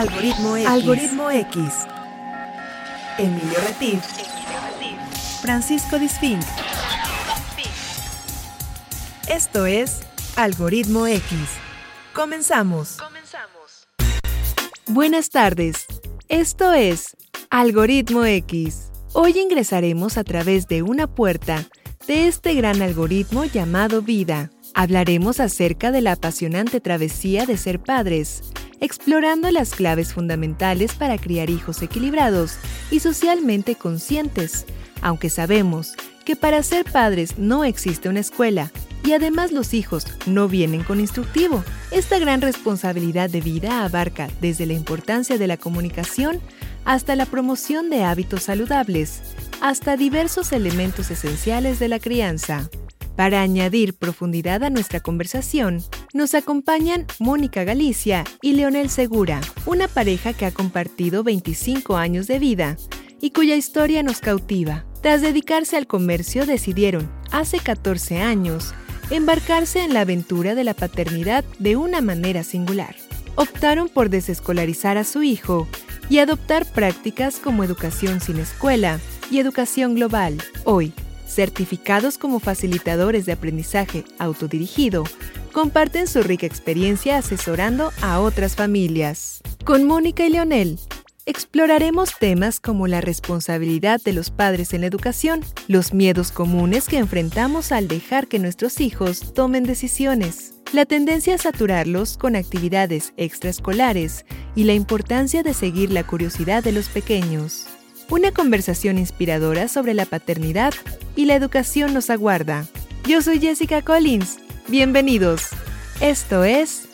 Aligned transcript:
Algoritmo 0.00 0.56
X. 0.56 0.66
Algoritmo 0.66 1.30
X. 1.30 1.58
Emilio 3.18 3.58
Retif. 3.66 4.02
Francisco 5.42 5.98
Disfink. 5.98 6.40
Esto 9.28 9.66
es 9.66 10.00
Algoritmo 10.36 11.06
X. 11.06 11.38
Comenzamos. 12.14 12.96
Comenzamos. 12.96 13.88
Buenas 14.86 15.28
tardes. 15.28 15.84
Esto 16.30 16.72
es 16.72 17.14
Algoritmo 17.50 18.24
X. 18.24 18.90
Hoy 19.12 19.38
ingresaremos 19.38 20.16
a 20.16 20.24
través 20.24 20.66
de 20.66 20.80
una 20.80 21.08
puerta 21.08 21.66
de 22.06 22.26
este 22.26 22.54
gran 22.54 22.80
algoritmo 22.80 23.44
llamado 23.44 24.00
vida. 24.00 24.50
Hablaremos 24.72 25.40
acerca 25.40 25.92
de 25.92 26.00
la 26.00 26.12
apasionante 26.12 26.80
travesía 26.80 27.44
de 27.44 27.58
ser 27.58 27.82
padres, 27.82 28.40
explorando 28.80 29.50
las 29.50 29.70
claves 29.70 30.12
fundamentales 30.12 30.94
para 30.94 31.18
criar 31.18 31.50
hijos 31.50 31.82
equilibrados 31.82 32.56
y 32.90 33.00
socialmente 33.00 33.74
conscientes, 33.74 34.66
aunque 35.02 35.30
sabemos 35.30 35.94
que 36.24 36.36
para 36.36 36.62
ser 36.62 36.84
padres 36.84 37.38
no 37.38 37.64
existe 37.64 38.08
una 38.08 38.20
escuela 38.20 38.70
y 39.04 39.12
además 39.12 39.52
los 39.52 39.74
hijos 39.74 40.06
no 40.26 40.48
vienen 40.48 40.82
con 40.82 41.00
instructivo. 41.00 41.64
Esta 41.90 42.18
gran 42.18 42.40
responsabilidad 42.40 43.30
de 43.30 43.40
vida 43.40 43.84
abarca 43.84 44.28
desde 44.40 44.66
la 44.66 44.74
importancia 44.74 45.38
de 45.38 45.46
la 45.46 45.56
comunicación 45.56 46.40
hasta 46.84 47.16
la 47.16 47.26
promoción 47.26 47.90
de 47.90 48.04
hábitos 48.04 48.44
saludables, 48.44 49.22
hasta 49.60 49.96
diversos 49.96 50.52
elementos 50.52 51.10
esenciales 51.10 51.78
de 51.78 51.88
la 51.88 51.98
crianza. 51.98 52.70
Para 53.16 53.42
añadir 53.42 53.94
profundidad 53.94 54.62
a 54.64 54.70
nuestra 54.70 55.00
conversación, 55.00 55.82
nos 56.14 56.34
acompañan 56.34 57.06
Mónica 57.18 57.64
Galicia 57.64 58.24
y 58.40 58.54
Leonel 58.54 58.88
Segura, 58.88 59.40
una 59.66 59.88
pareja 59.88 60.32
que 60.32 60.46
ha 60.46 60.52
compartido 60.52 61.22
25 61.22 61.96
años 61.96 62.26
de 62.26 62.38
vida 62.38 62.76
y 63.20 63.30
cuya 63.30 63.56
historia 63.56 64.02
nos 64.02 64.20
cautiva. 64.20 64.86
Tras 65.02 65.22
dedicarse 65.22 65.76
al 65.76 65.86
comercio 65.86 66.46
decidieron, 66.46 67.10
hace 67.30 67.58
14 67.58 68.22
años, 68.22 68.74
embarcarse 69.10 69.82
en 69.82 69.92
la 69.92 70.02
aventura 70.02 70.54
de 70.54 70.64
la 70.64 70.74
paternidad 70.74 71.44
de 71.58 71.76
una 71.76 72.00
manera 72.00 72.42
singular. 72.42 72.94
Optaron 73.34 73.88
por 73.88 74.10
desescolarizar 74.10 74.98
a 74.98 75.04
su 75.04 75.22
hijo 75.22 75.68
y 76.08 76.18
adoptar 76.18 76.66
prácticas 76.66 77.38
como 77.38 77.64
educación 77.64 78.20
sin 78.20 78.38
escuela 78.38 78.98
y 79.30 79.38
educación 79.38 79.94
global. 79.94 80.38
Hoy, 80.64 80.92
certificados 81.30 82.18
como 82.18 82.40
facilitadores 82.40 83.24
de 83.26 83.32
aprendizaje 83.32 84.04
autodirigido, 84.18 85.04
comparten 85.52 86.06
su 86.06 86.22
rica 86.22 86.46
experiencia 86.46 87.18
asesorando 87.18 87.92
a 88.02 88.20
otras 88.20 88.56
familias. 88.56 89.40
Con 89.64 89.84
Mónica 89.84 90.26
y 90.26 90.30
Leonel, 90.30 90.78
exploraremos 91.26 92.18
temas 92.18 92.60
como 92.60 92.86
la 92.86 93.00
responsabilidad 93.00 94.00
de 94.02 94.12
los 94.12 94.30
padres 94.30 94.74
en 94.74 94.80
la 94.80 94.88
educación, 94.88 95.42
los 95.68 95.94
miedos 95.94 96.32
comunes 96.32 96.86
que 96.86 96.98
enfrentamos 96.98 97.72
al 97.72 97.88
dejar 97.88 98.26
que 98.26 98.38
nuestros 98.38 98.80
hijos 98.80 99.32
tomen 99.32 99.64
decisiones, 99.64 100.54
la 100.72 100.86
tendencia 100.86 101.34
a 101.34 101.38
saturarlos 101.38 102.16
con 102.16 102.36
actividades 102.36 103.12
extraescolares 103.16 104.24
y 104.54 104.64
la 104.64 104.74
importancia 104.74 105.42
de 105.42 105.54
seguir 105.54 105.90
la 105.90 106.04
curiosidad 106.04 106.64
de 106.64 106.72
los 106.72 106.88
pequeños. 106.88 107.66
Una 108.10 108.32
conversación 108.32 108.98
inspiradora 108.98 109.68
sobre 109.68 109.94
la 109.94 110.04
paternidad 110.04 110.74
y 111.14 111.26
la 111.26 111.36
educación 111.36 111.94
nos 111.94 112.10
aguarda. 112.10 112.66
Yo 113.06 113.22
soy 113.22 113.38
Jessica 113.38 113.82
Collins. 113.82 114.38
Bienvenidos. 114.66 115.50
Esto 116.00 116.42
es 116.42 116.88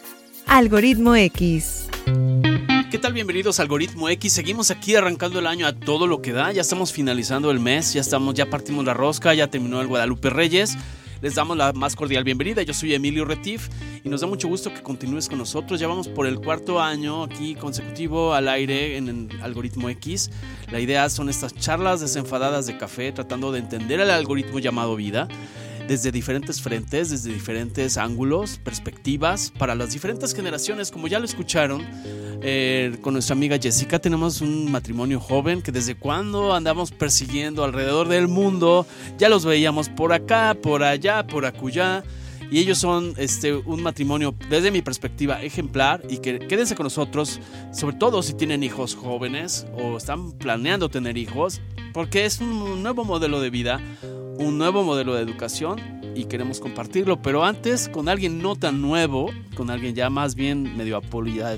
Algoritmo 0.47 1.17
X. 1.17 1.89
¿Qué 2.91 2.99
tal? 2.99 3.15
Bienvenidos 3.15 3.59
a 3.59 3.63
Algoritmo 3.63 4.11
X. 4.11 4.35
Seguimos 4.35 4.71
aquí 4.71 4.95
arrancando 4.95 5.39
el 5.39 5.47
año 5.47 5.67
a 5.67 5.73
todo 5.73 6.07
lo 6.07 6.21
que 6.21 6.33
da. 6.33 6.53
Ya 6.53 6.61
estamos 6.61 6.93
finalizando 6.93 7.51
el 7.51 7.61
mes, 7.61 7.95
ya 7.95 8.03
estamos, 8.03 8.35
ya 8.35 8.51
partimos 8.51 8.85
la 8.85 8.93
rosca, 8.93 9.33
ya 9.33 9.49
terminó 9.49 9.81
el 9.81 9.87
Guadalupe 9.87 10.29
Reyes. 10.29 10.77
Les 11.23 11.35
damos 11.35 11.57
la 11.57 11.73
más 11.73 11.97
cordial 11.97 12.25
bienvenida. 12.25 12.63
Yo 12.63 12.75
soy 12.75 12.93
Emilio 12.93 13.25
Retif 13.25 13.69
y 14.05 14.09
nos 14.09 14.21
da 14.21 14.27
mucho 14.27 14.49
gusto 14.49 14.73
que 14.75 14.83
continúes 14.83 15.29
con 15.29 15.39
nosotros. 15.39 15.81
Ya 15.81 15.89
vamos 15.89 16.09
por 16.09 16.27
el 16.27 16.39
cuarto 16.39 16.81
año 16.81 17.25
aquí 17.25 17.55
consecutivo 17.55 18.35
al 18.35 18.49
aire 18.49 18.99
en 18.99 19.09
el 19.09 19.41
algoritmo 19.41 19.89
X. 19.89 20.31
La 20.71 20.79
idea 20.79 21.09
son 21.09 21.31
estas 21.31 21.55
charlas 21.55 22.01
desenfadadas 22.01 22.67
de 22.67 22.77
café 22.77 23.13
tratando 23.13 23.51
de 23.51 23.61
entender 23.61 24.01
el 24.01 24.11
algoritmo 24.11 24.59
llamado 24.59 24.95
vida 24.95 25.27
desde 25.87 26.11
diferentes 26.13 26.61
frentes, 26.61 27.11
desde 27.11 27.33
diferentes 27.33 27.97
ángulos, 27.97 28.59
perspectivas, 28.63 29.53
para 29.57 29.75
las 29.75 29.93
diferentes 29.93 30.35
generaciones, 30.35 30.91
como 30.91 31.09
ya 31.09 31.19
lo 31.19 31.25
escucharon. 31.25 31.85
Eh, 32.43 32.99
con 33.01 33.15
nuestra 33.15 33.35
amiga 33.35 33.59
Jessica 33.59 33.99
tenemos 33.99 34.41
un 34.41 34.71
matrimonio 34.71 35.19
joven 35.21 35.63
que 35.63 35.73
desde 35.73 35.97
cuando 35.97 36.55
andamos 36.55 36.91
persiguiendo 36.91 37.65
alrededor 37.65 38.09
del 38.09 38.29
mundo, 38.29 38.87
ya 39.19 39.29
los 39.29 39.45
veíamos 39.45 39.89
por 39.89 40.13
acá, 40.13 40.57
por 40.61 40.83
allá, 40.83 41.27
por 41.27 41.47
acullá. 41.47 42.05
Y 42.51 42.61
ellos 42.61 42.79
son 42.79 43.15
este, 43.17 43.55
un 43.55 43.83
matrimonio, 43.83 44.35
desde 44.51 44.71
mi 44.71 44.83
perspectiva, 44.83 45.43
ejemplar. 45.43 46.03
Y 46.09 46.19
que 46.19 46.39
quédense 46.39 46.75
con 46.75 46.85
nosotros, 46.85 47.41
sobre 47.73 47.97
todo 47.97 48.23
si 48.23 48.35
tienen 48.35 48.63
hijos 48.63 48.95
jóvenes 48.95 49.67
o 49.73 49.97
están 49.97 50.33
planeando 50.33 50.89
tener 50.89 51.17
hijos, 51.17 51.61
porque 51.93 52.25
es 52.25 52.41
un 52.41 52.83
nuevo 52.83 53.05
modelo 53.05 53.41
de 53.41 53.51
vida, 53.51 53.81
un 54.39 54.59
nuevo 54.59 54.85
modelo 54.85 55.15
de 55.15 55.23
educación 55.23 55.96
y 56.17 56.25
queremos 56.25 56.61
compartirlo. 56.61 57.21
Pero 57.21 57.45
antes, 57.45 57.89
con 57.89 58.09
alguien 58.09 58.43
no 58.43 58.57
tan 58.57 58.81
nuevo, 58.81 59.31
con 59.55 59.71
alguien 59.71 59.95
ya 59.95 60.11
más 60.11 60.35
bien 60.35 60.77
medio 60.77 61.01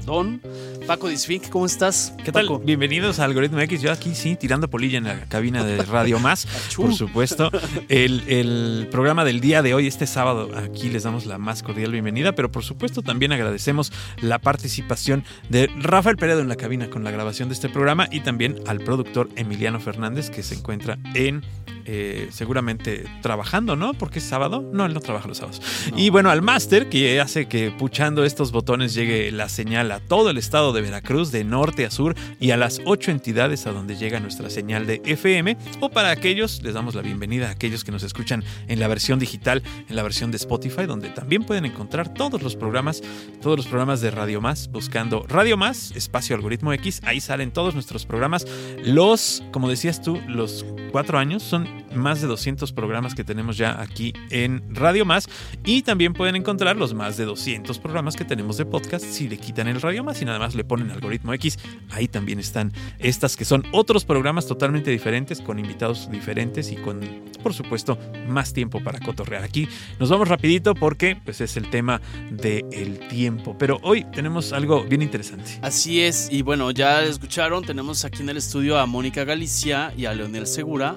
don 0.04 0.41
Paco 0.86 1.08
Disfink, 1.08 1.48
¿cómo 1.48 1.66
estás? 1.66 2.12
¿Qué 2.24 2.32
tal? 2.32 2.48
Bienvenidos 2.64 3.20
a 3.20 3.24
Algoritmo 3.24 3.60
X. 3.60 3.80
Yo 3.80 3.92
aquí 3.92 4.14
sí, 4.14 4.36
tirando 4.36 4.68
polilla 4.68 4.98
en 4.98 5.04
la 5.04 5.20
cabina 5.26 5.64
de 5.64 5.82
Radio 5.84 6.18
Más, 6.20 6.47
por 6.76 6.94
supuesto. 6.94 7.50
El, 7.88 8.24
el 8.28 8.88
programa 8.91 9.24
del 9.24 9.41
día 9.41 9.62
de 9.62 9.74
hoy, 9.74 9.86
este 9.86 10.06
sábado, 10.06 10.50
aquí 10.56 10.88
les 10.88 11.04
damos 11.04 11.26
la 11.26 11.38
más 11.38 11.62
cordial 11.62 11.92
bienvenida, 11.92 12.32
pero 12.32 12.50
por 12.50 12.64
supuesto 12.64 13.02
también 13.02 13.32
agradecemos 13.32 13.92
la 14.20 14.38
participación 14.38 15.24
de 15.48 15.68
Rafael 15.78 16.16
Peredo 16.16 16.41
en 16.41 16.48
la 16.48 16.56
cabina 16.56 16.91
con 16.91 17.04
la 17.04 17.10
grabación 17.10 17.48
de 17.48 17.54
este 17.54 17.68
programa 17.68 18.08
y 18.10 18.20
también 18.20 18.56
al 18.66 18.80
productor 18.80 19.28
Emiliano 19.36 19.78
Fernández 19.80 20.30
que 20.30 20.42
se 20.42 20.54
encuentra 20.54 20.98
en 21.14 21.42
eh, 21.91 22.28
seguramente 22.32 23.06
trabajando, 23.22 23.75
¿no? 23.75 23.94
Porque 23.94 24.19
es 24.19 24.25
sábado. 24.26 24.62
No, 24.75 24.84
él 24.84 24.93
no 24.93 25.00
trabaja 25.00 25.26
los 25.26 25.38
sábados. 25.38 25.62
Y 25.97 26.10
bueno, 26.10 26.28
al 26.28 26.43
máster 26.43 26.91
que 26.91 27.19
hace 27.19 27.49
que 27.49 27.71
puchando 27.71 28.26
estos 28.26 28.53
botones 28.53 28.93
llegue 28.93 29.32
la 29.32 29.49
señal 29.49 29.91
a 29.91 30.00
todo 30.00 30.28
el 30.28 30.37
estado 30.37 30.75
de 30.75 30.82
Veracruz, 30.82 31.32
de 31.32 31.44
norte 31.44 31.87
a 31.87 31.91
sur 31.91 32.15
y 32.38 32.50
a 32.50 32.59
las 32.59 32.82
ocho 32.84 33.10
entidades 33.10 33.66
a 33.66 33.72
donde 33.72 33.97
llega 33.97 34.21
nuestra 34.21 34.50
señal 34.50 34.87
de 34.87 35.00
FM. 35.03 35.56
O 35.81 35.88
para 35.88 36.10
aquellos, 36.10 36.62
les 36.62 36.75
damos 36.75 36.94
la 36.94 37.00
bienvenida 37.00 37.48
a 37.48 37.53
aquellos 37.53 37.84
que 37.84 37.91
nos 37.91 38.03
escuchan 38.03 38.44
en 38.66 38.81
la 38.81 38.88
versión 38.88 39.19
digital, 39.19 39.62
en 39.88 39.97
la 39.97 40.03
versión 40.03 40.31
de 40.31 40.37
Spotify, 40.37 40.84
donde 40.84 41.09
también 41.09 41.44
pueden 41.44 41.65
encontrar 41.65 42.12
todos 42.12 42.43
los 42.43 42.54
programas, 42.54 43.00
todos 43.41 43.56
los 43.56 43.66
programas 43.66 44.03
de 44.03 44.10
Radio 44.10 44.43
Más, 44.43 44.69
buscando 44.71 45.25
Radio 45.27 45.56
Más, 45.56 45.93
espacio 45.93 46.37
algoritmo 46.37 46.71
X. 46.75 47.00
Ahí 47.04 47.22
salen 47.22 47.50
todos 47.50 47.72
nuestros 47.72 48.04
programas. 48.04 48.47
Los, 48.84 49.43
como 49.53 49.71
decías 49.71 50.03
tú, 50.03 50.21
los 50.28 50.66
cuatro 50.93 51.19
años 51.19 51.43
son 51.43 51.78
más 51.94 52.21
de 52.21 52.27
200 52.27 52.72
programas 52.72 53.15
que 53.15 53.25
tenemos 53.25 53.56
ya 53.56 53.81
aquí 53.81 54.12
en 54.31 54.62
Radio 54.75 55.05
Más 55.05 55.28
y 55.65 55.83
también 55.83 56.12
pueden 56.12 56.37
encontrar 56.37 56.77
los 56.77 56.94
más 56.94 57.16
de 57.16 57.25
200 57.25 57.78
programas 57.78 58.16
que 58.16 58.25
tenemos 58.25 58.56
de 58.56 58.65
podcast 58.65 59.05
si 59.05 59.28
le 59.28 59.39
quitan 59.39 59.69
el 59.69 59.81
Radio 59.81 60.05
Más 60.05 60.21
y 60.22 60.25
nada 60.25 60.39
más 60.39 60.55
le 60.55 60.65
ponen 60.65 60.91
algoritmo 60.91 61.33
X. 61.34 61.59
Ahí 61.91 62.09
también 62.09 62.39
están 62.39 62.72
estas 62.99 63.37
que 63.37 63.44
son 63.44 63.65
otros 63.72 64.05
programas 64.05 64.47
totalmente 64.47 64.91
diferentes 64.91 65.41
con 65.41 65.59
invitados 65.59 66.11
diferentes 66.11 66.72
y 66.72 66.77
con 66.77 67.00
por 67.43 67.55
supuesto 67.55 67.99
más 68.27 68.53
tiempo 68.53 68.83
para 68.83 68.99
cotorrear. 68.99 69.45
Aquí 69.45 69.69
nos 69.99 70.10
vamos 70.10 70.28
rapidito 70.28 70.75
porque 70.75 71.16
pues 71.25 71.41
es 71.41 71.56
el 71.56 71.71
tema 71.71 72.00
del 72.31 72.99
tiempo, 73.09 73.56
pero 73.59 73.78
hoy 73.83 74.05
tenemos 74.12 74.53
algo 74.53 74.84
bien 74.84 75.03
interesante. 75.03 75.59
Así 75.63 76.01
es 76.01 76.28
y 76.31 76.42
bueno, 76.42 76.71
ya 76.71 77.03
escucharon, 77.03 77.65
tenemos 77.65 78.04
aquí 78.04 78.22
en 78.22 78.31
el 78.31 78.36
estudio 78.36 78.78
a 78.78 78.86
Mónica 78.86 79.24
Galicia 79.24 79.92
y 79.97 80.07
a 80.07 80.15
Leonel 80.15 80.47
Segura 80.47 80.97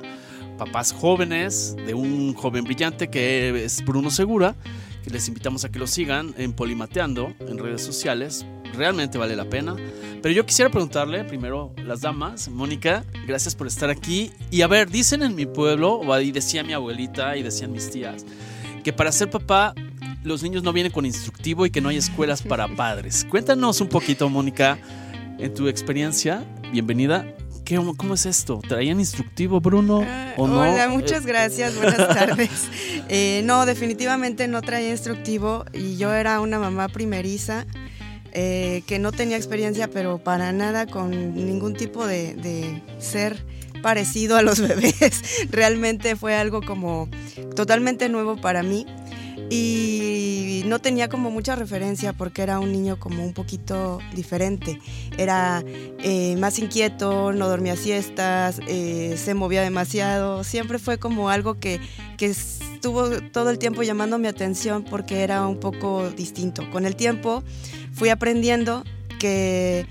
papás 0.65 0.93
jóvenes 0.93 1.75
de 1.87 1.95
un 1.95 2.35
joven 2.35 2.63
brillante 2.63 3.09
que 3.09 3.65
es 3.65 3.83
Bruno 3.83 4.11
Segura, 4.11 4.55
que 5.03 5.09
les 5.09 5.27
invitamos 5.27 5.65
a 5.65 5.71
que 5.71 5.79
lo 5.79 5.87
sigan 5.87 6.35
en 6.37 6.53
Polimateando 6.53 7.33
en 7.39 7.57
redes 7.57 7.81
sociales. 7.81 8.45
Realmente 8.75 9.17
vale 9.17 9.35
la 9.35 9.49
pena. 9.49 9.75
Pero 10.21 10.35
yo 10.35 10.45
quisiera 10.45 10.69
preguntarle 10.69 11.23
primero 11.23 11.73
las 11.83 12.01
damas, 12.01 12.47
Mónica, 12.47 13.03
gracias 13.25 13.55
por 13.55 13.65
estar 13.65 13.89
aquí. 13.89 14.33
Y 14.51 14.61
a 14.61 14.67
ver, 14.67 14.91
dicen 14.91 15.23
en 15.23 15.33
mi 15.33 15.47
pueblo, 15.47 16.13
ahí 16.13 16.31
decía 16.31 16.63
mi 16.63 16.73
abuelita 16.73 17.35
y 17.37 17.41
decían 17.41 17.71
mis 17.71 17.89
tías, 17.89 18.23
que 18.83 18.93
para 18.93 19.11
ser 19.11 19.31
papá 19.31 19.73
los 20.23 20.43
niños 20.43 20.61
no 20.61 20.73
vienen 20.73 20.91
con 20.91 21.07
instructivo 21.07 21.65
y 21.65 21.71
que 21.71 21.81
no 21.81 21.89
hay 21.89 21.97
escuelas 21.97 22.43
para 22.43 22.67
padres. 22.67 23.25
Cuéntanos 23.27 23.81
un 23.81 23.87
poquito, 23.87 24.29
Mónica, 24.29 24.77
en 25.39 25.55
tu 25.55 25.67
experiencia. 25.67 26.45
Bienvenida. 26.71 27.25
¿Cómo 27.77 28.15
es 28.15 28.25
esto? 28.25 28.59
¿Traían 28.67 28.99
instructivo, 28.99 29.61
Bruno? 29.61 30.03
Ah, 30.05 30.33
¿O 30.35 30.45
no? 30.45 30.59
Hola, 30.59 30.89
muchas 30.89 31.25
gracias, 31.25 31.73
buenas 31.75 32.05
tardes. 32.13 32.49
Eh, 33.07 33.41
no, 33.45 33.65
definitivamente 33.65 34.47
no 34.49 34.61
traía 34.61 34.89
instructivo 34.89 35.63
y 35.71 35.95
yo 35.95 36.13
era 36.13 36.41
una 36.41 36.59
mamá 36.59 36.89
primeriza. 36.89 37.65
eh, 38.33 38.83
que 38.87 38.97
no 38.99 39.11
tenía 39.11 39.35
experiencia, 39.37 39.89
pero 39.89 40.17
para 40.17 40.51
nada 40.53 40.85
con 40.85 41.33
ningún 41.35 41.73
tipo 41.73 42.05
de, 42.07 42.33
de 42.35 42.81
ser 42.99 43.45
parecido 43.81 44.37
a 44.37 44.41
los 44.41 44.59
bebés. 44.67 45.21
Realmente 45.49 46.15
fue 46.15 46.35
algo 46.35 46.61
como 46.61 47.09
totalmente 47.55 48.07
nuevo 48.09 48.35
para 48.37 48.63
mí 48.63 48.85
y 49.49 50.63
no 50.65 50.79
tenía 50.79 51.09
como 51.09 51.31
mucha 51.31 51.55
referencia 51.55 52.13
porque 52.13 52.41
era 52.41 52.59
un 52.59 52.71
niño 52.71 52.99
como 52.99 53.23
un 53.23 53.33
poquito 53.33 53.99
diferente. 54.15 54.79
Era 55.17 55.63
eh, 55.99 56.35
más 56.37 56.59
inquieto, 56.59 57.33
no 57.33 57.49
dormía 57.49 57.75
siestas, 57.75 58.59
eh, 58.67 59.15
se 59.17 59.33
movía 59.33 59.61
demasiado. 59.61 60.43
Siempre 60.43 60.79
fue 60.79 60.97
como 60.97 61.29
algo 61.29 61.59
que, 61.59 61.79
que 62.17 62.27
estuvo 62.27 63.09
todo 63.31 63.49
el 63.49 63.59
tiempo 63.59 63.83
llamando 63.83 64.17
mi 64.17 64.27
atención 64.27 64.83
porque 64.83 65.21
era 65.21 65.45
un 65.47 65.59
poco 65.59 66.09
distinto. 66.11 66.69
Con 66.71 66.85
el 66.85 66.95
tiempo 66.95 67.43
fui 67.93 68.09
aprendiendo 68.09 68.83
que 69.19 69.85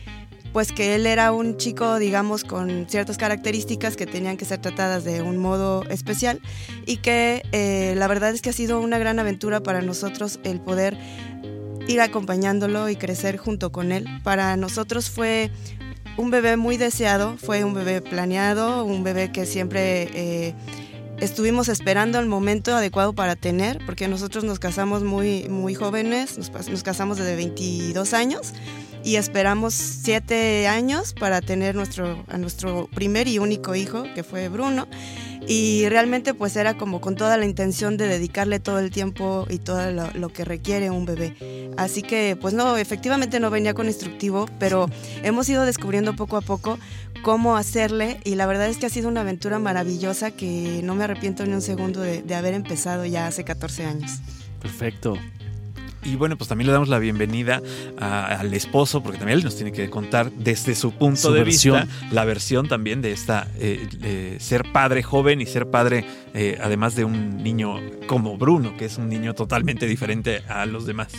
pues 0.53 0.73
que 0.73 0.95
él 0.95 1.07
era 1.07 1.33
un 1.33 1.57
chico, 1.57 1.99
digamos, 1.99 2.45
con 2.45 2.87
ciertas 2.89 3.17
características 3.19 3.97
que 3.97 4.07
tenían 4.07 4.37
que 4.37 4.45
ser 4.45 4.61
tratadas 4.61 5.05
de 5.05 5.23
un 5.23 5.39
modo 5.39 5.85
especial 5.89 6.41
y 6.87 6.99
que 6.99 7.43
eh, 7.53 7.95
la 7.97 8.09
verdad 8.09 8.31
es 8.31 8.43
que 8.43 8.51
ha 8.51 8.53
sido 8.53 8.81
una 8.81 8.99
gran 8.99 9.19
aventura 9.19 9.61
para 9.61 9.81
nosotros 9.81 10.41
el 10.43 10.61
poder 10.61 10.97
ir 11.87 12.01
acompañándolo 12.01 12.89
y 12.89 12.97
crecer 12.97 13.37
junto 13.37 13.73
con 13.73 13.93
él. 13.93 14.07
Para 14.23 14.57
nosotros 14.57 15.11
fue 15.11 15.51
un 16.17 16.31
bebé 16.31 16.57
muy 16.57 16.77
deseado, 16.77 17.37
fue 17.37 17.65
un 17.65 17.75
bebé 17.75 18.01
planeado, 18.01 18.85
un 18.85 19.05
bebé 19.05 19.33
que 19.33 19.47
siempre... 19.47 20.09
Eh, 20.15 20.55
estuvimos 21.21 21.69
esperando 21.69 22.19
el 22.19 22.27
momento 22.27 22.75
adecuado 22.75 23.13
para 23.13 23.37
tener, 23.37 23.79
porque 23.85 24.09
nosotros 24.09 24.45
nos 24.45 24.59
casamos 24.59 25.03
muy, 25.05 25.49
muy 25.49 25.75
jóvenes, 25.75 26.39
nos, 26.39 26.83
casamos 26.83 27.19
desde 27.19 27.37
22 27.37 28.15
años 28.15 28.55
y 29.05 29.17
esperamos 29.17 29.75
siete 29.75 30.67
años 30.67 31.15
para 31.15 31.41
tener 31.41 31.75
nuestro, 31.75 32.25
a 32.29 32.39
nuestro 32.39 32.89
primer 32.95 33.29
y 33.29 33.39
único 33.39 33.75
hijo, 33.75 34.05
que 34.15 34.23
fue 34.23 34.49
Bruno. 34.49 34.89
Y 35.47 35.89
realmente 35.89 36.35
pues 36.35 36.55
era 36.57 36.77
como 36.77 37.01
con 37.01 37.17
toda 37.17 37.37
la 37.37 37.45
intención 37.45 37.97
de 37.97 38.07
dedicarle 38.07 38.61
todo 38.61 38.79
el 38.79 38.91
tiempo 38.91 39.47
y 39.49 39.59
todo 39.59 39.91
lo, 39.91 40.29
que 40.29 40.45
requiere 40.45 40.91
un 40.91 41.07
bebé. 41.07 41.71
Así 41.77 42.03
que 42.03 42.37
pues 42.41 42.55
no, 42.55 42.77
efectivamente 42.77 43.41
no 43.41 43.51
venía 43.51 43.75
con 43.75 43.87
instructivo, 43.87 44.47
pero 44.59 44.89
hemos 45.23 45.49
ido 45.49 45.65
descubriendo 45.65 46.15
poco 46.15 46.37
a 46.37 46.41
poco 46.43 46.79
cómo 47.23 47.57
hacerle 47.57 48.21
y 48.25 48.35
la 48.35 48.47
verdad 48.47 48.69
es 48.69 48.79
que 48.79 48.87
ha 48.87 48.91
sido 48.91 49.09
una 49.09 49.23
aventura 49.23 49.59
maravillosa 49.59 50.31
que 50.31 50.81
no 50.85 50.95
me 50.95 51.05
arrepiento 51.05 51.45
ni 51.45 51.53
un 51.53 51.63
segundo 51.63 52.01
de, 52.01 52.23
de 52.23 52.35
haber 52.35 52.55
empezado 52.55 53.05
ya 53.07 53.27
hace 53.27 53.45
14 53.45 53.87
años. 53.87 54.21
Perfecto. 54.61 55.17
Y 56.03 56.17
bueno, 56.17 56.37
pues 56.39 56.49
también 56.49 56.67
le 56.67 56.73
damos 56.73 56.89
la 56.89 56.99
bienvenida 56.99 57.61
al 57.99 58.55
esposo, 58.55 59.03
porque 59.03 59.19
también 59.19 59.39
él 59.39 59.45
nos 59.45 59.57
tiene 59.57 59.71
que 59.71 59.91
contar 59.91 60.33
desde 60.33 60.75
su 60.75 60.93
punto 60.93 61.33
de 61.33 61.45
vista 61.45 61.87
la 62.11 62.25
versión 62.25 62.69
también 62.69 63.03
de 63.03 63.13
esta 63.13 63.49
eh, 63.59 64.37
ser 64.41 64.65
padre 64.73 65.03
joven 65.03 65.41
y 65.41 65.47
ser 65.47 65.71
padre, 65.71 66.07
eh, 66.33 66.59
además 66.63 66.95
de 66.95 67.05
un 67.05 67.43
niño 67.43 67.77
como 68.07 68.39
Bruno, 68.39 68.77
que 68.79 68.87
es 68.87 68.97
un 68.97 69.09
niño 69.09 69.35
totalmente 69.35 69.87
diferente 69.87 70.43
a 70.49 70.65
los 70.65 70.87
demás. 70.87 71.13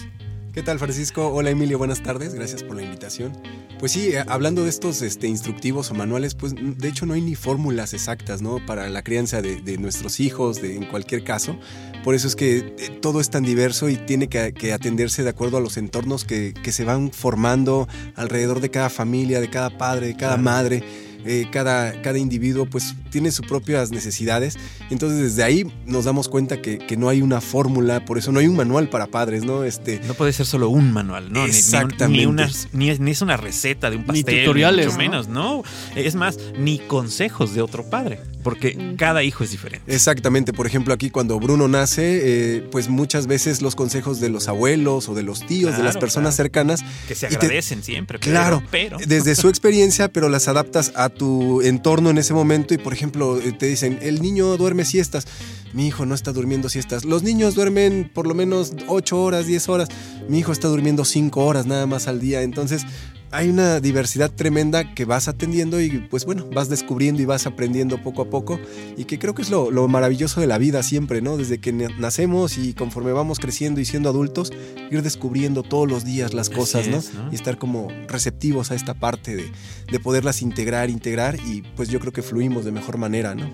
¿Qué 0.54 0.64
tal, 0.64 0.80
Francisco? 0.80 1.30
Hola, 1.30 1.50
Emilio, 1.50 1.78
buenas 1.78 2.04
tardes, 2.04 2.34
gracias 2.34 2.62
por 2.62 2.76
la 2.76 2.84
invitación. 2.84 3.32
Pues 3.80 3.94
sí, 3.94 4.10
eh, 4.10 4.26
hablando 4.28 4.64
de 4.64 4.70
estos 4.70 5.02
este, 5.02 5.28
instructivos 5.28 5.90
o 5.92 5.94
manuales, 5.94 6.36
pues 6.36 6.54
de 6.56 6.90
hecho 6.90 7.06
no 7.06 7.14
hay 7.14 7.22
ni 7.22 7.36
fórmulas 7.36 7.94
exactas, 7.94 8.42
¿no? 8.42 8.58
Para 8.66 8.90
la 8.90 9.02
crianza 9.02 9.42
de, 9.42 9.78
nuestros 9.78 10.20
hijos, 10.20 10.62
de, 10.62 10.76
en 10.76 10.86
cualquier 10.88 11.24
caso. 11.24 11.58
Por 12.04 12.16
eso 12.16 12.28
es 12.28 12.36
que 12.36 12.58
eh, 12.58 13.00
todo 13.02 13.22
es 13.22 13.30
tan 13.30 13.44
diverso 13.44 13.88
y 13.88 13.96
tiene 13.96 14.28
que, 14.28 14.74
atenderse 14.74 15.24
de 15.24 15.30
acuerdo 15.30 15.56
a 15.56 15.62
los 15.62 15.78
entornos 15.78 16.26
que, 16.26 16.54
que, 16.54 16.74
se 16.74 16.84
van 16.84 17.12
formando 17.12 17.88
alrededor 18.16 18.60
de 18.60 18.70
cada 18.70 18.90
familia, 18.90 19.40
de 19.40 19.50
cada 19.50 19.78
padre, 19.78 20.08
de 20.08 20.18
cada 20.18 20.36
madre. 20.36 20.84
Eh, 21.26 21.48
cada, 21.52 22.02
cada 22.02 22.18
individuo 22.18 22.66
pues 22.66 22.96
tiene 23.10 23.32
sus 23.32 23.46
propias 23.46 23.92
necesidades. 23.92 24.58
Entonces 24.90 25.20
desde 25.20 25.44
ahí 25.44 25.72
nos 25.86 26.06
damos 26.06 26.30
cuenta 26.30 26.62
que, 26.62 26.80
no 26.98 27.10
hay 27.10 27.22
una 27.22 27.42
fórmula, 27.42 28.04
por 28.06 28.18
eso 28.18 28.32
no 28.32 28.40
hay 28.40 28.48
un 28.48 28.56
manual 28.56 28.90
para 28.90 29.08
padres, 29.08 29.44
¿no? 29.44 29.64
Este, 29.64 30.02
no 30.08 30.14
puede 30.14 30.34
ser 30.34 30.46
solo 30.46 30.70
un 30.70 30.92
manual, 30.92 31.32
¿no? 31.32 31.46
Exactamente. 31.46 32.48
Ni, 32.74 32.92
ni, 33.00 33.12
es 33.12 33.22
una 33.22 33.38
receta 33.38 33.90
de 33.90 33.96
un 33.96 34.04
pastel. 34.04 34.26
Ni 34.36 34.42
tutoriales. 34.42 34.88
Mucho 34.88 34.98
menos, 34.98 35.28
¿no? 35.30 35.64
Es 35.96 36.16
más, 36.16 36.38
ni 36.60 36.80
consejos 36.80 37.54
de 37.56 37.62
otro 37.62 37.90
padre 37.90 38.20
porque 38.42 38.96
cada 38.98 39.24
hijo 39.24 39.44
es 39.44 39.52
diferente. 39.52 39.94
Exactamente, 39.94 40.54
por 40.54 40.68
ejemplo 40.68 40.94
aquí 40.94 41.10
cuando 41.10 41.40
Bruno 41.40 41.68
nace, 41.68 42.58
eh, 42.58 42.62
pues 42.72 42.90
muchas 42.90 43.28
veces 43.28 43.62
los 43.62 43.76
consejos 43.76 44.20
de 44.20 44.30
los 44.30 44.48
abuelos 44.48 45.10
o 45.10 45.16
de 45.16 45.24
los 45.24 45.46
tíos, 45.46 45.78
de 45.78 45.84
las 45.84 45.98
personas 45.98 46.36
cercanas. 46.36 46.82
Que 47.08 47.16
se 47.16 47.28
agradecen 47.28 47.84
siempre. 47.84 48.20
claro, 48.20 48.64
pero. 48.72 48.98
Desde 49.06 49.36
su 49.36 49.48
experiencia, 49.50 50.08
pero 50.08 50.30
las 50.30 50.48
adaptas 50.48 50.92
a 50.96 51.10
tu 51.10 51.62
entorno 51.62 52.10
en 52.10 52.18
ese 52.18 52.34
momento 52.34 52.74
y 52.74 52.78
por 52.78 52.94
ejemplo 52.94 53.40
eh, 53.40 53.52
te 53.52 53.66
dicen, 53.68 54.00
el 54.02 54.22
niño 54.22 54.58
duerme 54.58 54.86
siestas, 54.86 55.28
mi 55.74 55.88
hijo 55.88 56.06
no 56.06 56.16
está 56.16 56.34
durmiendo 56.34 56.70
siestas, 56.70 57.06
los 57.06 57.24
niños 57.24 57.56
duermen 57.56 58.10
por 58.14 58.28
lo 58.28 58.34
menos 58.34 58.74
8 58.88 59.22
horas, 59.22 59.46
10 59.46 59.70
horas, 59.70 59.90
mi 60.28 60.40
hijo 60.40 60.52
está 60.52 60.68
durmiendo 60.68 61.06
5 61.06 61.46
horas 61.46 61.66
nada 61.66 61.86
más 61.86 62.08
al 62.08 62.20
día, 62.20 62.42
entonces 62.42 62.86
hay 63.32 63.50
una 63.50 63.80
diversidad 63.80 64.32
tremenda 64.32 64.94
que 64.94 65.06
vas 65.06 65.28
atendiendo 65.28 65.80
y 65.80 65.90
pues 66.10 66.26
bueno, 66.26 66.48
vas 66.54 66.70
descubriendo 66.70 67.22
y 67.22 67.26
vas 67.26 67.48
aprendiendo 67.48 68.02
poco 68.02 68.24
a 68.24 68.30
poco 68.30 68.60
y 68.98 69.06
que 69.06 69.20
creo 69.20 69.34
que 69.34 69.42
es 69.42 69.50
lo, 69.50 69.72
maravilloso 69.88 70.42
de 70.42 70.48
la 70.48 70.58
vida 70.58 70.84
siempre, 70.84 71.22
¿no? 71.22 71.38
Desde 71.38 71.60
que 71.60 71.72
nacemos 71.72 72.58
y 72.58 72.74
conforme 72.74 73.12
vamos 73.14 73.40
creciendo 73.40 73.80
y 73.80 73.86
siendo 73.86 74.10
adultos, 74.10 74.52
ir 74.92 75.02
descubriendo 75.02 75.64
todos 75.64 75.90
los 75.90 76.04
días 76.04 76.34
las 76.34 76.50
cosas, 76.50 76.88
¿no? 76.88 77.02
Y 77.32 77.36
estar 77.36 77.58
como 77.58 77.88
receptivos 78.08 78.72
a 78.72 78.76
esta 78.76 78.94
parte 78.94 79.36
de, 79.36 79.52
de 79.92 80.00
poderlas 80.00 80.42
integrar, 80.42 80.90
integrar 80.90 81.38
y 81.46 81.62
pues 81.76 81.90
yo 81.90 82.00
creo 82.00 82.12
que 82.12 82.22
fluimos 82.22 82.66
de 82.66 82.72
mejor 82.72 82.98
manera, 82.98 83.34
¿no? 83.34 83.50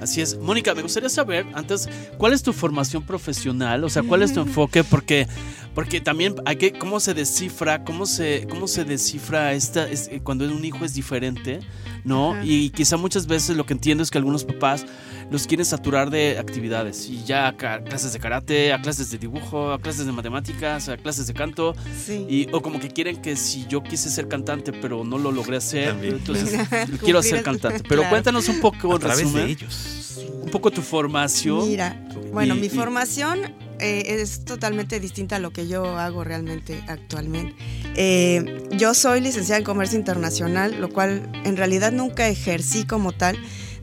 Así 0.00 0.22
es. 0.22 0.38
Mónica, 0.38 0.74
me 0.74 0.82
gustaría 0.82 1.10
saber 1.10 1.46
antes, 1.52 1.88
¿cuál 2.16 2.32
es 2.32 2.42
tu 2.42 2.52
formación 2.54 3.04
profesional? 3.04 3.84
O 3.84 3.90
sea, 3.90 4.02
¿cuál 4.02 4.22
es 4.22 4.32
tu 4.32 4.40
enfoque? 4.40 4.82
Porque, 4.82 5.26
porque 5.74 6.00
también 6.00 6.34
hay 6.44 6.56
que, 6.56 6.72
¿cómo 6.72 7.00
se 7.00 7.14
descifra? 7.14 7.84
¿Cómo 7.84 8.06
se, 8.06 8.46
cómo 8.48 8.66
se 8.66 8.84
descifra 8.84 9.52
esta, 9.52 9.88
es, 9.88 10.08
eh, 10.08 10.20
cuando 10.22 10.44
un 10.44 10.64
hijo 10.64 10.84
es 10.84 10.94
diferente? 10.94 11.60
¿No? 12.04 12.34
Y 12.42 12.70
quizá 12.70 12.96
muchas 12.96 13.26
veces 13.26 13.56
lo 13.56 13.66
que 13.66 13.74
entiendo 13.74 14.02
es 14.02 14.10
que 14.10 14.18
algunos 14.18 14.44
papás 14.44 14.86
los 15.30 15.46
quieren 15.46 15.66
saturar 15.66 16.10
de 16.10 16.38
actividades. 16.38 17.08
Y 17.08 17.24
ya 17.24 17.48
a 17.48 17.56
clases 17.56 18.12
de 18.12 18.18
karate, 18.18 18.72
a 18.72 18.80
clases 18.80 19.10
de 19.10 19.18
dibujo, 19.18 19.72
a 19.72 19.78
clases 19.78 20.06
de 20.06 20.12
matemáticas, 20.12 20.88
a 20.88 20.96
clases 20.96 21.26
de 21.26 21.34
canto. 21.34 21.74
Sí. 22.04 22.26
Y, 22.28 22.48
o 22.52 22.62
como 22.62 22.80
que 22.80 22.88
quieren 22.88 23.20
que 23.20 23.36
si 23.36 23.66
yo 23.66 23.82
quise 23.82 24.08
ser 24.08 24.28
cantante, 24.28 24.72
pero 24.72 25.04
no 25.04 25.18
lo 25.18 25.30
logré 25.30 25.58
hacer, 25.58 25.94
entonces 26.02 26.58
quiero 27.04 27.22
ser 27.22 27.42
cantante. 27.42 27.84
Pero 27.86 28.08
cuéntanos 28.08 28.48
un 28.48 28.60
poco, 28.60 28.94
a 28.94 28.98
través 28.98 29.32
de 29.32 29.44
ellos 29.44 30.00
un 30.42 30.50
poco 30.50 30.70
tu 30.70 30.82
formación. 30.82 31.68
Mira, 31.68 31.96
bueno, 32.32 32.54
mi 32.54 32.68
formación 32.68 33.54
eh, 33.80 34.20
es 34.20 34.44
totalmente 34.44 35.00
distinta 35.00 35.36
a 35.36 35.38
lo 35.38 35.52
que 35.52 35.68
yo 35.68 35.98
hago 35.98 36.24
realmente 36.24 36.82
actualmente. 36.88 37.54
Eh, 37.94 38.68
yo 38.72 38.94
soy 38.94 39.20
licenciada 39.20 39.58
en 39.58 39.64
Comercio 39.64 39.98
Internacional, 39.98 40.80
lo 40.80 40.90
cual 40.90 41.30
en 41.44 41.56
realidad 41.56 41.92
nunca 41.92 42.28
ejercí 42.28 42.84
como 42.84 43.12
tal. 43.12 43.38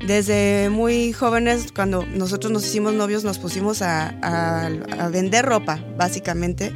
Desde 0.05 0.69
muy 0.69 1.11
jóvenes, 1.11 1.71
cuando 1.73 2.05
nosotros 2.05 2.51
nos 2.51 2.65
hicimos 2.65 2.93
novios, 2.93 3.23
nos 3.23 3.39
pusimos 3.39 3.81
a, 3.81 4.09
a 4.21 5.09
vender 5.09 5.43
ropa, 5.43 5.83
básicamente 5.97 6.71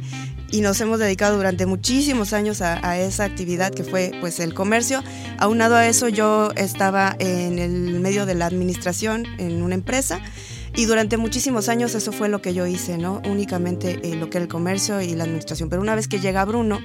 y 0.52 0.60
nos 0.60 0.80
hemos 0.82 0.98
dedicado 0.98 1.36
durante 1.36 1.64
muchísimos 1.66 2.34
años 2.34 2.60
a, 2.60 2.98
esa 2.98 3.24
actividad 3.24 3.72
que 3.72 3.82
fue 3.82 4.12
pues 4.20 4.38
el 4.38 4.52
comercio. 4.54 5.02
Aunado 5.38 5.74
a 5.76 5.88
eso 5.88 6.08
yo 6.08 6.50
estaba 6.56 7.16
en 7.18 7.58
el 7.58 8.00
medio 8.00 8.26
de 8.26 8.34
la 8.34 8.46
administración 8.46 9.26
en 9.38 9.62
una 9.62 9.74
empresa 9.74 10.20
y 10.74 10.86
durante 10.86 11.16
muchísimos 11.16 11.68
años 11.68 11.94
eso 11.94 12.12
fue 12.12 12.28
lo 12.28 12.40
que 12.42 12.54
yo 12.54 12.66
hice, 12.66 12.98
¿no? 12.98 13.20
Únicamente 13.26 14.00
eh, 14.02 14.16
lo 14.16 14.30
que 14.30 14.38
era 14.38 14.44
el 14.44 14.48
comercio 14.48 15.00
y 15.00 15.14
la 15.14 15.24
administración. 15.24 15.68
Pero 15.68 15.82
una 15.82 15.94
vez 15.94 16.08
que 16.08 16.18
llega 16.18 16.44
Bruno, 16.44 16.80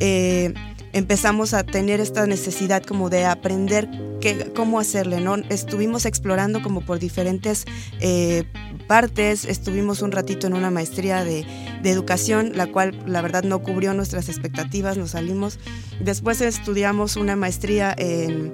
eh, 0.00 0.52
empezamos 0.92 1.54
a 1.54 1.64
tener 1.64 2.00
esta 2.00 2.26
necesidad 2.26 2.82
como 2.82 3.10
de 3.10 3.24
aprender 3.24 3.88
qué, 4.20 4.52
cómo 4.54 4.80
hacerle, 4.80 5.20
¿no? 5.20 5.36
Estuvimos 5.48 6.06
explorando 6.06 6.62
como 6.62 6.80
por 6.80 6.98
diferentes 6.98 7.64
eh, 8.00 8.44
partes, 8.86 9.44
estuvimos 9.44 10.02
un 10.02 10.12
ratito 10.12 10.46
en 10.46 10.54
una 10.54 10.70
maestría 10.70 11.24
de, 11.24 11.44
educación, 11.84 12.52
la 12.56 12.66
cual 12.66 12.98
la 13.06 13.22
verdad 13.22 13.44
no 13.44 13.62
cubrió 13.62 13.94
nuestras 13.94 14.28
expectativas, 14.28 14.96
nos 14.96 15.10
salimos. 15.10 15.60
Después 16.00 16.40
estudiamos 16.40 17.16
una 17.16 17.36
maestría 17.36 17.94
en, 17.96 18.52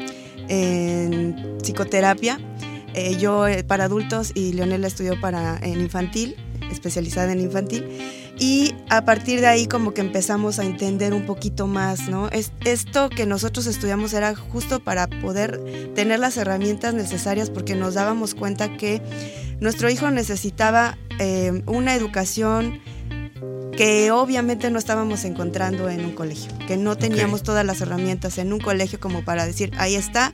psicoterapia, 1.62 2.38
eh, 2.95 3.17
yo 3.19 3.47
eh, 3.47 3.65
para 3.65 3.85
adultos 3.85 4.33
y 4.35 4.53
Leonela 4.53 4.87
estudió 4.87 5.21
para, 5.21 5.59
en 5.63 5.81
infantil, 5.81 6.37
especializada 6.71 7.33
en 7.33 7.41
infantil. 7.41 7.87
Y 8.39 8.75
a 8.89 9.05
partir 9.05 9.41
de 9.41 9.47
ahí 9.47 9.67
como 9.67 9.95
que 9.95 10.01
empezamos 10.01 10.59
a 10.59 10.65
entender 10.65 11.13
un 11.15 11.27
poquito 11.27 11.67
más, 11.67 12.09
¿no? 12.09 12.29
esto 12.65 13.11
que 13.11 13.27
nosotros 13.27 13.67
estudiamos 13.67 14.13
era 14.15 14.35
justo 14.35 14.81
para 14.81 15.07
poder 15.07 15.93
tener 15.95 16.19
las 16.19 16.37
herramientas 16.37 16.95
necesarias 16.95 17.51
porque 17.51 17.75
nos 17.75 17.95
dábamos 17.95 18.35
cuenta 18.35 18.77
que 18.77 19.01
nuestro 19.61 19.91
hijo 19.91 20.11
necesitaba 20.11 20.99
eh, 21.19 21.63
una 21.67 21.95
educación 21.95 22.81
que 23.77 24.11
obviamente 24.11 24.71
no 24.71 24.79
estábamos 24.79 25.25
encontrando 25.25 25.89
en 25.89 26.05
un 26.05 26.13
colegio, 26.13 26.53
que 26.67 26.77
no 26.77 26.97
teníamos 26.97 27.43
todas 27.43 27.65
las 27.65 27.81
herramientas 27.81 28.39
en 28.39 28.53
un 28.53 28.61
colegio 28.61 29.01
como 29.01 29.25
para 29.25 29.47
decir, 29.47 29.73
ahí 29.79 29.95
está, 29.95 30.33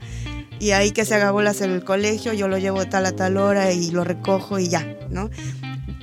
y 0.60 0.72
ahí 0.72 0.90
que 0.90 1.04
se 1.04 1.14
haga 1.14 1.30
bolas 1.30 1.60
en 1.60 1.70
el 1.70 1.84
colegio, 1.84 2.32
yo 2.32 2.48
lo 2.48 2.58
llevo 2.58 2.86
tal 2.86 3.06
a 3.06 3.12
tal 3.12 3.36
hora 3.36 3.72
y 3.72 3.90
lo 3.90 4.04
recojo 4.04 4.58
y 4.58 4.68
ya, 4.68 4.96
¿no? 5.10 5.30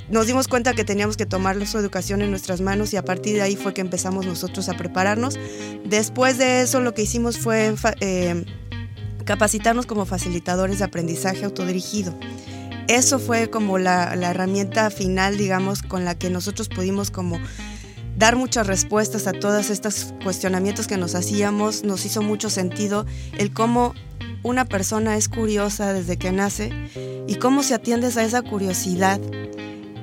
Nos 0.10 0.28
dimos 0.28 0.48
cuenta 0.48 0.74
que 0.74 0.84
teníamos 0.84 1.18
que 1.18 1.26
tomar 1.26 1.66
su 1.66 1.80
educación 1.80 2.22
en 2.22 2.30
nuestras 2.30 2.62
manos 2.62 2.94
y 2.94 2.98
a 2.98 3.04
partir 3.04 3.36
de 3.36 3.42
ahí 3.42 3.56
fue 3.56 3.74
que 3.74 3.82
empezamos 3.82 4.26
nosotros 4.26 4.70
a 4.70 4.78
prepararnos. 4.78 5.40
Después 5.84 6.38
de 6.38 6.62
eso 6.62 6.80
lo 6.80 6.94
que 6.94 7.02
hicimos 7.02 7.40
fue 7.40 7.74
eh, 8.02 8.46
capacitarnos 9.26 9.88
como 9.88 10.06
facilitadores 10.06 10.78
de 10.78 10.86
aprendizaje 10.86 11.44
autodirigido. 11.44 12.14
Eso 12.88 13.18
fue 13.18 13.50
como 13.50 13.80
la, 13.80 14.16
la 14.16 14.30
herramienta 14.30 14.92
final, 14.92 15.38
digamos, 15.38 15.82
con 15.82 16.06
la 16.06 16.14
que 16.14 16.30
nosotros 16.30 16.70
pudimos 16.70 17.10
como 17.10 17.40
dar 18.16 18.36
muchas 18.36 18.68
respuestas 18.68 19.26
a 19.26 19.34
todos 19.34 19.72
estos 19.72 20.14
cuestionamientos 20.24 20.88
que 20.88 20.98
nos 20.98 21.16
hacíamos. 21.16 21.84
Nos 21.84 22.06
hizo 22.06 22.22
mucho 22.22 22.52
sentido 22.52 23.08
el 23.40 23.52
cómo 23.52 23.96
una 24.46 24.66
persona 24.66 25.18
es 25.18 25.28
curiosa 25.28 25.92
desde 25.92 26.18
que 26.18 26.32
nace 26.32 26.72
y 27.28 27.36
cómo 27.36 27.64
se 27.64 27.74
atiendes 27.74 28.16
a 28.16 28.24
esa 28.24 28.44
curiosidad 28.44 29.20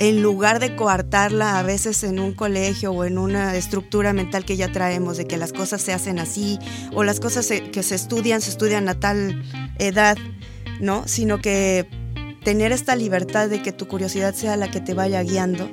en 0.01 0.21
lugar 0.21 0.59
de 0.59 0.75
coartarla 0.75 1.61
a 1.61 1.63
veces 1.63 2.03
en 2.03 2.19
un 2.19 2.33
colegio 2.33 2.91
o 2.91 3.05
en 3.05 3.19
una 3.19 3.55
estructura 3.55 4.13
mental 4.13 4.45
que 4.45 4.57
ya 4.57 4.73
traemos 4.73 5.17
de 5.17 5.29
que 5.29 5.37
las 5.37 5.53
cosas 5.53 5.81
se 5.81 5.93
hacen 5.93 6.19
así 6.19 6.59
o 6.93 7.05
las 7.05 7.21
cosas 7.21 7.47
que 7.47 7.83
se 7.85 7.95
estudian 7.95 8.41
se 8.41 8.51
estudian 8.51 8.89
a 8.89 8.99
tal 8.99 9.45
edad, 9.79 10.19
¿no? 10.81 11.07
Sino 11.07 11.39
que 11.39 11.87
tener 12.43 12.73
esta 12.73 12.97
libertad 12.97 13.49
de 13.49 13.63
que 13.63 13.71
tu 13.71 13.87
curiosidad 13.87 14.35
sea 14.35 14.57
la 14.57 14.73
que 14.73 14.81
te 14.81 14.93
vaya 14.93 15.23
guiando. 15.23 15.71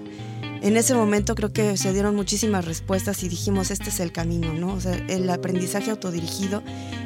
En 0.62 0.76
ese 0.76 0.94
momento 0.94 1.36
creo 1.36 1.54
que 1.54 1.78
se 1.78 1.94
dieron 1.94 2.16
muchísimas 2.16 2.66
respuestas 2.66 3.24
y 3.24 3.30
dijimos, 3.30 3.72
este 3.72 3.90
es 3.90 4.00
el 4.00 4.12
camino, 4.12 4.54
¿no? 4.54 4.74
O 4.74 4.82
sea, 4.82 4.94
el 5.08 5.30
aprendizaje 5.30 5.92
autodirigido 5.92 6.64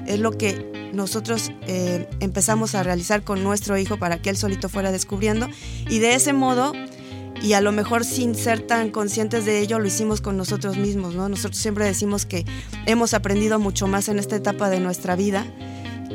es 0.07 0.19
lo 0.19 0.31
que 0.31 0.91
nosotros 0.93 1.51
eh, 1.67 2.07
empezamos 2.19 2.75
a 2.75 2.83
realizar 2.83 3.24
con 3.24 3.43
nuestro 3.43 3.77
hijo 3.77 3.98
para 3.98 4.22
que 4.22 4.29
él 4.29 4.38
solito 4.38 4.69
fuera 4.69 4.91
descubriendo 4.91 5.48
y 5.89 6.00
de 6.00 6.15
ese 6.15 6.33
modo 6.33 6.74
y 7.41 7.53
a 7.53 7.62
lo 7.62 7.72
mejor 7.72 8.05
sin 8.05 8.36
ser 8.36 8.62
tan 8.62 8.89
conscientes 8.89 9.45
de 9.45 9.60
ello 9.60 9.79
lo 9.79 9.88
hicimos 9.88 10.22
con 10.22 10.38
nosotros 10.38 10.77
mismos, 10.77 11.15
¿no? 11.15 11.27
Nosotros 11.29 11.57
siempre 11.57 11.86
decimos 11.86 12.25
que 12.25 12.45
hemos 12.86 13.13
aprendido 13.13 13.60
mucho 13.60 13.88
más 13.88 14.07
en 14.07 14.19
esta 14.19 14.36
etapa 14.36 14.69
de 14.69 14.79
nuestra 14.79 15.15
vida 15.15 15.45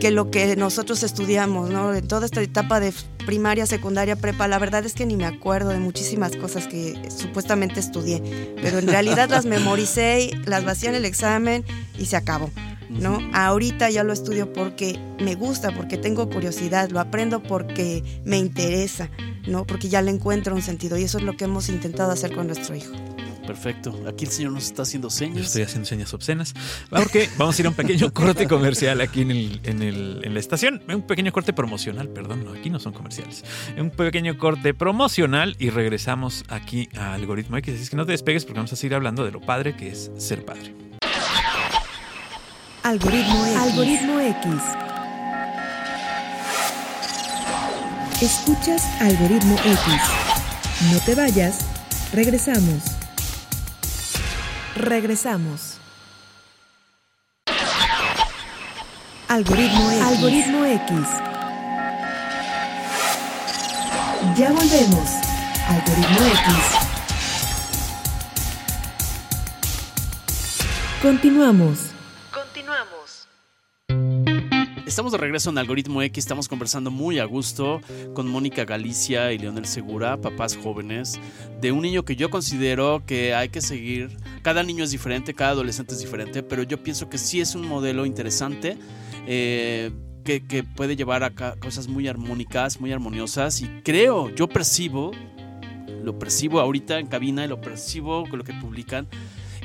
que 0.01 0.11
lo 0.11 0.31
que 0.31 0.57
nosotros 0.57 1.03
estudiamos, 1.03 1.71
¿no? 1.71 1.95
En 1.95 2.07
toda 2.07 2.27
esta 2.27 2.41
etapa 2.41 2.81
de 2.81 2.93
primaria, 3.27 3.67
secundaria, 3.67 4.17
prepa, 4.17 4.49
la 4.49 4.59
verdad 4.59 4.85
es 4.85 4.95
que 4.95 5.07
ni 5.07 5.17
me 5.17 5.27
acuerdo 5.27 5.71
de 5.71 5.79
muchísimas 5.79 6.37
cosas 6.37 6.67
que 6.67 6.99
supuestamente 7.11 7.81
estudié, 7.81 8.55
pero 8.63 8.79
en 8.79 8.87
realidad 8.87 9.29
las 9.29 9.45
memoricé, 9.45 10.31
las 10.47 10.65
vacié 10.65 10.91
en 10.91 10.95
el 10.95 11.05
examen 11.05 11.65
y 11.99 12.07
se 12.07 12.17
acabó. 12.17 12.51
¿no? 12.89 13.19
Ahorita 13.35 13.91
ya 13.91 14.03
lo 14.03 14.13
estudio 14.13 14.53
porque 14.53 14.99
me 15.21 15.35
gusta, 15.35 15.75
porque 15.75 15.99
tengo 15.99 16.29
curiosidad, 16.31 16.91
lo 16.91 17.01
aprendo 17.01 17.43
porque 17.43 18.03
me 18.25 18.39
interesa, 18.39 19.11
¿no? 19.47 19.67
Porque 19.67 19.89
ya 19.89 20.01
le 20.01 20.11
encuentro 20.11 20.55
un 20.55 20.63
sentido 20.63 20.97
y 20.97 21.03
eso 21.03 21.19
es 21.19 21.25
lo 21.25 21.37
que 21.37 21.45
hemos 21.45 21.69
intentado 21.69 22.13
hacer 22.13 22.35
con 22.35 22.47
nuestro 22.47 22.75
hijo. 22.75 22.95
Perfecto. 23.49 23.99
Aquí 24.07 24.27
el 24.27 24.31
señor 24.31 24.53
nos 24.53 24.65
está 24.65 24.83
haciendo 24.83 25.09
señas. 25.09 25.37
Yo 25.39 25.43
estoy 25.45 25.63
haciendo 25.63 25.89
señas 25.89 26.13
obscenas. 26.13 26.53
Porque 26.91 27.31
vamos 27.39 27.59
a 27.59 27.63
ir 27.63 27.67
a 27.67 27.71
un 27.71 27.75
pequeño 27.75 28.13
corte 28.13 28.47
comercial 28.47 29.01
aquí 29.01 29.23
en, 29.23 29.31
el, 29.31 29.61
en, 29.65 29.83
el, 29.83 30.21
en 30.23 30.35
la 30.35 30.41
estación. 30.41 30.83
Un 30.87 31.01
pequeño 31.01 31.33
corte 31.33 31.55
promocional, 31.55 32.11
perdón, 32.11 32.45
no, 32.45 32.53
aquí 32.53 32.69
no 32.69 32.79
son 32.79 32.93
comerciales. 32.93 33.47
Un 33.79 33.89
pequeño 33.89 34.37
corte 34.37 34.75
promocional 34.75 35.57
y 35.59 35.71
regresamos 35.71 36.45
aquí 36.49 36.91
a 36.95 37.15
Algoritmo 37.15 37.57
X. 37.57 37.73
Así 37.73 37.85
es 37.85 37.89
que 37.91 37.97
no 37.97 38.05
te 38.05 38.13
despegues 38.13 38.45
porque 38.45 38.59
vamos 38.59 38.75
a 38.75 38.77
seguir 38.77 38.95
hablando 38.95 39.25
de 39.25 39.31
lo 39.33 39.41
padre 39.41 39.75
que 39.75 39.93
es 39.93 40.11
ser 40.19 40.45
padre. 40.45 40.75
Algoritmo 42.83 43.47
X. 43.47 43.57
Algoritmo 43.57 44.21
X. 44.21 44.53
Escuchas 48.21 48.85
Algoritmo 49.01 49.55
X. 49.55 50.93
No 50.93 51.01
te 51.01 51.15
vayas. 51.15 51.61
Regresamos. 52.13 52.98
Regresamos. 54.77 55.79
Algoritmo 59.29 59.91
X. 59.91 60.03
Algoritmo 60.03 60.65
X. 60.65 60.91
Ya 64.37 64.51
volvemos. 64.53 65.09
Algoritmo 65.69 66.27
X. 66.27 66.89
Continuamos. 71.03 71.98
Estamos 74.99 75.13
de 75.13 75.19
regreso 75.19 75.51
en 75.51 75.59
Algoritmo 75.59 76.03
X, 76.03 76.25
estamos 76.25 76.49
conversando 76.49 76.91
muy 76.91 77.21
a 77.21 77.25
gusto 77.25 77.81
con 78.15 78.29
Mónica 78.29 78.65
Galicia 78.65 79.33
y 79.33 79.39
Leonel 79.39 79.65
Segura, 79.65 80.21
papás 80.21 80.59
jóvenes, 80.61 81.21
de 81.61 81.71
un 81.71 81.83
niño 81.83 82.05
que 82.05 82.17
yo 82.17 82.31
considero 82.31 83.05
que 83.07 83.33
hay 83.33 83.49
que 83.49 83.61
seguir. 83.61 84.11
Cada 84.43 84.65
niño 84.65 84.83
es 84.83 84.91
diferente, 84.91 85.35
cada 85.35 85.53
adolescente 85.53 85.95
es 85.95 86.01
diferente, 86.01 86.43
pero 86.43 86.65
yo 86.65 86.83
pienso 86.83 87.09
que 87.09 87.17
sí 87.17 87.41
es 87.41 87.55
un 87.55 87.69
modelo 87.69 88.07
interesante. 88.07 88.77
Eh, 89.29 89.93
que, 90.25 90.45
que, 90.45 90.65
puede 90.65 90.97
llevar 90.97 91.23
a 91.23 91.31
cosas 91.31 91.87
muy 91.87 92.09
armónicas, 92.09 92.81
muy 92.81 92.91
armoniosas 92.93 93.63
y 93.63 93.69
creo, 93.85 94.35
yo 94.35 94.49
percibo, 94.49 95.13
lo 96.03 96.19
percibo 96.19 96.59
ahorita 96.59 96.99
en 96.99 97.07
cabina 97.07 97.45
y 97.45 97.49
lo 97.49 97.61
percibo 97.61 98.29
con 98.29 98.41
lo 98.41 98.45
que 98.45 98.53
publican, 98.53 99.07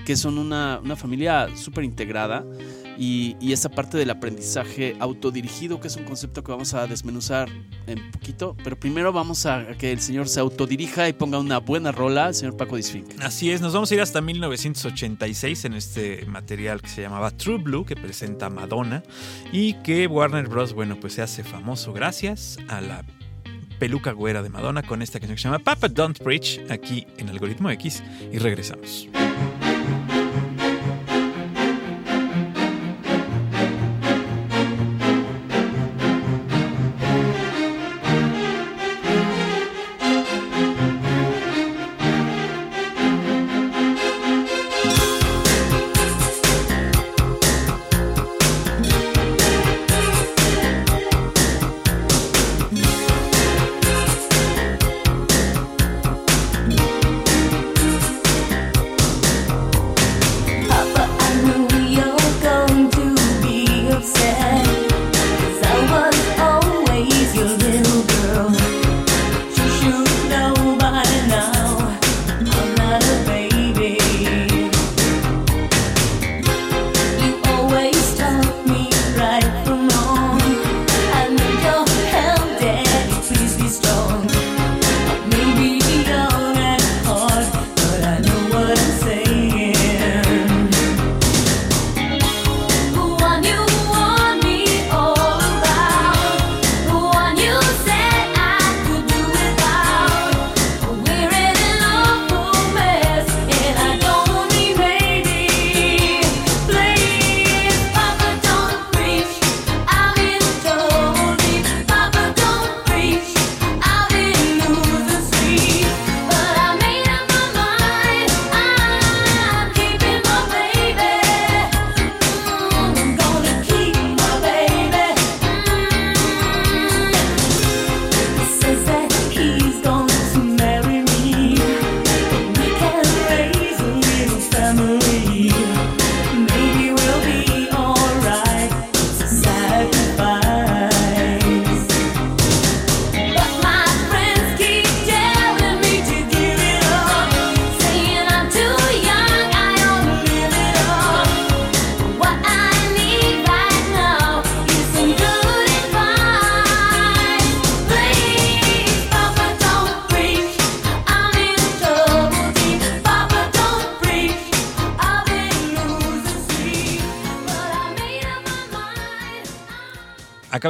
que 0.05 0.15
son 0.15 0.37
una, 0.37 0.79
una 0.83 0.95
familia 0.95 1.47
súper 1.55 1.85
integrada 1.85 2.45
y, 2.97 3.35
esa 3.53 3.69
parte 3.69 3.97
del 3.97 4.09
aprendizaje 4.09 4.95
autodirigido, 4.99 5.79
que 5.79 5.87
es 5.87 5.95
un 5.95 6.05
concepto 6.05 6.43
que 6.43 6.51
vamos 6.51 6.73
a 6.73 6.87
desmenuzar 6.87 7.49
en 7.85 8.11
poquito, 8.11 8.55
pero 8.63 8.79
primero 8.79 9.13
vamos 9.13 9.45
a 9.45 9.67
que 9.77 9.91
el 9.91 9.99
señor 9.99 10.27
se 10.27 10.39
autodirija 10.39 11.07
y 11.07 11.13
ponga 11.13 11.37
una 11.37 11.59
buena 11.59 11.91
rola, 11.91 12.29
el 12.29 12.33
señor 12.33 12.57
Paco 12.57 12.75
Disfink. 12.75 13.21
Así 13.21 13.51
es, 13.51 13.61
nos 13.61 13.73
vamos 13.73 13.91
a 13.91 13.93
ir 13.93 14.01
hasta 14.01 14.21
1986 14.21 15.65
en 15.65 15.73
este 15.73 16.25
material 16.25 16.81
que 16.81 16.89
se 16.89 17.01
llamaba 17.01 17.29
True 17.31 17.59
Blue, 17.59 17.85
que 17.85 17.95
presenta 17.95 18.49
Madonna 18.49 19.03
y 19.51 19.73
que 19.75 20.07
Warner 20.07 20.47
Bros., 20.47 20.73
bueno, 20.73 20.99
pues 20.99 21.13
se 21.13 21.21
hace 21.21 21.43
famoso 21.43 21.93
gracias 21.93 22.57
a 22.67 22.81
la 22.81 23.05
peluca 23.79 24.11
güera 24.13 24.41
de 24.41 24.49
Madonna 24.49 24.81
con 24.81 25.01
esta 25.01 25.19
canción 25.19 25.35
que 25.35 25.41
se 25.41 25.47
llama 25.49 25.59
Papa 25.59 25.89
Don't 25.89 26.19
Preach, 26.19 26.59
aquí 26.69 27.05
en 27.17 27.29
Algoritmo 27.29 27.69
X, 27.69 28.01
y 28.31 28.37
regresamos. 28.37 29.09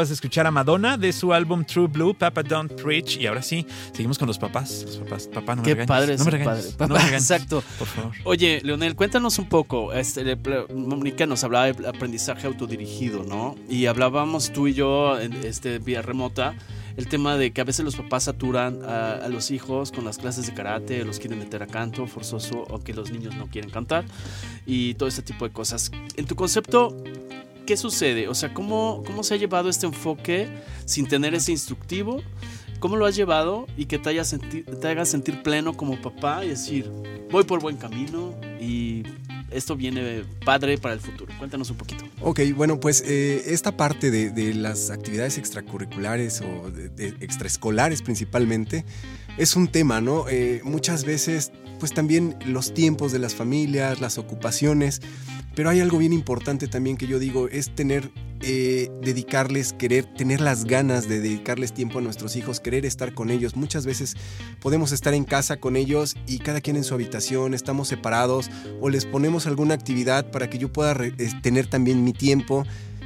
Acabas 0.04 0.10
de 0.10 0.16
escuchar 0.16 0.46
a 0.46 0.52
Madonna 0.52 0.98
de 0.98 1.14
su 1.14 1.32
álbum 1.32 1.64
True 1.64 1.88
Blue, 1.88 2.14
Papa 2.14 2.44
Don't 2.44 2.74
Preach. 2.74 3.16
Y 3.16 3.26
ahora 3.26 3.42
sí, 3.42 3.66
seguimos 3.94 4.20
con 4.20 4.28
los 4.28 4.38
papás. 4.38 4.84
Los 4.86 4.98
papás, 4.98 5.28
papá, 5.28 5.56
no 5.56 5.62
me 5.62 5.76
Qué 5.76 5.86
padre, 5.86 6.18
no 6.18 6.26
me 6.26 6.40
padre. 6.78 7.00
Exacto. 7.14 7.64
Por 7.80 7.88
favor. 7.88 8.12
Oye, 8.26 8.60
Leonel, 8.66 8.98
cuéntanos 8.98 9.40
un 9.40 9.48
poco. 9.48 9.94
Este, 9.94 10.36
Mónica 10.76 11.26
nos 11.26 11.46
hablaba 11.46 11.72
de 11.72 11.88
aprendizaje 11.88 12.48
autodirigido, 12.48 13.24
¿no? 13.24 13.56
Y 13.70 13.86
hablábamos 13.86 14.52
tú 14.52 14.68
y 14.68 14.74
yo 14.74 15.18
en 15.18 15.32
este, 15.46 15.80
vía 15.80 16.02
remota 16.02 16.54
el 16.98 17.08
tema 17.08 17.38
de 17.38 17.52
que 17.52 17.62
a 17.62 17.64
veces 17.64 17.86
los 17.86 17.96
papás 17.96 18.24
saturan 18.24 18.82
a, 18.84 19.28
los 19.30 19.52
hijos 19.52 19.92
con 19.92 20.06
las 20.06 20.18
clases 20.18 20.48
de 20.48 20.54
karate, 20.54 21.04
los 21.06 21.20
quieren 21.20 21.40
meter 21.40 21.64
a 21.64 21.68
canto 21.68 22.06
forzoso 22.08 22.66
o 22.70 22.80
que 22.84 22.94
los 22.94 23.10
niños 23.10 23.36
no 23.36 23.48
quieren 23.48 23.72
cantar 23.72 24.06
y 24.66 24.94
todo 24.96 25.08
este 25.08 25.22
tipo 25.22 25.48
de 25.48 25.54
cosas. 25.54 25.92
En 26.18 26.26
tu 26.26 26.36
concepto, 26.36 26.96
¿qué 27.66 27.78
sucede? 27.78 28.28
O 28.28 28.36
sea, 28.36 28.54
¿cómo, 28.54 29.04
cómo 29.06 29.24
se 29.24 29.34
ha 29.34 29.38
llevado 29.38 29.70
este 29.70 29.86
enfoque 29.86 30.48
sin 30.86 31.08
tener 31.08 31.34
ese 31.34 31.52
instructivo? 31.52 32.22
¿Cómo 32.80 32.98
lo 32.98 33.06
has 33.06 33.16
llevado 33.16 33.68
y 33.78 33.86
que 33.86 33.98
te, 33.98 34.10
haya 34.10 34.24
te 34.26 34.88
haga 34.88 35.06
sentir 35.06 35.42
pleno 35.42 35.78
como 35.78 36.02
papá 36.02 36.44
y 36.44 36.50
decir, 36.50 36.92
voy 37.32 37.46
por 37.46 37.62
buen 37.62 37.78
camino 37.78 38.36
y 38.60 39.04
esto 39.54 39.76
viene 39.76 40.24
padre 40.44 40.78
para 40.78 40.94
el 40.94 41.00
futuro. 41.00 41.34
Cuéntanos 41.38 41.70
un 41.70 41.78
poquito. 41.78 42.06
Ok, 42.22 42.42
bueno, 42.56 42.80
pues 42.80 43.04
eh, 43.06 43.44
esta 43.48 43.78
parte 43.78 44.12
de, 44.12 44.54
las 44.54 44.90
actividades 44.90 45.38
extracurriculares 45.38 46.42
o 46.42 46.72
de, 46.72 47.08
extraescolares 47.22 48.02
principalmente 48.02 48.84
es 49.38 49.56
un 49.56 49.68
tema, 49.68 50.02
¿no? 50.02 50.26
Eh, 50.30 50.62
muchas 50.64 51.06
veces, 51.06 51.52
pues 51.80 51.94
también 51.94 52.38
los 52.46 52.74
tiempos 52.74 53.12
de 53.12 53.20
las 53.20 53.36
familias, 53.36 54.00
las 54.00 54.18
ocupaciones, 54.18 55.02
pero 55.56 55.70
hay 55.70 55.82
algo 55.82 55.98
bien 55.98 56.14
importante 56.14 56.68
también 56.68 56.98
que 56.98 57.08
yo 57.08 57.20
digo, 57.20 57.48
es 57.48 57.74
tener 57.76 58.12
eh, 58.42 58.90
dedicarles, 59.02 59.72
querer, 59.74 60.06
tener 60.06 60.42
las 60.42 60.66
ganas 60.66 61.08
de 61.08 61.20
dedicarles 61.20 61.74
tiempo 61.74 62.00
a 62.00 62.02
nuestros 62.02 62.36
hijos, 62.36 62.60
querer 62.60 62.86
estar 62.86 63.14
con 63.14 63.30
ellos. 63.30 63.56
Muchas 63.56 63.86
veces 63.86 64.16
podemos 64.60 64.92
estar 64.92 65.14
en 65.14 65.24
casa 65.24 65.58
con 65.58 65.76
ellos 65.76 66.16
y 66.28 66.40
cada 66.40 66.60
quien 66.60 66.76
en 66.76 66.84
su 66.84 66.94
habitación, 66.94 67.54
estamos 67.54 67.88
separados 67.88 68.50
o 68.82 68.90
les 68.90 69.06
ponemos 69.06 69.48
alguna 69.48 69.76
actividad 69.76 70.30
para 70.32 70.50
que 70.50 70.58
yo 70.58 70.74
pueda 70.74 70.94
eh, 71.06 71.14
tener 71.42 71.68
también 71.68 72.04
mi 72.04 72.14
tiempo 72.14 72.66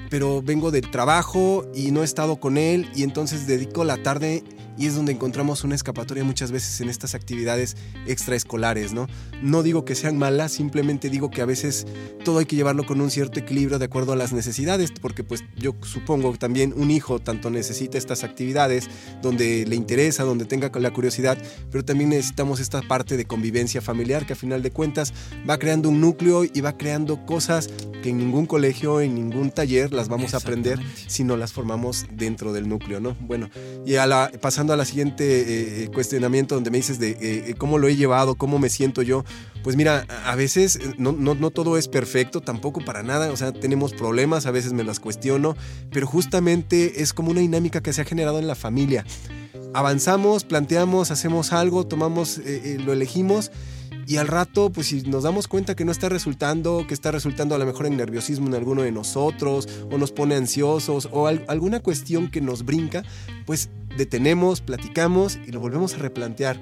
pero 0.10 0.42
vengo 0.42 0.72
del 0.72 0.90
trabajo 0.90 1.70
y 1.76 1.92
no 1.92 2.02
he 2.02 2.06
estado 2.06 2.38
con 2.38 2.58
él 2.58 2.90
y 2.96 3.04
entonces 3.04 3.46
dedico 3.46 3.84
la 3.84 4.02
tarde 4.02 4.44
y 4.78 4.88
es 4.88 4.96
donde 4.96 5.12
encontramos 5.12 5.64
una 5.64 5.76
escapatoria 5.76 6.24
muchas 6.24 6.52
veces 6.52 6.80
en 6.82 6.90
estas 6.90 7.16
actividades 7.16 7.76
extraescolares, 8.06 8.94
¿no? 8.94 9.08
No 9.42 9.64
digo 9.64 9.86
que 9.86 9.96
sean 9.96 10.18
malas, 10.18 10.52
simplemente 10.52 11.10
digo 11.10 11.30
que 11.30 11.42
a 11.42 11.46
veces 11.46 11.86
todo 12.24 12.40
hay 12.40 12.46
que 12.46 12.56
llevarlo 12.56 12.86
con 12.86 13.02
un 13.02 13.10
cierto 13.10 13.40
equilibrio 13.40 13.80
de 13.80 13.86
acuerdo 13.86 14.14
a 14.14 14.16
las 14.16 14.34
necesidades, 14.34 14.92
porque 14.92 15.24
pues 15.24 15.44
yo 15.56 15.76
supongo 15.82 16.32
que 16.32 16.38
también 16.38 16.74
un 16.76 16.92
hijo 16.92 17.20
tanto 17.20 17.50
necesita 17.50 17.98
estas 17.98 18.24
actividades 18.24 18.90
donde 19.22 19.66
le 19.66 19.76
interesa, 19.76 20.24
donde 20.24 20.46
tenga 20.46 20.72
la 20.80 20.92
curiosidad, 20.92 21.38
pero 21.72 21.84
también 21.84 22.12
necesitamos 22.12 22.60
esta 22.60 22.82
parte 22.82 23.18
de 23.18 23.26
convivencia 23.26 23.82
familiar 23.82 24.26
que 24.26 24.34
a 24.34 24.36
final 24.36 24.62
de 24.62 24.72
cuentas 24.72 25.14
va 25.50 25.58
creando 25.58 25.90
un 25.90 26.02
núcleo 26.02 26.44
y 26.44 26.62
va 26.62 26.78
creando 26.78 27.26
cosas 27.26 27.70
que 28.04 28.10
en 28.10 28.18
ningún 28.18 28.46
colegio, 28.46 29.02
en 29.02 29.16
ningún 29.16 29.52
taller 29.52 29.94
las 29.94 30.08
vamos 30.08 30.34
a 30.34 30.38
aprender 30.38 30.80
si 31.08 31.24
no 31.24 31.38
las 31.38 31.54
formamos 31.54 32.06
dentro 32.12 32.54
del 32.54 32.70
núcleo, 32.70 33.00
¿no? 33.00 33.16
Bueno, 33.20 33.50
y 33.86 33.96
a 33.96 34.06
la, 34.06 34.32
pasando 34.42 34.67
a 34.74 34.78
la 34.78 34.86
siguiente 34.86 35.24
eh, 35.24 35.84
eh, 35.84 35.88
cuestionamiento 35.94 36.56
donde 36.56 36.72
me 36.72 36.78
dices 36.78 37.00
de 37.00 37.18
eh, 37.20 37.56
cómo 37.58 37.78
lo 37.78 37.88
he 37.88 37.96
llevado, 37.96 38.36
cómo 38.36 38.60
me 38.60 38.70
siento 38.70 39.02
yo, 39.02 39.24
pues 39.64 39.76
mira, 39.76 40.06
a 40.26 40.36
veces 40.36 40.80
no, 40.98 41.12
no, 41.12 41.36
no, 41.36 41.52
todo 41.52 41.78
es 41.78 41.88
perfecto, 41.88 42.42
tampoco 42.42 42.84
para 42.84 43.04
nada, 43.04 43.32
o 43.32 43.38
sea, 43.38 43.52
tenemos 43.52 43.94
problemas, 43.94 44.46
a 44.46 44.52
veces 44.52 44.74
me 44.74 44.84
las 44.84 45.00
cuestiono, 45.00 45.56
pero 45.92 46.08
justamente 46.08 47.02
es 47.02 47.14
como 47.14 47.32
una 47.32 47.42
dinámica 47.42 47.82
que 47.82 47.94
se 47.94 48.02
ha 48.02 48.06
generado 48.06 48.40
en 48.40 48.48
la 48.48 48.56
familia. 48.56 49.06
Avanzamos, 49.74 50.44
planteamos, 50.44 51.12
hacemos 51.12 51.54
algo, 51.54 51.86
tomamos, 51.86 52.40
lo 52.86 52.94
elegimos 52.94 53.52
y 54.08 54.16
al 54.16 54.28
rato, 54.28 54.70
pues 54.70 54.88
si 54.88 55.02
nos 55.02 55.24
damos 55.24 55.50
cuenta 55.50 55.76
que 55.76 55.84
no 55.84 55.92
está 55.92 56.08
resultando, 56.08 56.86
que 56.88 56.94
está 56.94 57.12
resultando 57.12 57.56
a 57.56 57.58
lo 57.58 57.66
mejor 57.66 57.88
en 57.88 57.98
nerviosismo 57.98 58.48
en 58.48 58.56
alguno 58.56 58.82
de 58.84 58.92
nosotros, 58.94 59.68
o 59.92 59.98
nos 59.98 60.14
pone 60.14 60.36
ansiosos, 60.36 61.10
o 61.12 61.28
alguna 61.28 61.82
cuestión 61.82 62.32
que 62.32 62.40
nos 62.40 62.64
brinca, 62.64 63.04
pues 63.46 63.70
detenemos, 63.98 64.62
platicamos 64.62 65.38
y 65.46 65.52
lo 65.52 65.60
volvemos 65.60 65.94
a 65.96 65.98
replantear. 65.98 66.58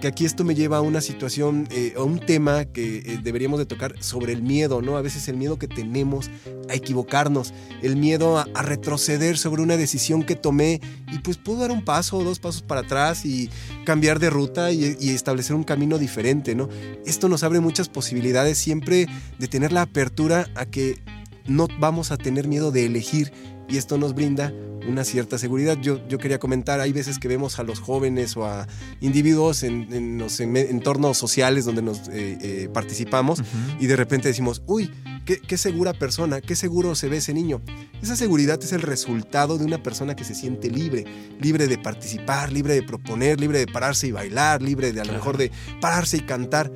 Que 0.00 0.08
aquí 0.08 0.24
esto 0.24 0.44
me 0.44 0.54
lleva 0.54 0.78
a 0.78 0.80
una 0.80 1.02
situación, 1.02 1.68
eh, 1.70 1.92
a 1.96 2.02
un 2.02 2.20
tema 2.20 2.64
que 2.64 2.98
eh, 2.98 3.20
deberíamos 3.22 3.58
de 3.58 3.66
tocar 3.66 4.02
sobre 4.02 4.32
el 4.32 4.42
miedo, 4.42 4.80
¿no? 4.80 4.96
A 4.96 5.02
veces 5.02 5.28
el 5.28 5.36
miedo 5.36 5.58
que 5.58 5.68
tenemos 5.68 6.30
a 6.70 6.74
equivocarnos, 6.74 7.52
el 7.82 7.96
miedo 7.96 8.38
a, 8.38 8.44
retroceder 8.62 9.36
sobre 9.36 9.62
una 9.62 9.76
decisión 9.76 10.22
que 10.22 10.36
tomé 10.36 10.80
y 11.12 11.18
pues 11.18 11.36
puedo 11.36 11.60
dar 11.60 11.70
un 11.70 11.84
paso 11.84 12.18
o 12.18 12.24
dos 12.24 12.38
pasos 12.38 12.62
para 12.62 12.82
atrás 12.82 13.26
y 13.26 13.50
cambiar 13.84 14.20
de 14.20 14.30
ruta 14.30 14.72
y, 14.72 14.96
y 14.98 15.10
establecer 15.10 15.54
un 15.54 15.64
camino 15.64 15.98
diferente, 15.98 16.54
¿no? 16.54 16.68
Esto 17.04 17.28
nos 17.28 17.42
abre 17.42 17.60
muchas 17.60 17.88
posibilidades 17.88 18.56
siempre 18.56 19.06
de 19.38 19.48
tener 19.48 19.72
la 19.72 19.82
apertura 19.82 20.46
a 20.54 20.64
que 20.64 20.98
no 21.46 21.68
vamos 21.78 22.10
a 22.10 22.16
tener 22.16 22.48
miedo 22.48 22.70
de 22.70 22.86
elegir 22.86 23.32
y 23.70 23.76
esto 23.76 23.98
nos 23.98 24.14
brinda 24.14 24.52
una 24.86 25.04
cierta 25.04 25.38
seguridad. 25.38 25.78
Yo, 25.80 26.06
yo 26.08 26.18
quería 26.18 26.38
comentar, 26.38 26.80
hay 26.80 26.92
veces 26.92 27.18
que 27.18 27.28
vemos 27.28 27.58
a 27.58 27.62
los 27.62 27.80
jóvenes 27.80 28.36
o 28.36 28.46
a 28.46 28.66
individuos 29.00 29.62
en, 29.62 30.18
los 30.18 30.40
entornos 30.40 31.18
sociales 31.18 31.64
donde 31.64 31.82
nos 31.82 32.08
eh, 32.08 32.38
eh, 32.40 32.68
participamos 32.72 33.42
y 33.78 33.86
de 33.86 33.96
repente 33.96 34.28
decimos, 34.28 34.62
uy, 34.66 34.90
qué, 35.24 35.56
segura 35.56 35.92
persona, 35.92 36.40
qué 36.40 36.56
seguro 36.56 36.94
se 36.94 37.08
ve 37.08 37.18
ese 37.18 37.34
niño. 37.34 37.60
Esa 38.02 38.16
seguridad 38.16 38.58
es 38.62 38.72
el 38.72 38.82
resultado 38.82 39.58
de 39.58 39.64
una 39.64 39.82
persona 39.82 40.16
que 40.16 40.24
se 40.24 40.34
siente 40.34 40.70
libre, 40.70 41.04
libre 41.40 41.68
de 41.68 41.78
participar, 41.78 42.52
libre 42.52 42.74
de 42.74 42.82
proponer, 42.82 43.40
libre 43.40 43.58
de 43.58 43.66
pararse 43.66 44.06
y 44.06 44.12
bailar, 44.12 44.62
libre 44.62 44.92
de 44.92 45.00
a 45.00 45.04
lo 45.04 45.12
mejor 45.12 45.36
de 45.36 45.50
pararse 45.80 46.18
y 46.18 46.20
cantar 46.20 46.72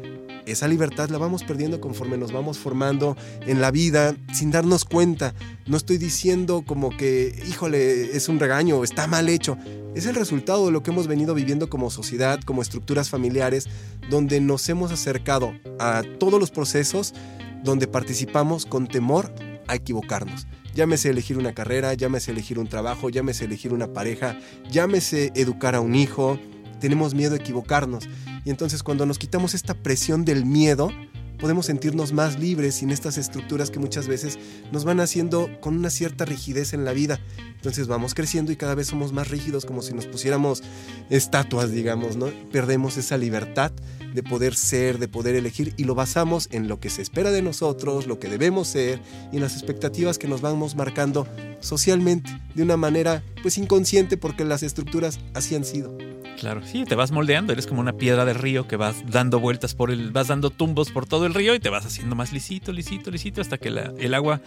esa 0.46 0.68
libertad 0.68 1.08
la 1.08 1.18
vamos 1.18 1.44
perdiendo 1.44 1.80
conforme 1.80 2.18
nos 2.18 2.32
vamos 2.32 2.58
formando 2.58 3.16
en 3.46 3.60
la 3.60 3.70
vida 3.70 4.14
sin 4.32 4.50
darnos 4.50 4.84
cuenta. 4.84 5.34
No 5.66 5.76
estoy 5.76 5.98
diciendo 5.98 6.64
como 6.66 6.96
que, 6.96 7.42
híjole, 7.48 8.16
es 8.16 8.28
un 8.28 8.38
regaño, 8.38 8.84
está 8.84 9.06
mal 9.06 9.28
hecho. 9.28 9.56
Es 9.94 10.06
el 10.06 10.14
resultado 10.14 10.66
de 10.66 10.72
lo 10.72 10.82
que 10.82 10.90
hemos 10.90 11.06
venido 11.06 11.34
viviendo 11.34 11.70
como 11.70 11.90
sociedad, 11.90 12.40
como 12.42 12.62
estructuras 12.62 13.10
familiares, 13.10 13.68
donde 14.10 14.40
nos 14.40 14.68
hemos 14.68 14.92
acercado 14.92 15.54
a 15.78 16.02
todos 16.18 16.40
los 16.40 16.50
procesos 16.50 17.14
donde 17.62 17.86
participamos 17.86 18.66
con 18.66 18.86
temor 18.86 19.32
a 19.66 19.74
equivocarnos. 19.74 20.46
Llámese 20.74 21.10
elegir 21.10 21.38
una 21.38 21.54
carrera, 21.54 21.94
llámese 21.94 22.32
elegir 22.32 22.58
un 22.58 22.66
trabajo, 22.66 23.08
llámese 23.08 23.44
elegir 23.44 23.72
una 23.72 23.92
pareja, 23.92 24.36
llámese 24.70 25.32
educar 25.34 25.74
a 25.74 25.80
un 25.80 25.94
hijo. 25.94 26.38
Tenemos 26.84 27.14
miedo 27.14 27.32
a 27.32 27.38
equivocarnos 27.38 28.04
y 28.44 28.50
entonces 28.50 28.82
cuando 28.82 29.06
nos 29.06 29.18
quitamos 29.18 29.54
esta 29.54 29.72
presión 29.72 30.26
del 30.26 30.44
miedo, 30.44 30.90
podemos 31.38 31.64
sentirnos 31.64 32.12
más 32.12 32.38
libres 32.38 32.74
sin 32.74 32.90
estas 32.90 33.16
estructuras 33.16 33.70
que 33.70 33.78
muchas 33.78 34.06
veces 34.06 34.38
nos 34.70 34.84
van 34.84 35.00
haciendo 35.00 35.48
con 35.62 35.78
una 35.78 35.88
cierta 35.88 36.26
rigidez 36.26 36.74
en 36.74 36.84
la 36.84 36.92
vida. 36.92 37.20
Entonces 37.56 37.86
vamos 37.86 38.12
creciendo 38.12 38.52
y 38.52 38.56
cada 38.56 38.74
vez 38.74 38.88
somos 38.88 39.14
más 39.14 39.30
rígidos 39.30 39.64
como 39.64 39.80
si 39.80 39.94
nos 39.94 40.04
pusiéramos 40.04 40.62
estatuas, 41.08 41.70
digamos, 41.70 42.18
¿no? 42.18 42.26
Perdemos 42.52 42.98
esa 42.98 43.16
libertad 43.16 43.72
de 44.14 44.22
poder 44.22 44.54
ser, 44.54 44.98
de 44.98 45.08
poder 45.08 45.34
elegir 45.34 45.74
y 45.76 45.84
lo 45.84 45.94
basamos 45.94 46.48
en 46.52 46.68
lo 46.68 46.78
que 46.78 46.88
se 46.88 47.02
espera 47.02 47.32
de 47.32 47.42
nosotros, 47.42 48.06
lo 48.06 48.20
que 48.20 48.28
debemos 48.28 48.68
ser 48.68 49.00
y 49.32 49.36
en 49.36 49.42
las 49.42 49.54
expectativas 49.54 50.18
que 50.18 50.28
nos 50.28 50.40
vamos 50.40 50.76
marcando 50.76 51.26
socialmente 51.60 52.30
de 52.54 52.62
una 52.62 52.76
manera 52.76 53.24
pues 53.42 53.58
inconsciente 53.58 54.16
porque 54.16 54.44
las 54.44 54.62
estructuras 54.62 55.18
así 55.34 55.56
han 55.56 55.64
sido. 55.64 55.98
Claro, 56.38 56.62
sí, 56.64 56.84
te 56.84 56.94
vas 56.94 57.10
moldeando, 57.10 57.52
eres 57.52 57.66
como 57.66 57.80
una 57.80 57.92
piedra 57.92 58.24
de 58.24 58.34
río 58.34 58.68
que 58.68 58.76
vas 58.76 59.04
dando 59.08 59.40
vueltas 59.40 59.74
por 59.74 59.90
el, 59.90 60.10
vas 60.10 60.28
dando 60.28 60.50
tumbos 60.50 60.90
por 60.90 61.06
todo 61.06 61.26
el 61.26 61.34
río 61.34 61.54
y 61.54 61.60
te 61.60 61.70
vas 61.70 61.86
haciendo 61.86 62.14
más 62.14 62.32
lisito, 62.32 62.72
lisito, 62.72 63.10
lisito 63.10 63.40
hasta 63.40 63.58
que 63.58 63.68
el 63.68 64.14
agua 64.14 64.40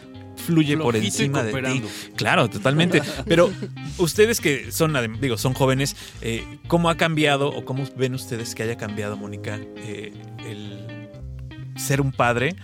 fluye 0.47 0.77
por 0.77 0.95
encima 0.95 1.43
de 1.43 1.61
ti. 1.61 1.83
Claro, 2.15 2.49
totalmente. 2.49 3.01
Pero 3.27 3.51
ustedes 3.97 4.39
que 4.39 4.71
son, 4.71 4.93
digo, 5.19 5.37
son 5.37 5.53
jóvenes, 5.53 5.95
eh, 6.21 6.43
¿cómo 6.67 6.89
ha 6.89 6.95
cambiado 6.95 7.49
o 7.49 7.65
cómo 7.65 7.83
ven 7.97 8.13
ustedes 8.13 8.55
que 8.55 8.63
haya 8.63 8.77
cambiado, 8.77 9.17
Mónica, 9.17 9.59
eh, 9.77 10.13
el 10.45 11.09
ser 11.75 12.01
un 12.01 12.11
padre? 12.11 12.55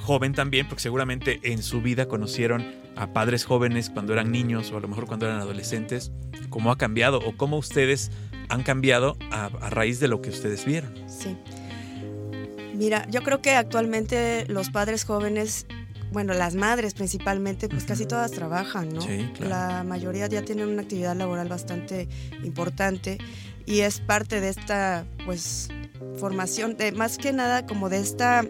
joven 0.00 0.32
también, 0.32 0.66
porque 0.66 0.82
seguramente 0.82 1.40
en 1.44 1.62
su 1.62 1.82
vida 1.82 2.08
conocieron 2.08 2.66
a 2.96 3.12
padres 3.12 3.44
jóvenes 3.44 3.90
cuando 3.90 4.12
eran 4.12 4.32
niños 4.32 4.72
o 4.72 4.76
a 4.76 4.80
lo 4.80 4.88
mejor 4.88 5.06
cuando 5.06 5.26
eran 5.26 5.40
adolescentes, 5.40 6.10
cómo 6.48 6.72
ha 6.72 6.78
cambiado 6.78 7.18
o 7.18 7.36
cómo 7.36 7.58
ustedes 7.58 8.10
han 8.48 8.62
cambiado 8.62 9.16
a, 9.30 9.48
raíz 9.70 10.00
de 10.00 10.08
lo 10.08 10.20
que 10.20 10.30
ustedes 10.30 10.64
vieron. 10.64 10.92
Sí. 11.08 11.36
Mira, 12.74 13.06
yo 13.08 13.22
creo 13.22 13.40
que 13.40 13.54
actualmente 13.54 14.46
los 14.48 14.70
padres 14.70 15.04
jóvenes, 15.04 15.66
bueno, 16.12 16.34
las 16.34 16.54
madres 16.54 16.94
principalmente, 16.94 17.68
pues 17.68 17.84
casi 17.84 18.06
todas 18.06 18.30
trabajan, 18.30 18.92
¿no? 18.92 19.00
Sí, 19.00 19.30
claro. 19.34 19.48
La 19.48 19.84
mayoría 19.84 20.26
ya 20.26 20.42
tienen 20.42 20.68
una 20.68 20.82
actividad 20.82 21.16
laboral 21.16 21.48
bastante 21.48 22.08
importante 22.42 23.18
y 23.66 23.80
es 23.80 24.00
parte 24.00 24.40
de 24.40 24.48
esta, 24.48 25.04
pues, 25.24 25.68
formación, 26.18 26.76
de, 26.76 26.92
más 26.92 27.18
que 27.18 27.32
nada 27.32 27.66
como 27.66 27.88
de 27.88 28.00
esta... 28.00 28.44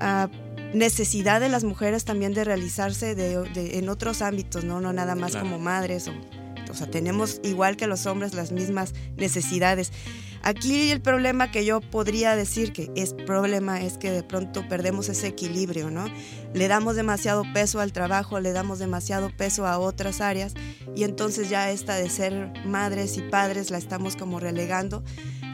Ah, 0.00 0.28
necesidad 0.74 1.40
de 1.40 1.48
las 1.48 1.64
mujeres 1.64 2.04
también 2.04 2.34
de 2.34 2.44
realizarse 2.44 3.16
en 3.54 3.88
otros 3.88 4.20
ámbitos, 4.20 4.64
¿no? 4.64 4.82
No 4.82 4.92
nada 4.92 5.14
más 5.14 5.34
como 5.34 5.58
madres 5.58 6.08
o, 6.08 6.12
o 6.70 6.74
sea, 6.74 6.90
tenemos 6.90 7.40
igual 7.42 7.76
que 7.76 7.86
los 7.86 8.06
hombres 8.06 8.34
las 8.34 8.52
mismas 8.52 8.94
necesidades. 9.16 9.92
Aquí 10.42 10.90
el 10.90 11.00
problema 11.00 11.50
que 11.50 11.64
yo 11.64 11.80
podría 11.80 12.36
decir 12.36 12.72
que 12.72 12.90
es 12.94 13.12
problema 13.12 13.82
es 13.82 13.98
que 13.98 14.10
de 14.10 14.22
pronto 14.22 14.66
perdemos 14.68 15.08
ese 15.08 15.26
equilibrio, 15.26 15.90
¿no? 15.90 16.06
Le 16.54 16.68
damos 16.68 16.96
demasiado 16.96 17.44
peso 17.52 17.80
al 17.80 17.92
trabajo, 17.92 18.40
le 18.40 18.52
damos 18.52 18.78
demasiado 18.78 19.30
peso 19.30 19.66
a 19.66 19.78
otras 19.78 20.20
áreas 20.20 20.54
y 20.94 21.04
entonces 21.04 21.50
ya 21.50 21.70
esta 21.70 21.96
de 21.96 22.08
ser 22.08 22.52
madres 22.64 23.16
y 23.18 23.22
padres 23.22 23.70
la 23.70 23.78
estamos 23.78 24.16
como 24.16 24.40
relegando. 24.40 25.02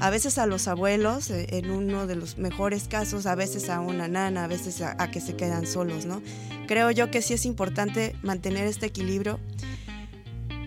A 0.01 0.11
veces 0.11 0.38
a 0.38 0.47
los 0.47 0.68
abuelos, 0.68 1.31
eh, 1.31 1.47
en 1.51 1.70
uno 1.70 2.07
de 2.07 2.16
los 2.16 2.37
mejores 2.37 2.88
casos, 2.88 3.27
a 3.27 3.35
veces 3.35 3.70
a 3.70 3.81
una 3.81 4.09
nana, 4.09 4.44
a 4.44 4.49
veces 4.49 4.81
a, 4.81 4.97
a 4.99 5.11
que 5.11 5.20
se 5.20 5.37
quedan 5.37 5.66
solos, 5.66 6.05
¿no? 6.05 6.20
Creo 6.66 6.90
yo 6.90 7.11
que 7.11 7.23
sí 7.23 7.35
es 7.35 7.47
importante 7.47 8.16
mantener 8.23 8.66
este 8.66 8.87
equilibrio 8.87 9.38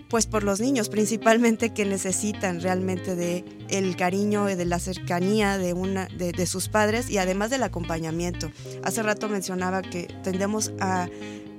pues 0.08 0.26
por 0.26 0.42
los 0.42 0.60
niños 0.60 0.88
principalmente 0.88 1.72
que 1.74 1.84
necesitan 1.84 2.60
realmente 2.60 3.14
de 3.14 3.44
el 3.68 3.96
cariño 3.96 4.48
y 4.48 4.54
de 4.54 4.64
la 4.64 4.78
cercanía 4.78 5.58
de 5.58 5.74
una 5.74 6.06
de, 6.06 6.46
sus 6.46 6.68
padres 6.68 7.10
y 7.10 7.18
además 7.18 7.50
del 7.50 7.62
acompañamiento. 7.62 8.50
Hace 8.82 9.02
rato 9.02 9.28
mencionaba 9.28 9.82
que 9.82 10.08
tendemos 10.22 10.72
a 10.80 11.08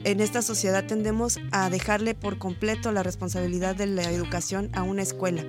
en 0.06 0.22
esta 0.22 0.42
sociedad 0.42 0.86
tendemos 0.86 1.40
a 1.52 1.70
dejarle 1.70 2.16
por 2.16 2.38
completo 2.38 2.94
la 2.94 3.04
responsabilidad 3.04 3.76
de 3.76 3.86
la 3.86 4.10
educación 4.10 4.70
a 4.72 4.82
una 4.84 5.02
escuela. 5.02 5.44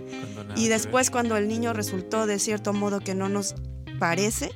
Y 0.57 0.67
después 0.67 1.11
cuando 1.11 1.37
el 1.37 1.47
niño 1.47 1.73
resultó 1.73 2.27
de 2.27 2.41
cierto 2.41 2.73
modo 2.73 2.99
que 2.99 3.15
no 3.15 3.29
nos 3.29 3.55
parece, 4.01 4.51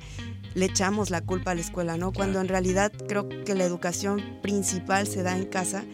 le 0.55 0.67
echamos 0.67 1.11
la 1.11 1.21
culpa 1.21 1.53
a 1.53 1.55
la 1.55 1.61
escuela, 1.61 1.97
¿no? 1.97 2.13
Cuando 2.13 2.41
en 2.41 2.49
realidad 2.49 2.93
creo 3.09 3.29
que 3.29 3.55
la 3.55 3.65
educación 3.65 4.21
principal 4.43 5.07
se 5.07 5.23
da 5.23 5.37
en 5.37 5.45
casa 5.45 5.85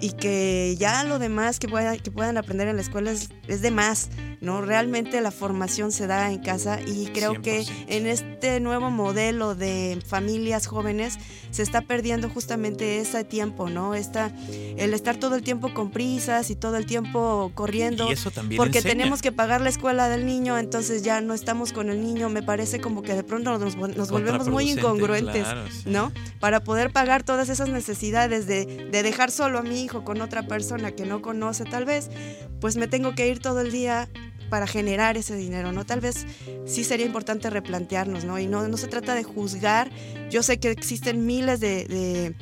y 0.00 0.12
que 0.12 0.76
ya 0.78 1.04
lo 1.04 1.18
demás 1.18 1.58
que, 1.58 1.68
que 2.02 2.10
puedan 2.10 2.36
aprender 2.36 2.68
en 2.68 2.76
la 2.76 2.82
escuela 2.82 3.10
es, 3.10 3.30
es, 3.48 3.62
de 3.62 3.70
más, 3.70 4.08
¿no? 4.40 4.60
Realmente 4.60 5.20
la 5.20 5.30
formación 5.30 5.92
se 5.92 6.06
da 6.06 6.30
en 6.30 6.40
casa 6.40 6.80
y 6.80 7.06
creo 7.06 7.40
que 7.40 7.64
en 7.88 8.06
este 8.06 8.60
nuevo 8.60 8.90
modelo 8.90 9.54
de 9.54 9.98
familias 10.06 10.66
jóvenes 10.66 11.18
se 11.50 11.62
está 11.62 11.82
perdiendo 11.82 12.28
justamente 12.28 12.98
ese 12.98 13.24
tiempo, 13.24 13.70
¿no? 13.70 13.94
Esta, 13.94 14.32
el 14.76 14.92
estar 14.92 15.16
todo 15.16 15.36
el 15.36 15.42
tiempo 15.42 15.72
con 15.72 15.90
prisas 15.90 16.50
y 16.50 16.56
todo 16.56 16.76
el 16.76 16.86
tiempo 16.86 17.52
corriendo. 17.54 18.10
eso 18.10 18.30
también 18.30 18.58
porque 18.58 18.82
tenemos 18.82 19.22
que 19.22 19.32
pagar 19.32 19.60
la 19.60 19.68
escuela 19.68 20.08
del 20.08 20.26
niño, 20.26 20.58
entonces 20.58 21.02
ya 21.02 21.20
no 21.20 21.32
estamos 21.32 21.72
con 21.72 21.90
el 21.90 22.02
niño. 22.02 22.28
Me 22.28 22.42
parece 22.42 22.80
como 22.80 23.02
que 23.02 23.14
de 23.14 23.22
pronto 23.22 23.56
nos, 23.58 23.76
nos 23.76 24.10
volvemos 24.10 24.48
muy 24.48 24.70
incongruentes, 24.70 25.46
¿no? 25.86 26.12
Para 26.40 26.64
poder 26.64 26.90
pagar 26.90 27.22
todas 27.22 27.48
esas 27.48 27.68
necesidades 27.68 28.46
de, 28.46 28.88
de 28.90 29.02
dejar 29.02 29.30
solo 29.30 29.58
a 29.60 29.62
mi 29.62 29.83
hijo 29.84 30.04
con 30.04 30.20
otra 30.20 30.46
persona 30.46 30.92
que 30.92 31.04
no 31.04 31.22
conoce 31.22 31.64
tal 31.64 31.84
vez, 31.84 32.10
pues 32.60 32.76
me 32.76 32.88
tengo 32.88 33.14
que 33.14 33.28
ir 33.28 33.38
todo 33.38 33.60
el 33.60 33.70
día 33.70 34.08
para 34.50 34.66
generar 34.66 35.16
ese 35.16 35.36
dinero, 35.36 35.72
¿no? 35.72 35.84
Tal 35.84 36.00
vez 36.00 36.26
sí 36.64 36.84
sería 36.84 37.06
importante 37.06 37.50
replantearnos, 37.50 38.24
¿no? 38.24 38.38
Y 38.38 38.46
no, 38.46 38.68
no 38.68 38.76
se 38.76 38.88
trata 38.88 39.14
de 39.14 39.24
juzgar. 39.24 39.90
Yo 40.30 40.42
sé 40.42 40.58
que 40.58 40.70
existen 40.70 41.26
miles 41.26 41.60
de, 41.60 42.34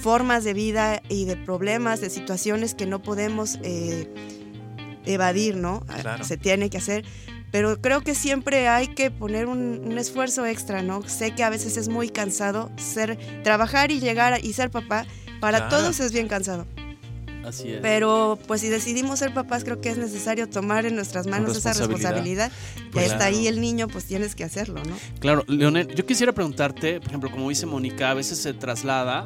formas 0.00 0.44
de 0.44 0.54
vida 0.54 1.02
y 1.08 1.24
de 1.24 1.36
problemas, 1.36 2.00
de 2.00 2.10
situaciones 2.10 2.74
que 2.74 2.86
no 2.86 3.02
podemos 3.02 3.58
eh, 3.62 4.08
evadir, 5.04 5.56
¿no? 5.56 5.84
Se 6.22 6.36
tiene 6.36 6.70
que 6.70 6.78
hacer. 6.78 7.04
Pero 7.50 7.80
creo 7.80 8.02
que 8.02 8.14
siempre 8.14 8.68
hay 8.68 8.88
que 8.88 9.10
poner 9.10 9.46
un, 9.46 9.96
esfuerzo 9.98 10.46
extra, 10.46 10.82
¿no? 10.82 11.02
Sé 11.08 11.34
que 11.34 11.44
a 11.44 11.50
veces 11.50 11.76
es 11.76 11.88
muy 11.88 12.10
cansado 12.10 12.70
ser, 12.76 13.18
trabajar 13.42 13.90
y 13.90 14.00
llegar 14.00 14.38
y 14.42 14.52
ser 14.52 14.70
papá. 14.70 15.06
Para 15.40 15.68
todos 15.68 16.00
es 16.00 16.12
bien 16.12 16.28
cansado. 16.28 16.66
Pero 17.82 18.38
pues 18.46 18.60
si 18.60 18.68
decidimos 18.68 19.18
ser 19.18 19.34
papás, 19.34 19.64
creo 19.64 19.80
que 19.80 19.90
es 19.90 19.98
necesario 19.98 20.48
tomar 20.48 20.86
en 20.86 20.94
nuestras 20.94 21.26
manos 21.26 21.56
esa 21.56 21.72
responsabilidad. 21.72 22.50
pues, 22.92 23.12
está 23.12 23.26
ahí 23.26 23.46
el 23.46 23.60
niño, 23.60 23.88
pues 23.88 24.04
tienes 24.04 24.34
que 24.34 24.44
hacerlo, 24.44 24.82
¿no? 24.84 24.96
Claro, 25.20 25.44
Leonel, 25.48 25.88
yo 25.94 26.06
quisiera 26.06 26.32
preguntarte, 26.32 27.00
por 27.00 27.08
ejemplo, 27.08 27.30
como 27.30 27.48
dice 27.48 27.66
Mónica, 27.66 28.10
a 28.10 28.14
veces 28.14 28.38
se 28.38 28.54
traslada 28.54 29.24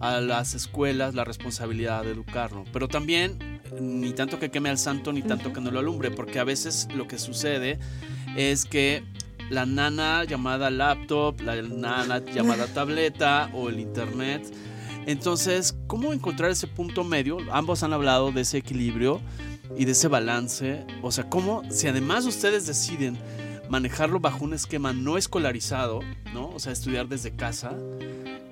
a 0.00 0.20
las 0.20 0.54
escuelas 0.54 1.14
la 1.14 1.24
responsabilidad 1.24 2.02
de 2.02 2.10
educarlo, 2.10 2.64
pero 2.72 2.88
también 2.88 3.60
ni 3.80 4.12
tanto 4.12 4.38
que 4.38 4.50
queme 4.50 4.68
al 4.68 4.78
santo 4.78 5.12
ni 5.12 5.22
tanto 5.22 5.52
que 5.52 5.60
no 5.60 5.70
lo 5.70 5.78
alumbre, 5.78 6.10
porque 6.10 6.38
a 6.38 6.44
veces 6.44 6.88
lo 6.94 7.06
que 7.06 7.18
sucede 7.18 7.78
es 8.36 8.64
que 8.64 9.04
la 9.50 9.66
nana 9.66 10.24
llamada 10.24 10.70
laptop, 10.70 11.40
la 11.40 11.60
nana 11.60 12.22
llamada 12.24 12.66
tableta 12.66 13.50
o 13.52 13.68
el 13.68 13.80
internet 13.80 14.42
entonces, 15.06 15.76
¿cómo 15.86 16.12
encontrar 16.12 16.50
ese 16.50 16.66
punto 16.66 17.04
medio? 17.04 17.38
Ambos 17.50 17.82
han 17.82 17.92
hablado 17.92 18.32
de 18.32 18.42
ese 18.42 18.58
equilibrio 18.58 19.20
y 19.76 19.84
de 19.84 19.92
ese 19.92 20.08
balance. 20.08 20.86
O 21.02 21.10
sea, 21.10 21.28
¿cómo, 21.28 21.62
si 21.70 21.88
además 21.88 22.24
ustedes 22.26 22.66
deciden 22.66 23.18
manejarlo 23.68 24.20
bajo 24.20 24.44
un 24.44 24.52
esquema 24.54 24.92
no 24.92 25.16
escolarizado, 25.16 26.00
¿no? 26.34 26.50
O 26.50 26.58
sea, 26.58 26.72
estudiar 26.72 27.08
desde 27.08 27.34
casa. 27.34 27.74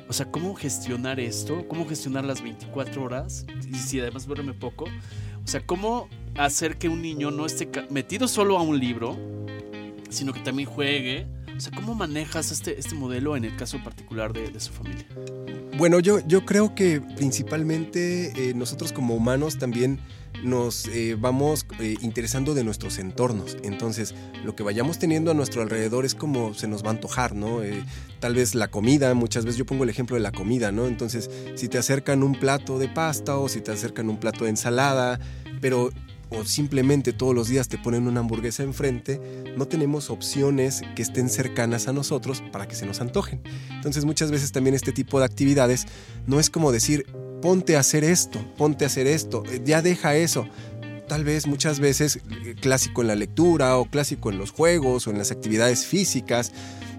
O 0.09 0.13
sea, 0.13 0.31
¿cómo 0.31 0.55
gestionar 0.55 1.21
esto? 1.21 1.69
¿Cómo 1.69 1.87
gestionar 1.87 2.25
las 2.25 2.43
24 2.43 3.03
horas? 3.03 3.47
Y 3.71 3.75
si 3.75 4.01
además 4.01 4.27
duerme 4.27 4.55
poco. 4.55 4.87
O 5.45 5.47
sea, 5.47 5.65
¿cómo 5.65 6.09
hacer 6.37 6.79
que 6.79 6.89
un 6.89 7.03
niño 7.03 7.31
no 7.31 7.47
esté 7.47 7.69
metido 7.91 8.27
solo 8.29 8.59
a 8.59 8.63
un 8.63 8.79
libro, 8.79 9.17
sino 10.09 10.33
que 10.33 10.41
también 10.41 10.69
juegue? 10.69 11.27
O 11.61 11.63
sea, 11.63 11.73
¿cómo 11.77 11.95
manejas 11.95 12.53
este, 12.53 12.81
este 12.81 12.95
modelo 12.95 13.37
en 13.37 13.45
el 13.45 13.55
caso 13.55 13.85
particular 13.85 14.33
de, 14.33 14.59
su 14.59 14.73
familia? 14.73 15.05
Bueno, 15.77 16.01
yo, 16.01 16.27
yo 16.27 16.47
creo 16.47 16.75
que 16.75 17.03
principalmente 17.03 18.33
eh, 18.35 18.55
nosotros 18.55 18.95
como 18.95 19.15
humanos 19.15 19.59
también 19.59 20.01
nos 20.43 20.87
eh, 20.87 21.19
vamos 21.21 21.67
eh, 21.79 21.97
interesando 22.01 22.55
de 22.55 22.65
nuestros 22.65 22.99
entornos. 22.99 23.59
Entonces, 23.63 24.15
lo 24.43 24.57
que 24.57 24.63
vayamos 24.63 24.99
teniendo 24.99 25.33
a 25.33 25.35
nuestro 25.35 25.61
alrededor 25.61 26.07
es 26.07 26.15
como 26.15 26.55
se 26.55 26.67
nos 26.67 26.83
va 26.83 26.89
a 26.89 26.93
antojar, 26.93 27.35
¿no? 27.35 27.59
tal 28.21 28.35
vez 28.35 28.55
la 28.55 28.69
comida, 28.69 29.13
muchas 29.13 29.45
veces 29.45 29.59
yo 29.59 29.67
pongo 29.67 29.85
el 29.85 29.91
ejemplo 29.91 30.17
de 30.17 30.23
la 30.23 30.33
comida, 30.33 30.73
¿no? 30.73 30.87
Entonces, 30.87 31.31
si 31.57 31.69
te 31.69 31.77
acercan 31.77 32.23
un 32.23 32.37
plato 32.37 32.79
de 32.79 32.89
pasta 32.89 33.37
o 33.37 33.51
si 33.51 33.61
te 33.61 33.71
acercan 33.71 34.09
un 34.09 34.17
plato 34.17 34.45
de 34.45 34.51
ensalada, 34.51 35.21
pero 35.61 35.91
o 36.31 36.45
simplemente 36.45 37.13
todos 37.13 37.35
los 37.35 37.49
días 37.49 37.69
te 37.69 37.79
ponen 37.79 38.07
una 38.07 38.21
hamburguesa 38.21 38.63
enfrente, 38.63 39.21
no 39.57 39.67
tenemos 39.67 40.11
opciones 40.11 40.83
que 40.95 41.03
estén 41.03 41.29
cercanas 41.29 41.89
a 41.89 41.93
nosotros 41.93 42.43
para 42.53 42.67
que 42.67 42.75
se 42.75 42.87
nos 42.87 43.01
antojen. 43.01 43.43
Entonces 43.71 44.05
muchas 44.05 44.31
veces 44.31 44.53
también 44.53 44.75
este 44.75 44.93
tipo 44.93 45.19
de 45.19 45.27
actividades 45.27 45.87
no 46.27 46.41
es 46.41 46.51
como 46.51 46.73
decir, 46.73 47.07
ponte 47.43 47.77
a 47.77 47.81
hacer 47.81 48.05
esto, 48.05 48.39
ponte 48.57 48.85
a 48.85 48.87
hacer 48.87 49.07
esto, 49.07 49.43
eh, 49.51 49.61
ya 49.65 49.83
deja 49.83 50.17
eso. 50.17 50.47
Tal 51.09 51.25
vez 51.25 51.49
muchas 51.49 51.81
veces 51.81 52.21
eh, 52.45 52.55
clásico 52.61 53.03
en 53.03 53.09
la 53.09 53.17
lectura 53.17 53.77
o 53.77 53.87
clásico 53.87 54.31
en 54.31 54.39
los 54.39 54.53
juegos 54.53 55.07
o 55.07 55.11
en 55.11 55.19
las 55.19 55.33
actividades 55.33 55.85
físicas. 55.85 56.53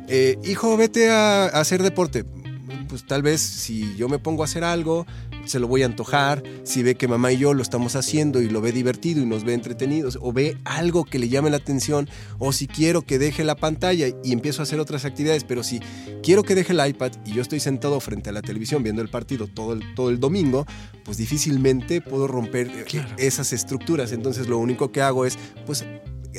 Eh, 0.09 0.37
hijo, 0.43 0.75
vete 0.75 1.09
a 1.09 1.45
hacer 1.45 1.81
deporte 1.81 2.25
pues 2.91 3.05
tal 3.05 3.21
vez 3.21 3.41
si 3.41 3.95
yo 3.95 4.09
me 4.09 4.19
pongo 4.19 4.43
a 4.43 4.45
hacer 4.45 4.65
algo, 4.65 5.05
se 5.45 5.59
lo 5.59 5.67
voy 5.67 5.83
a 5.83 5.85
antojar, 5.85 6.43
si 6.63 6.83
ve 6.83 6.95
que 6.95 7.07
mamá 7.07 7.31
y 7.31 7.37
yo 7.37 7.53
lo 7.53 7.61
estamos 7.61 7.95
haciendo 7.95 8.41
y 8.41 8.49
lo 8.49 8.61
ve 8.61 8.71
divertido 8.71 9.21
y 9.21 9.25
nos 9.25 9.43
ve 9.43 9.53
entretenidos, 9.53 10.17
o 10.21 10.33
ve 10.33 10.57
algo 10.65 11.05
que 11.05 11.19
le 11.19 11.29
llame 11.29 11.49
la 11.49 11.57
atención, 11.57 12.09
o 12.39 12.51
si 12.51 12.67
quiero 12.67 13.01
que 13.01 13.19
deje 13.19 13.43
la 13.43 13.55
pantalla 13.55 14.07
y 14.23 14.31
empiezo 14.31 14.61
a 14.61 14.63
hacer 14.63 14.79
otras 14.79 15.05
actividades, 15.05 15.43
pero 15.43 15.63
si 15.63 15.79
quiero 16.23 16.43
que 16.43 16.55
deje 16.55 16.73
el 16.73 16.87
iPad 16.87 17.11
y 17.25 17.33
yo 17.33 17.41
estoy 17.41 17.59
sentado 17.59 17.99
frente 17.99 18.29
a 18.29 18.33
la 18.33 18.41
televisión 18.41 18.83
viendo 18.83 19.01
el 19.01 19.09
partido 19.09 19.47
todo 19.47 19.73
el, 19.73 19.93
todo 19.95 20.09
el 20.09 20.19
domingo, 20.19 20.65
pues 21.03 21.17
difícilmente 21.17 22.01
puedo 22.01 22.27
romper 22.27 22.67
eh, 22.67 22.85
esas 23.17 23.53
estructuras. 23.53 24.11
Entonces 24.11 24.47
lo 24.47 24.57
único 24.57 24.91
que 24.91 25.01
hago 25.01 25.25
es, 25.25 25.37
pues 25.65 25.85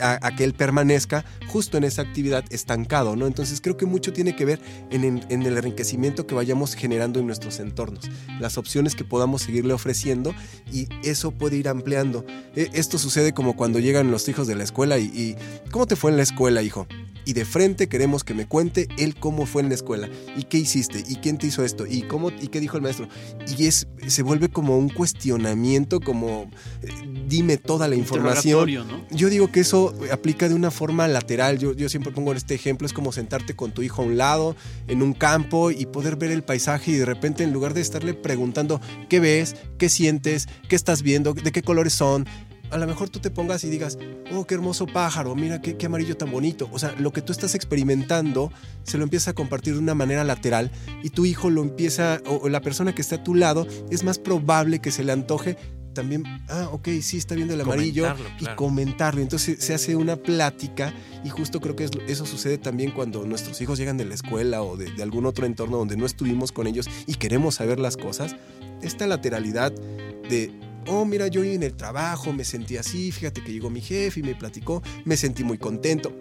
a, 0.00 0.35
que 0.37 0.44
él 0.44 0.55
permanezca 0.55 1.24
justo 1.48 1.76
en 1.76 1.85
esa 1.85 2.02
actividad 2.02 2.44
estancado, 2.50 3.16
¿no? 3.16 3.26
Entonces 3.26 3.61
creo 3.61 3.76
que 3.76 3.87
mucho 3.87 4.12
tiene 4.12 4.35
que 4.37 4.44
ver 4.44 4.61
en, 4.90 5.22
el 5.28 5.57
enriquecimiento 5.57 6.26
que 6.26 6.35
vayamos 6.35 6.74
generando 6.74 7.20
en 7.20 7.26
nuestros 7.26 7.61
entornos, 7.61 8.11
las 8.40 8.59
opciones 8.59 8.94
que 8.94 9.05
podamos 9.05 9.42
seguirle 9.42 9.74
ofreciendo 9.74 10.35
y 10.72 10.88
eso 11.02 11.31
puede 11.33 11.57
ir 11.57 11.68
ampliando. 11.68 12.24
E, 12.55 12.70
esto 12.72 12.98
sucede 12.98 13.33
como 13.33 13.57
cuando 13.57 13.78
llegan 13.78 14.11
los 14.11 14.28
hijos 14.28 14.46
de 14.46 14.55
la 14.55 14.64
escuela 14.64 14.98
y 14.98 15.37
¿cómo 15.70 15.87
te 15.87 15.96
fue 15.96 16.11
en 16.11 16.16
la 16.16 16.22
escuela, 16.22 16.62
hijo? 16.62 16.87
Y 17.24 17.32
de 17.32 17.44
frente 17.44 17.88
queremos 17.88 18.24
que 18.24 18.35
me 18.35 18.46
cuente 18.46 18.88
él 18.98 19.14
cómo 19.18 19.46
fue 19.46 19.62
en 19.62 19.68
la 19.68 19.74
escuela 19.74 20.08
y 20.37 20.44
qué 20.44 20.58
hiciste 20.58 21.04
y 21.06 21.16
quién 21.16 21.38
te 21.38 21.46
hizo 21.46 21.64
esto 21.64 21.87
y 21.87 22.02
cómo 22.02 22.30
y 22.30 22.48
qué 22.48 22.61
dijo 22.61 22.76
el 22.76 22.82
maestro. 22.82 23.08
Y 23.56 23.66
es 23.66 23.87
se 24.06 24.22
vuelve 24.22 24.48
como 24.48 24.76
un 24.76 24.88
cuestionamiento 24.88 26.00
como 26.00 26.50
eh, 26.82 26.88
dime 27.28 27.56
toda 27.56 27.88
la 27.88 27.96
información. 27.96 28.68
Yo 29.11 29.28
digo 29.28 29.50
que 29.52 29.61
eso 29.61 29.94
aplica 30.11 30.48
de 30.48 30.54
una 30.54 30.70
forma 30.70 31.06
lateral. 31.08 31.58
Yo, 31.58 31.72
yo 31.72 31.88
siempre 31.88 32.12
pongo 32.12 32.32
este 32.32 32.54
ejemplo 32.54 32.87
es 32.87 32.92
como 32.92 33.12
sentarte 33.12 33.54
con 33.54 33.72
tu 33.72 33.82
hijo 33.82 34.02
a 34.02 34.04
un 34.04 34.16
lado 34.16 34.56
en 34.88 35.02
un 35.02 35.12
campo 35.12 35.70
y 35.70 35.87
poder 35.87 36.16
ver 36.16 36.30
el 36.30 36.42
paisaje 36.42 36.92
y 36.92 36.94
de 36.94 37.04
repente 37.04 37.44
en 37.44 37.52
lugar 37.52 37.74
de 37.74 37.80
estarle 37.80 38.14
preguntando 38.14 38.80
qué 39.08 39.20
ves 39.20 39.56
qué 39.78 39.88
sientes 39.88 40.48
qué 40.68 40.76
estás 40.76 41.02
viendo 41.02 41.35
de 41.35 41.52
qué 41.52 41.62
colores 41.62 41.92
son 41.92 42.26
a 42.72 42.78
lo 42.78 42.87
mejor 42.87 43.11
tú 43.11 43.18
te 43.18 43.30
pongas 43.30 43.64
y 43.64 43.70
digas, 43.70 43.98
oh, 44.32 44.46
qué 44.46 44.54
hermoso 44.54 44.87
pájaro, 44.87 45.35
mira 45.35 45.61
qué, 45.61 45.76
qué 45.76 45.87
amarillo 45.87 46.16
tan 46.16 46.30
bonito. 46.30 46.68
O 46.72 46.78
sea, 46.78 46.94
lo 46.98 47.12
que 47.12 47.22
tú 47.22 47.32
estás 47.32 47.54
experimentando 47.54 48.50
se 48.82 48.98
lo 48.98 49.04
empieza 49.04 49.32
a 49.32 49.35
compartir 49.35 49.74
de 49.74 49.80
una 49.80 49.94
manera 49.94 50.24
lateral 50.24 50.70
y 51.02 51.11
tu 51.11 51.24
hijo 51.24 51.50
lo 51.50 51.62
empieza, 51.62 52.20
o 52.26 52.48
la 52.48 52.61
persona 52.61 52.94
que 52.94 53.02
está 53.02 53.16
a 53.16 53.22
tu 53.22 53.35
lado, 53.35 53.66
es 53.90 54.04
más 54.04 54.18
probable 54.18 54.80
que 54.80 54.90
se 54.90 55.04
le 55.04 55.12
antoje 55.12 55.56
también, 55.92 56.24
ah, 56.48 56.68
ok, 56.72 56.88
sí, 57.00 57.18
está 57.18 57.35
viendo 57.35 57.54
el 57.54 57.61
amarillo 57.61 58.06
y 58.40 58.46
comentarlo. 58.56 59.20
Entonces 59.20 59.62
se 59.62 59.74
hace 59.74 59.94
una 59.94 60.16
plática 60.16 60.92
y 61.24 61.28
justo 61.28 61.61
creo 61.61 61.76
que 61.76 61.88
eso 62.06 62.26
sucede 62.26 62.58
también 62.58 62.90
cuando 62.90 63.24
nuestros 63.24 63.61
hijos 63.61 63.78
llegan 63.78 63.96
de 63.96 64.04
la 64.04 64.14
escuela 64.14 64.62
o 64.62 64.76
de, 64.76 64.90
algún 65.02 65.26
otro 65.26 65.46
entorno 65.46 65.76
donde 65.76 65.96
no 65.96 66.06
estuvimos 66.06 66.52
con 66.52 66.66
ellos 66.66 66.88
y 67.06 67.14
queremos 67.14 67.56
saber 67.56 67.78
las 67.78 67.96
cosas. 67.96 68.37
Esta 68.82 69.06
lateralidad 69.06 69.72
de, 69.72 70.50
oh, 70.88 71.05
mira, 71.05 71.29
yo 71.29 71.42
en 71.45 71.62
el 71.62 71.75
trabajo 71.75 72.33
me 72.33 72.45
sentí 72.45 72.77
así, 72.77 73.12
fíjate 73.12 73.42
que 73.42 73.53
llegó 73.53 73.71
mi 73.71 73.81
jefe 73.81 74.21
y 74.21 74.23
me 74.23 74.35
platicó, 74.35 74.83
me 75.05 75.16
sentí 75.16 75.45
muy 75.45 75.59
contento 75.59 76.16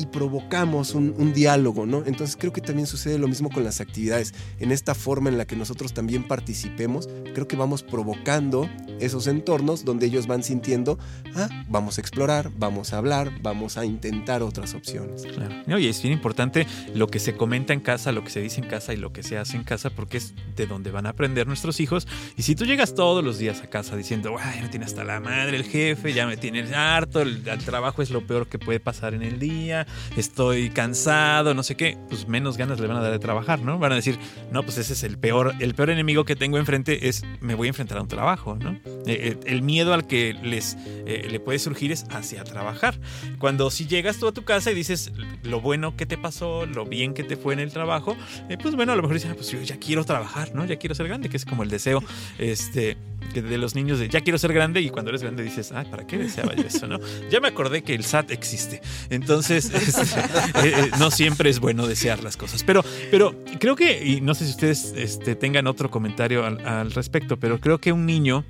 y 0.00 0.06
provocamos 0.06 0.94
un, 0.94 1.32
diálogo, 1.34 1.84
¿no? 1.84 2.04
Entonces 2.06 2.36
creo 2.36 2.52
que 2.52 2.62
también 2.62 2.86
sucede 2.86 3.18
lo 3.18 3.28
mismo 3.28 3.50
con 3.50 3.62
las 3.64 3.80
actividades. 3.80 4.32
En 4.58 4.72
esta 4.72 4.94
forma 4.94 5.28
en 5.28 5.36
la 5.36 5.46
que 5.46 5.54
nosotros 5.54 5.92
también 5.92 6.26
participemos, 6.26 7.08
creo 7.34 7.46
que 7.46 7.56
vamos 7.56 7.82
provocando 7.82 8.68
esos 8.98 9.26
entornos 9.26 9.84
donde 9.84 10.06
ellos 10.06 10.26
van 10.26 10.42
sintiendo, 10.42 10.98
ah, 11.36 11.48
vamos 11.68 11.98
a 11.98 12.00
explorar, 12.00 12.50
vamos 12.56 12.92
a 12.92 12.98
hablar, 12.98 13.30
vamos 13.42 13.76
a 13.76 13.84
intentar 13.84 14.42
otras 14.42 14.74
opciones. 14.74 15.22
Claro. 15.22 15.78
Y 15.78 15.86
es 15.86 16.02
bien 16.02 16.14
importante 16.14 16.66
lo 16.94 17.06
que 17.06 17.18
se 17.18 17.36
comenta 17.36 17.72
en 17.72 17.80
casa, 17.80 18.10
lo 18.10 18.24
que 18.24 18.30
se 18.30 18.40
dice 18.40 18.60
en 18.60 18.68
casa 18.68 18.94
y 18.94 18.96
lo 18.96 19.12
que 19.12 19.22
se 19.22 19.36
hace 19.36 19.56
en 19.56 19.64
casa, 19.64 19.90
porque 19.90 20.16
es 20.16 20.34
de 20.56 20.66
donde 20.66 20.90
van 20.90 21.06
a 21.06 21.10
aprender 21.10 21.46
nuestros 21.46 21.78
hijos. 21.80 22.08
Y 22.36 22.42
si 22.42 22.54
tú 22.54 22.64
llegas 22.64 22.94
todos 22.94 23.22
los 23.22 23.38
días 23.38 23.60
a 23.62 23.68
casa 23.68 23.96
diciendo, 23.96 24.36
ay, 24.38 24.62
me 24.62 24.68
tiene 24.68 24.86
hasta 24.86 25.04
la 25.04 25.20
madre 25.20 25.58
el 25.58 25.64
jefe, 25.64 26.12
ya 26.14 26.26
me 26.26 26.38
tiene 26.38 26.62
harto, 26.74 27.20
el 27.20 27.42
trabajo 27.64 28.02
es 28.02 28.10
lo 28.10 28.26
peor 28.26 28.48
que 28.48 28.58
puede 28.58 28.80
pasar 28.80 29.14
en 29.14 29.22
el 29.22 29.38
día, 29.38 29.86
estoy 30.16 30.70
cansado, 30.70 31.54
no 31.54 31.62
sé 31.62 31.76
qué, 31.76 31.98
pues 32.08 32.28
menos 32.28 32.56
ganas 32.56 32.80
le 32.80 32.86
van 32.86 32.96
a 32.96 33.00
dar 33.00 33.12
de 33.12 33.18
trabajar, 33.18 33.60
¿no? 33.60 33.78
Van 33.78 33.92
a 33.92 33.94
decir, 33.94 34.18
no, 34.50 34.62
pues 34.62 34.78
ese 34.78 34.92
es 34.92 35.02
el 35.02 35.18
peor, 35.18 35.54
el 35.60 35.74
peor 35.74 35.90
enemigo 35.90 36.24
que 36.24 36.36
tengo 36.36 36.58
enfrente 36.58 37.08
es, 37.08 37.24
me 37.40 37.54
voy 37.54 37.68
a 37.68 37.70
enfrentar 37.70 37.98
a 37.98 38.02
un 38.02 38.08
trabajo, 38.08 38.56
¿no? 38.56 38.72
Eh, 39.06 39.06
eh, 39.06 39.36
el 39.46 39.62
miedo 39.62 39.94
al 39.94 40.06
que 40.06 40.34
les 40.34 40.76
eh, 41.06 41.28
le 41.30 41.40
puede 41.40 41.58
surgir 41.58 41.92
es 41.92 42.04
hacia 42.10 42.44
trabajar. 42.44 42.98
Cuando 43.38 43.70
si 43.70 43.86
llegas 43.86 44.18
tú 44.18 44.28
a 44.28 44.32
tu 44.32 44.44
casa 44.44 44.70
y 44.70 44.74
dices 44.74 45.12
lo 45.42 45.60
bueno 45.60 45.96
que 45.96 46.06
te 46.06 46.18
pasó, 46.18 46.66
lo 46.66 46.84
bien 46.84 47.14
que 47.14 47.24
te 47.24 47.36
fue 47.36 47.54
en 47.54 47.60
el 47.60 47.72
trabajo, 47.72 48.16
pues 48.62 48.74
bueno, 48.74 48.92
a 48.92 48.96
lo 48.96 49.02
mejor 49.02 49.14
dices, 49.14 49.30
ah, 49.32 49.34
pues 49.34 49.50
yo 49.50 49.60
ya 49.62 49.78
quiero 49.78 50.04
trabajar, 50.04 50.54
¿no? 50.54 50.64
Ya 50.64 50.76
quiero 50.76 50.94
ser 50.94 51.08
grande, 51.08 51.28
que 51.28 51.36
es 51.36 51.44
como 51.44 51.62
el 51.62 51.70
deseo, 51.70 52.02
este, 52.38 52.96
de 53.32 53.58
los 53.58 53.74
niños 53.74 53.98
de 53.98 54.08
ya 54.08 54.20
quiero 54.20 54.38
ser 54.38 54.52
grande 54.52 54.80
y 54.80 54.90
cuando 54.90 55.10
eres 55.10 55.22
grande 55.22 55.42
dices, 55.42 55.72
ah, 55.72 55.84
¿para 55.88 56.06
qué 56.06 56.18
deseaba 56.18 56.54
yo 56.54 56.64
eso, 56.64 56.86
no? 56.86 56.98
Ya 57.30 57.40
me 57.40 57.48
acordé 57.48 57.82
que 57.82 57.94
el 57.94 58.04
SAT 58.04 58.30
existe. 58.32 58.80
Entonces, 59.08 59.70
no 60.98 61.10
siempre 61.10 61.50
es 61.50 61.60
bueno 61.60 61.86
desear 61.86 62.22
las 62.22 62.36
cosas. 62.36 62.64
Pero, 62.64 62.84
pero 63.10 63.34
creo 63.58 63.76
que, 63.76 64.04
y 64.04 64.20
no 64.20 64.34
sé 64.34 64.44
si 64.46 64.50
ustedes 64.50 64.94
este, 64.96 65.36
tengan 65.36 65.66
otro 65.66 65.90
comentario 65.90 66.44
al, 66.44 66.90
respecto, 66.90 67.38
pero 67.38 67.60
creo 67.60 67.78
que 67.78 67.92
un 67.92 68.06
niño 68.06 68.44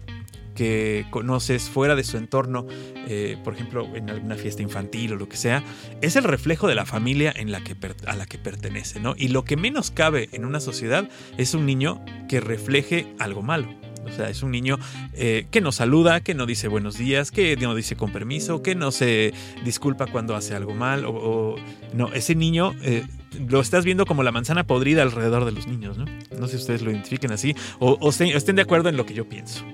que 0.54 1.06
conoces 1.10 1.68
fuera 1.68 1.94
de 1.94 2.04
su 2.04 2.16
entorno, 2.16 2.66
eh, 3.08 3.36
por 3.44 3.54
ejemplo, 3.54 3.88
en 3.94 4.10
alguna 4.10 4.36
fiesta 4.36 4.62
infantil 4.62 5.12
o 5.12 5.16
lo 5.16 5.28
que 5.28 5.36
sea, 5.36 5.62
es 6.00 6.16
el 6.16 6.24
reflejo 6.24 6.68
de 6.68 6.74
la 6.74 6.86
familia 6.86 7.32
en 7.34 7.52
la 7.52 7.62
que 7.62 7.76
a 8.06 8.16
la 8.16 8.26
que 8.26 8.38
pertenece, 8.38 9.00
¿no? 9.00 9.14
Y 9.16 9.28
lo 9.28 9.44
que 9.44 9.56
menos 9.56 9.90
cabe 9.90 10.28
en 10.32 10.44
una 10.44 10.60
sociedad 10.60 11.08
es 11.38 11.54
un 11.54 11.66
niño 11.66 12.04
que 12.28 12.40
refleje 12.40 13.06
algo 13.18 13.42
malo. 13.42 13.68
O 14.04 14.10
sea, 14.10 14.28
es 14.28 14.42
un 14.42 14.50
niño 14.50 14.78
eh, 15.14 15.46
que 15.50 15.60
no 15.60 15.72
saluda, 15.72 16.20
que 16.20 16.34
no 16.34 16.46
dice 16.46 16.68
buenos 16.68 16.96
días, 16.96 17.30
que 17.30 17.56
no 17.56 17.74
dice 17.74 17.96
con 17.96 18.12
permiso, 18.12 18.62
que 18.62 18.74
no 18.74 18.92
se 18.92 19.32
disculpa 19.64 20.06
cuando 20.06 20.34
hace 20.34 20.54
algo 20.54 20.74
mal. 20.74 21.04
O, 21.06 21.56
no, 21.92 22.12
ese 22.12 22.34
niño 22.34 22.74
eh, 22.82 23.04
lo 23.48 23.60
estás 23.60 23.84
viendo 23.84 24.06
como 24.06 24.22
la 24.22 24.32
manzana 24.32 24.64
podrida 24.64 25.02
alrededor 25.02 25.44
de 25.44 25.52
los 25.52 25.66
niños, 25.66 25.98
¿no? 25.98 26.06
No 26.38 26.46
sé 26.46 26.56
si 26.56 26.62
ustedes 26.62 26.82
lo 26.82 26.90
identifiquen 26.90 27.32
así 27.32 27.54
o, 27.78 28.10
estén, 28.10 28.56
de 28.56 28.62
acuerdo 28.62 28.88
en 28.88 28.96
lo 28.96 29.06
que 29.06 29.14
yo 29.14 29.28
pienso. 29.28 29.64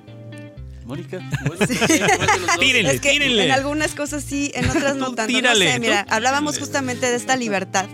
Mónica, 0.84 1.18
tírenle, 2.60 3.00
tírenle. 3.00 3.46
En 3.46 3.50
algunas 3.50 3.96
cosas 3.96 4.22
sí, 4.22 4.52
en 4.54 4.70
otras 4.70 4.94
no 4.94 5.12
tanto. 5.14 5.40
no 5.40 5.56
sé, 5.56 5.80
mira, 5.80 6.06
hablábamos 6.08 6.60
justamente 6.60 7.06
de 7.06 7.16
esta 7.16 7.34
libertad 7.36 7.88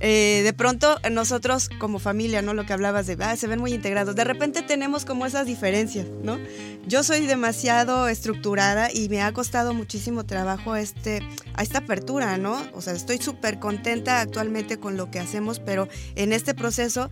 eh, 0.00 0.42
de 0.44 0.52
pronto 0.52 0.96
nosotros 1.10 1.70
como 1.78 1.98
familia, 1.98 2.42
¿no? 2.42 2.54
Lo 2.54 2.66
que 2.66 2.72
hablabas 2.72 3.06
de, 3.06 3.16
ah, 3.20 3.36
se 3.36 3.46
ven 3.46 3.60
muy 3.60 3.72
integrados. 3.72 4.14
De 4.14 4.24
repente 4.24 4.62
tenemos 4.62 5.04
como 5.04 5.26
esas 5.26 5.46
diferencias, 5.46 6.06
¿no? 6.22 6.38
Yo 6.86 7.02
soy 7.02 7.26
demasiado 7.26 8.08
estructurada 8.08 8.92
y 8.92 9.08
me 9.08 9.22
ha 9.22 9.32
costado 9.32 9.74
muchísimo 9.74 10.24
trabajo 10.24 10.76
este, 10.76 11.22
a 11.54 11.62
esta 11.62 11.78
apertura, 11.78 12.36
¿no? 12.36 12.62
O 12.74 12.80
sea, 12.80 12.92
estoy 12.92 13.18
súper 13.18 13.58
contenta 13.58 14.20
actualmente 14.20 14.78
con 14.78 14.96
lo 14.96 15.10
que 15.10 15.18
hacemos, 15.18 15.60
pero 15.60 15.88
en 16.14 16.32
este 16.32 16.54
proceso 16.54 17.10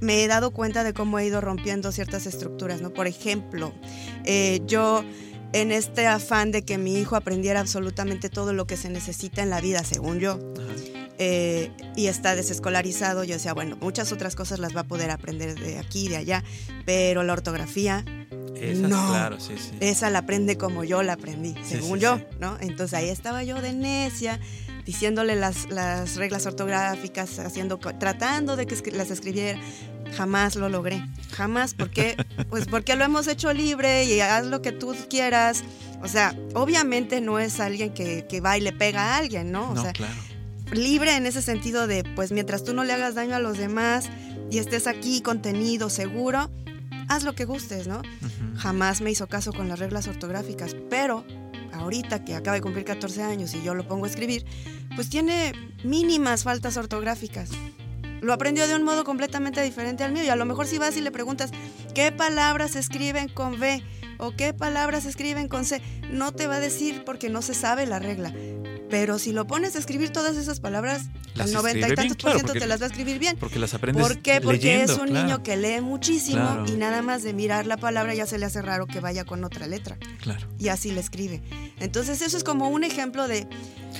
me 0.00 0.24
he 0.24 0.28
dado 0.28 0.50
cuenta 0.50 0.84
de 0.84 0.92
cómo 0.92 1.18
he 1.18 1.26
ido 1.26 1.40
rompiendo 1.40 1.92
ciertas 1.92 2.26
estructuras, 2.26 2.80
¿no? 2.80 2.92
Por 2.92 3.06
ejemplo, 3.06 3.72
eh, 4.24 4.60
yo 4.66 5.04
en 5.54 5.70
este 5.70 6.08
afán 6.08 6.50
de 6.50 6.64
que 6.64 6.78
mi 6.78 6.98
hijo 6.98 7.14
aprendiera 7.14 7.60
absolutamente 7.60 8.28
todo 8.28 8.52
lo 8.52 8.66
que 8.66 8.76
se 8.76 8.90
necesita 8.90 9.40
en 9.40 9.50
la 9.50 9.60
vida, 9.60 9.84
según 9.84 10.18
yo. 10.18 10.38
Eh, 11.16 11.70
y 11.94 12.08
está 12.08 12.34
desescolarizado, 12.34 13.22
yo 13.22 13.34
decía, 13.34 13.54
bueno, 13.54 13.76
muchas 13.80 14.10
otras 14.10 14.34
cosas 14.34 14.58
las 14.58 14.76
va 14.76 14.80
a 14.80 14.84
poder 14.84 15.12
aprender 15.12 15.54
de 15.56 15.78
aquí, 15.78 16.08
de 16.08 16.16
allá, 16.16 16.42
pero 16.84 17.22
la 17.22 17.32
ortografía, 17.32 18.04
esa, 18.56 18.88
no, 18.88 19.10
claro, 19.10 19.38
sí, 19.38 19.54
sí. 19.56 19.70
esa 19.78 20.10
la 20.10 20.20
aprende 20.20 20.58
como 20.58 20.82
yo 20.82 21.04
la 21.04 21.12
aprendí, 21.12 21.54
según 21.64 22.00
yo, 22.00 22.20
¿no? 22.40 22.56
Entonces 22.60 22.94
ahí 22.94 23.08
estaba 23.08 23.44
yo 23.44 23.60
de 23.62 23.74
necia, 23.74 24.40
diciéndole 24.84 25.36
las, 25.36 25.70
las 25.70 26.16
reglas 26.16 26.46
ortográficas, 26.46 27.38
haciendo, 27.38 27.78
tratando 27.78 28.56
de 28.56 28.66
que 28.66 28.90
las 28.90 29.12
escribiera. 29.12 29.60
Jamás 30.16 30.56
lo 30.56 30.68
logré, 30.68 31.04
jamás, 31.32 31.74
porque 31.74 32.16
pues 32.50 32.66
porque 32.66 32.96
lo 32.96 33.04
hemos 33.04 33.26
hecho 33.26 33.52
libre 33.52 34.04
y 34.04 34.20
haz 34.20 34.46
lo 34.46 34.62
que 34.62 34.72
tú 34.72 34.94
quieras. 35.08 35.64
O 36.02 36.08
sea, 36.08 36.36
obviamente 36.54 37.20
no 37.20 37.38
es 37.38 37.60
alguien 37.60 37.92
que, 37.94 38.26
que 38.28 38.40
va 38.40 38.58
y 38.58 38.60
le 38.60 38.72
pega 38.72 39.14
a 39.14 39.16
alguien, 39.18 39.50
¿no? 39.50 39.70
O 39.70 39.80
sea, 39.80 39.92
claro 39.92 40.14
libre 40.72 41.16
en 41.16 41.26
ese 41.26 41.42
sentido 41.42 41.86
de, 41.86 42.04
pues 42.16 42.32
mientras 42.32 42.64
tú 42.64 42.74
no 42.74 42.84
le 42.84 42.92
hagas 42.92 43.14
daño 43.14 43.34
a 43.34 43.38
los 43.38 43.58
demás 43.58 44.08
y 44.50 44.58
estés 44.58 44.86
aquí 44.86 45.20
contenido, 45.20 45.90
seguro, 45.90 46.50
haz 47.08 47.24
lo 47.24 47.34
que 47.34 47.44
gustes, 47.44 47.86
¿no? 47.86 48.02
Jamás 48.56 49.00
me 49.00 49.10
hizo 49.10 49.26
caso 49.26 49.52
con 49.52 49.68
las 49.68 49.78
reglas 49.78 50.08
ortográficas, 50.08 50.76
pero 50.90 51.24
ahorita 51.72 52.24
que 52.24 52.34
acaba 52.34 52.54
de 52.54 52.60
cumplir 52.60 52.84
14 52.84 53.22
años 53.22 53.54
y 53.54 53.62
yo 53.62 53.74
lo 53.74 53.86
pongo 53.86 54.04
a 54.04 54.08
escribir, 54.08 54.44
pues 54.94 55.08
tiene 55.08 55.52
mínimas 55.82 56.44
faltas 56.44 56.76
ortográficas. 56.76 57.50
Lo 58.24 58.32
aprendió 58.32 58.66
de 58.66 58.74
un 58.74 58.84
modo 58.84 59.04
completamente 59.04 59.60
diferente 59.60 60.02
al 60.02 60.12
mío 60.12 60.24
y 60.24 60.30
a 60.30 60.36
lo 60.36 60.46
mejor 60.46 60.66
si 60.66 60.78
vas 60.78 60.96
y 60.96 61.02
le 61.02 61.10
preguntas, 61.10 61.50
¿qué 61.94 62.10
palabras 62.10 62.70
se 62.72 62.78
escriben 62.78 63.28
con 63.28 63.54
V? 63.60 63.82
o 64.18 64.32
qué 64.32 64.54
palabras 64.54 65.02
se 65.02 65.08
escriben 65.10 65.48
con 65.48 65.64
C, 65.64 65.82
no 66.10 66.32
te 66.32 66.46
va 66.46 66.56
a 66.56 66.60
decir 66.60 67.02
porque 67.04 67.28
no 67.28 67.42
se 67.42 67.52
sabe 67.52 67.84
la 67.84 67.98
regla. 67.98 68.32
Pero 68.94 69.18
si 69.18 69.32
lo 69.32 69.44
pones 69.44 69.74
a 69.74 69.80
escribir 69.80 70.10
todas 70.10 70.36
esas 70.36 70.60
palabras, 70.60 71.06
el 71.34 71.52
noventa 71.52 71.88
y 71.88 71.96
tantos 71.96 72.16
por 72.16 72.34
ciento 72.34 72.52
te 72.52 72.64
las 72.64 72.80
va 72.80 72.84
a 72.84 72.88
escribir 72.90 73.18
bien. 73.18 73.36
Porque 73.40 73.58
las 73.58 73.74
aprendes. 73.74 74.00
¿Por 74.00 74.18
qué? 74.18 74.40
Porque 74.40 74.84
es 74.84 74.96
un 74.96 75.12
niño 75.12 75.42
que 75.42 75.56
lee 75.56 75.80
muchísimo 75.80 76.64
y 76.68 76.76
nada 76.76 77.02
más 77.02 77.24
de 77.24 77.32
mirar 77.32 77.66
la 77.66 77.76
palabra 77.76 78.14
ya 78.14 78.24
se 78.24 78.38
le 78.38 78.46
hace 78.46 78.62
raro 78.62 78.86
que 78.86 79.00
vaya 79.00 79.24
con 79.24 79.42
otra 79.42 79.66
letra. 79.66 79.98
Claro. 80.20 80.46
Y 80.60 80.68
así 80.68 80.92
le 80.92 81.00
escribe. 81.00 81.42
Entonces, 81.80 82.22
eso 82.22 82.36
es 82.36 82.44
como 82.44 82.68
un 82.68 82.84
ejemplo 82.84 83.26
de, 83.26 83.48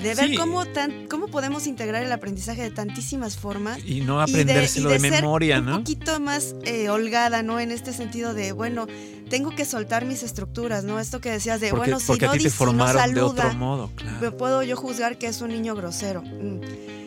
de 0.00 0.14
ver 0.14 0.36
cómo, 0.36 0.64
tan, 0.64 1.08
cómo 1.08 1.26
podemos 1.26 1.66
integrar 1.66 2.04
el 2.04 2.12
aprendizaje 2.12 2.62
de 2.62 2.70
tantísimas 2.70 3.36
formas. 3.36 3.80
Y 3.84 4.02
no 4.02 4.20
aprendérselo 4.20 4.90
de, 4.90 5.00
memoria, 5.00 5.60
¿no? 5.60 5.72
Un 5.72 5.78
poquito 5.78 6.20
más 6.20 6.54
eh, 6.62 6.88
holgada, 6.88 7.42
¿no? 7.42 7.58
En 7.58 7.72
este 7.72 7.92
sentido 7.92 8.32
de, 8.32 8.52
bueno, 8.52 8.86
tengo 9.28 9.54
que 9.54 9.64
soltar 9.64 10.04
mis 10.04 10.22
estructuras, 10.22 10.84
¿no? 10.84 11.00
Esto 11.00 11.20
que 11.20 11.30
decías 11.30 11.60
de, 11.60 11.72
bueno, 11.72 12.00
si 12.00 12.12
no, 12.12 12.32
dice, 12.32 12.64
no 12.66 12.86
saluda, 12.86 13.04
de 13.08 13.22
otro 13.22 13.54
modo, 13.54 13.90
claro. 13.94 14.36
puedo 14.36 14.62
yo 14.62 14.76
juzgar 14.76 15.18
que 15.18 15.26
es 15.26 15.40
un 15.40 15.50
niño 15.50 15.74
grosero. 15.74 16.22
Mm 16.22 17.03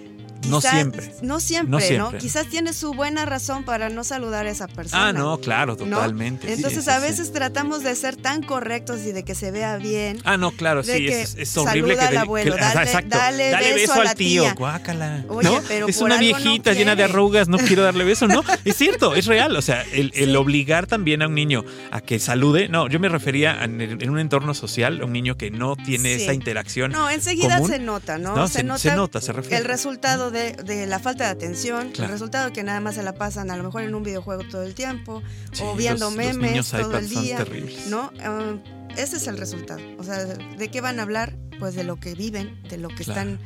no 0.48 0.62
siempre. 0.62 1.12
No 1.22 1.40
siempre, 1.40 1.98
¿no? 1.98 2.12
Quizás 2.18 2.48
tiene 2.48 2.74
su 2.74 2.94
buena 2.94 3.26
razón 3.26 3.64
para 3.64 3.90
no 3.90 4.04
saludar 4.04 4.46
a 4.46 4.50
esa 4.50 4.68
persona. 4.68 5.08
Ah, 5.08 5.14
no, 5.14 5.40
claro, 5.40 5.76
totalmente. 5.76 6.52
Entonces 6.54 6.88
a 6.88 7.00
veces 7.00 7.32
tratamos 7.32 7.84
de 7.84 7.96
ser 7.96 8.16
tan 8.16 8.44
correctos 8.44 9.02
y 9.02 9.12
de 9.12 9.24
que 9.24 9.36
se 9.36 9.52
vea 9.52 9.78
bien. 9.78 10.20
Ah, 10.24 10.38
no, 10.38 10.52
claro, 10.52 10.84
sí, 10.84 11.08
es, 11.08 11.36
es, 11.36 11.58
horrible 11.58 11.96
que 11.96 12.02
al 12.02 12.18
abuelo, 12.18 12.56
dale, 13.08 13.50
dale, 13.50 13.74
beso, 13.74 13.94
al 13.94 14.16
tío, 14.16 14.44
guácala. 14.56 15.26
Oye, 15.30 15.62
pero 15.68 15.88
es 15.88 15.98
una 16.02 16.18
viejita 16.18 16.74
llena 16.74 16.96
de 16.96 17.04
arrugas, 17.04 17.48
no 17.48 17.58
quiero 17.58 17.84
darle 17.84 18.04
beso, 18.04 18.28
no, 18.28 18.44
es 18.66 18.76
cierto, 18.76 19.16
es 19.16 19.26
real, 19.26 19.56
o 19.56 19.62
sea, 19.62 19.84
el, 19.94 20.36
obligar 20.36 20.88
también 20.88 21.22
a 21.22 21.28
un 21.28 21.36
niño 21.36 21.66
a 21.92 22.02
que 22.02 22.20
salude, 22.20 22.70
no, 22.70 22.88
yo 22.88 23.00
me 23.00 23.10
refería 23.10 23.64
en, 23.64 24.10
un 24.10 24.20
entorno 24.20 24.54
social, 24.54 25.02
a 25.02 25.06
un 25.06 25.14
niño 25.14 25.38
que 25.38 25.52
no 25.52 25.76
tiene 25.76 26.16
esa 26.16 26.34
interacción. 26.34 26.92
No, 26.92 27.10
enseguida 27.10 27.60
se 27.66 27.80
nota, 27.80 28.18
¿no? 28.18 28.48
se, 28.48 28.64
nota, 28.64 28.80
se 28.80 28.96
nota, 28.96 29.22
se 29.22 29.34
refiere. 29.34 29.58
El 29.58 29.66
resultado 29.66 30.27
de 30.32 30.48
de, 30.54 30.88
la 30.88 31.00
falta 31.00 31.26
de 31.26 31.30
atención, 31.32 31.92
el 31.98 32.08
resultado 32.08 32.54
que 32.54 32.64
nada 32.64 32.80
más 32.80 32.96
se 32.96 33.04
la 33.04 33.14
pasan 33.14 33.52
a 33.52 33.58
lo 33.58 33.64
mejor 33.64 33.84
en 33.84 33.96
un 33.96 34.04
videojuego 34.04 34.44
todo 34.50 34.64
el 34.64 34.74
tiempo, 34.74 35.22
o 35.62 35.76
viendo 35.76 36.12
memes 36.12 36.70
todo 36.70 36.98
el 36.98 37.10
día, 37.10 37.46
¿no? 37.88 38.12
Ah, 38.22 38.56
ese 38.96 39.18
es 39.18 39.28
el 39.28 39.38
resultado. 39.38 39.82
O 40.00 40.04
sea, 40.04 40.26
¿de 40.26 40.68
qué 40.70 40.82
van 40.82 41.00
a 41.00 41.04
hablar? 41.04 41.38
Pues 41.60 41.76
de 41.76 41.84
lo 41.84 42.00
que 42.00 42.14
viven, 42.14 42.62
de 42.70 42.78
lo 42.78 42.90
que 42.90 43.04
están 43.04 43.40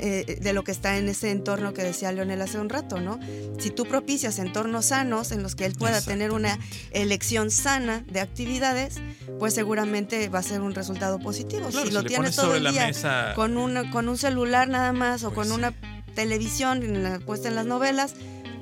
eh, 0.00 0.38
de 0.40 0.52
lo 0.52 0.64
que 0.64 0.72
está 0.72 0.98
en 0.98 1.08
ese 1.08 1.30
entorno 1.30 1.72
que 1.72 1.82
decía 1.82 2.10
Leonel 2.10 2.42
hace 2.42 2.58
un 2.58 2.68
rato, 2.68 3.00
¿no? 3.00 3.20
Si 3.58 3.70
tú 3.70 3.84
propicias 3.84 4.38
entornos 4.40 4.86
sanos 4.86 5.30
en 5.30 5.42
los 5.42 5.54
que 5.54 5.66
él 5.66 5.74
pueda 5.74 6.00
tener 6.00 6.32
una 6.32 6.58
elección 6.90 7.50
sana 7.50 8.04
de 8.10 8.20
actividades, 8.20 8.96
pues 9.38 9.54
seguramente 9.54 10.28
va 10.28 10.40
a 10.40 10.42
ser 10.42 10.62
un 10.62 10.74
resultado 10.74 11.20
positivo. 11.20 11.70
si 11.70 11.92
lo 11.92 12.02
tiene 12.02 12.30
todo 12.32 12.56
el 12.56 12.70
día 12.70 12.92
con, 13.34 13.56
una, 13.56 13.90
con 13.90 14.08
un 14.08 14.18
celular 14.18 14.68
nada 14.68 14.92
más 14.92 15.22
o 15.22 15.28
con 15.28 15.46
pues 15.46 15.50
una 15.56 15.72
televisión 16.14 16.80
puesta 17.24 17.48
en 17.48 17.54
las 17.54 17.66
novelas, 17.66 18.14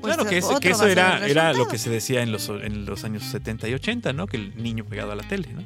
pues, 0.03 0.15
claro, 0.15 0.29
que, 0.59 0.69
eso 0.69 0.85
era, 0.85 1.25
era 1.25 1.53
lo 1.53 1.65
que 1.65 1.77
se 1.77 1.89
decía 1.89 2.23
en 2.23 2.33
los, 2.33 2.49
en 2.49 2.85
los 2.85 3.05
años 3.05 3.23
70 3.23 3.69
y 3.69 3.73
80, 3.73 4.11
¿no? 4.11 4.27
Que 4.27 4.35
el 4.35 4.61
niño 4.61 4.83
pegado 4.83 5.13
a 5.13 5.15
la 5.15 5.23
tele, 5.23 5.47
¿no? 5.53 5.63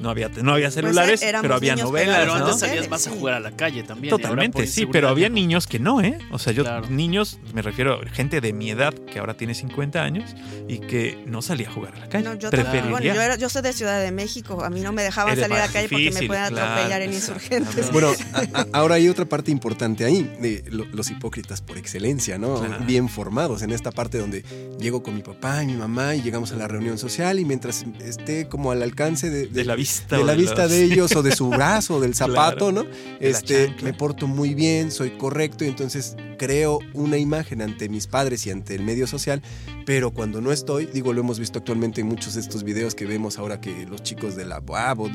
No 0.00 0.10
había, 0.10 0.28
no 0.28 0.52
había 0.52 0.66
pues, 0.66 0.74
celulares, 0.74 1.20
pero 1.42 1.56
había 1.56 1.74
novelas. 1.74 2.20
Pero 2.20 2.34
antes 2.34 2.60
salías 2.60 2.88
más 2.88 3.08
a 3.08 3.10
jugar 3.10 3.34
a 3.34 3.40
la 3.40 3.50
calle 3.50 3.82
también. 3.82 4.10
Totalmente, 4.10 4.68
sí, 4.68 4.86
pero 4.86 5.08
había 5.08 5.28
niños 5.28 5.66
que 5.66 5.80
no, 5.80 6.00
¿eh? 6.00 6.18
O 6.30 6.38
sea, 6.38 6.52
yo, 6.52 6.62
niños, 6.82 7.40
me 7.52 7.62
refiero 7.62 8.00
a 8.00 8.08
gente 8.10 8.40
de 8.40 8.52
mi 8.52 8.70
edad 8.70 8.94
que 8.94 9.18
ahora 9.18 9.36
tiene 9.36 9.54
50 9.54 10.00
años 10.00 10.36
y 10.68 10.78
que 10.78 11.24
no 11.26 11.42
salía 11.42 11.68
a 11.68 11.72
jugar 11.72 11.96
a 11.96 11.98
la 11.98 12.08
calle. 12.08 12.24
No, 12.24 12.34
yo, 12.34 12.50
bueno, 12.88 13.00
yo, 13.00 13.36
yo, 13.36 13.48
soy 13.48 13.62
de 13.62 13.72
Ciudad 13.72 14.00
de 14.00 14.12
México, 14.12 14.62
a 14.62 14.70
mí 14.70 14.82
no 14.82 14.92
me 14.92 15.02
dejaban 15.02 15.36
salir 15.36 15.56
a 15.56 15.66
la 15.66 15.72
calle 15.72 15.88
porque 15.88 16.12
me 16.12 16.26
pueden 16.28 16.44
atropellar 16.44 17.02
en 17.02 17.12
insurgentes. 17.12 17.90
Bueno, 18.00 18.12
ahora 18.72 18.94
hay 18.94 19.08
otra 19.08 19.24
parte 19.24 19.50
importante 19.50 20.04
ahí, 20.04 20.22
de 20.40 20.62
los 20.70 21.10
hipócritas 21.10 21.60
por 21.60 21.76
excelencia, 21.76 22.38
¿no? 22.38 22.60
Bien 22.86 23.08
formados 23.08 23.62
en 23.62 23.72
esta 23.80 23.90
parte 23.90 24.18
donde 24.18 24.44
llego 24.78 25.02
con 25.02 25.14
mi 25.14 25.22
papá 25.22 25.62
y 25.62 25.66
mi 25.66 25.74
mamá 25.74 26.14
y 26.14 26.22
llegamos 26.22 26.52
a 26.52 26.56
la 26.56 26.68
reunión 26.68 26.98
social 26.98 27.38
y 27.38 27.46
mientras 27.46 27.86
esté 28.04 28.46
como 28.46 28.72
al 28.72 28.82
alcance 28.82 29.30
de, 29.30 29.64
la 29.64 29.74
vista, 29.74 30.18
de, 30.18 30.24
la 30.24 30.34
vista 30.34 30.68
de 30.68 30.84
ellos 30.84 31.16
o 31.16 31.22
de 31.22 31.34
su 31.34 31.48
brazo 31.48 31.96
o 31.96 32.00
del 32.00 32.14
zapato, 32.20 32.72
¿no? 32.72 32.84
Este, 33.20 33.74
me 33.82 33.94
porto 33.94 34.26
muy 34.26 34.54
bien, 34.54 34.90
soy 34.90 35.10
correcto 35.12 35.64
y 35.64 35.68
entonces 35.68 36.14
creo 36.38 36.78
una 36.92 37.16
imagen 37.16 37.62
ante 37.62 37.88
mis 37.88 38.06
padres 38.06 38.46
y 38.46 38.50
ante 38.50 38.74
el 38.74 38.82
medio 38.82 39.06
social, 39.06 39.42
pero 39.86 40.10
cuando 40.10 40.40
no 40.40 40.52
estoy, 40.52 40.86
digo, 40.86 41.12
lo 41.12 41.20
hemos 41.20 41.38
visto 41.38 41.58
actualmente 41.58 42.02
en 42.02 42.06
muchos 42.06 42.34
de 42.34 42.40
estos 42.40 42.64
videos 42.64 42.94
que 42.94 43.06
vemos 43.06 43.38
ahora 43.38 43.60
que 43.60 43.86
los 43.86 44.02
chicos 44.02 44.36
de 44.36 44.44
la 44.44 44.62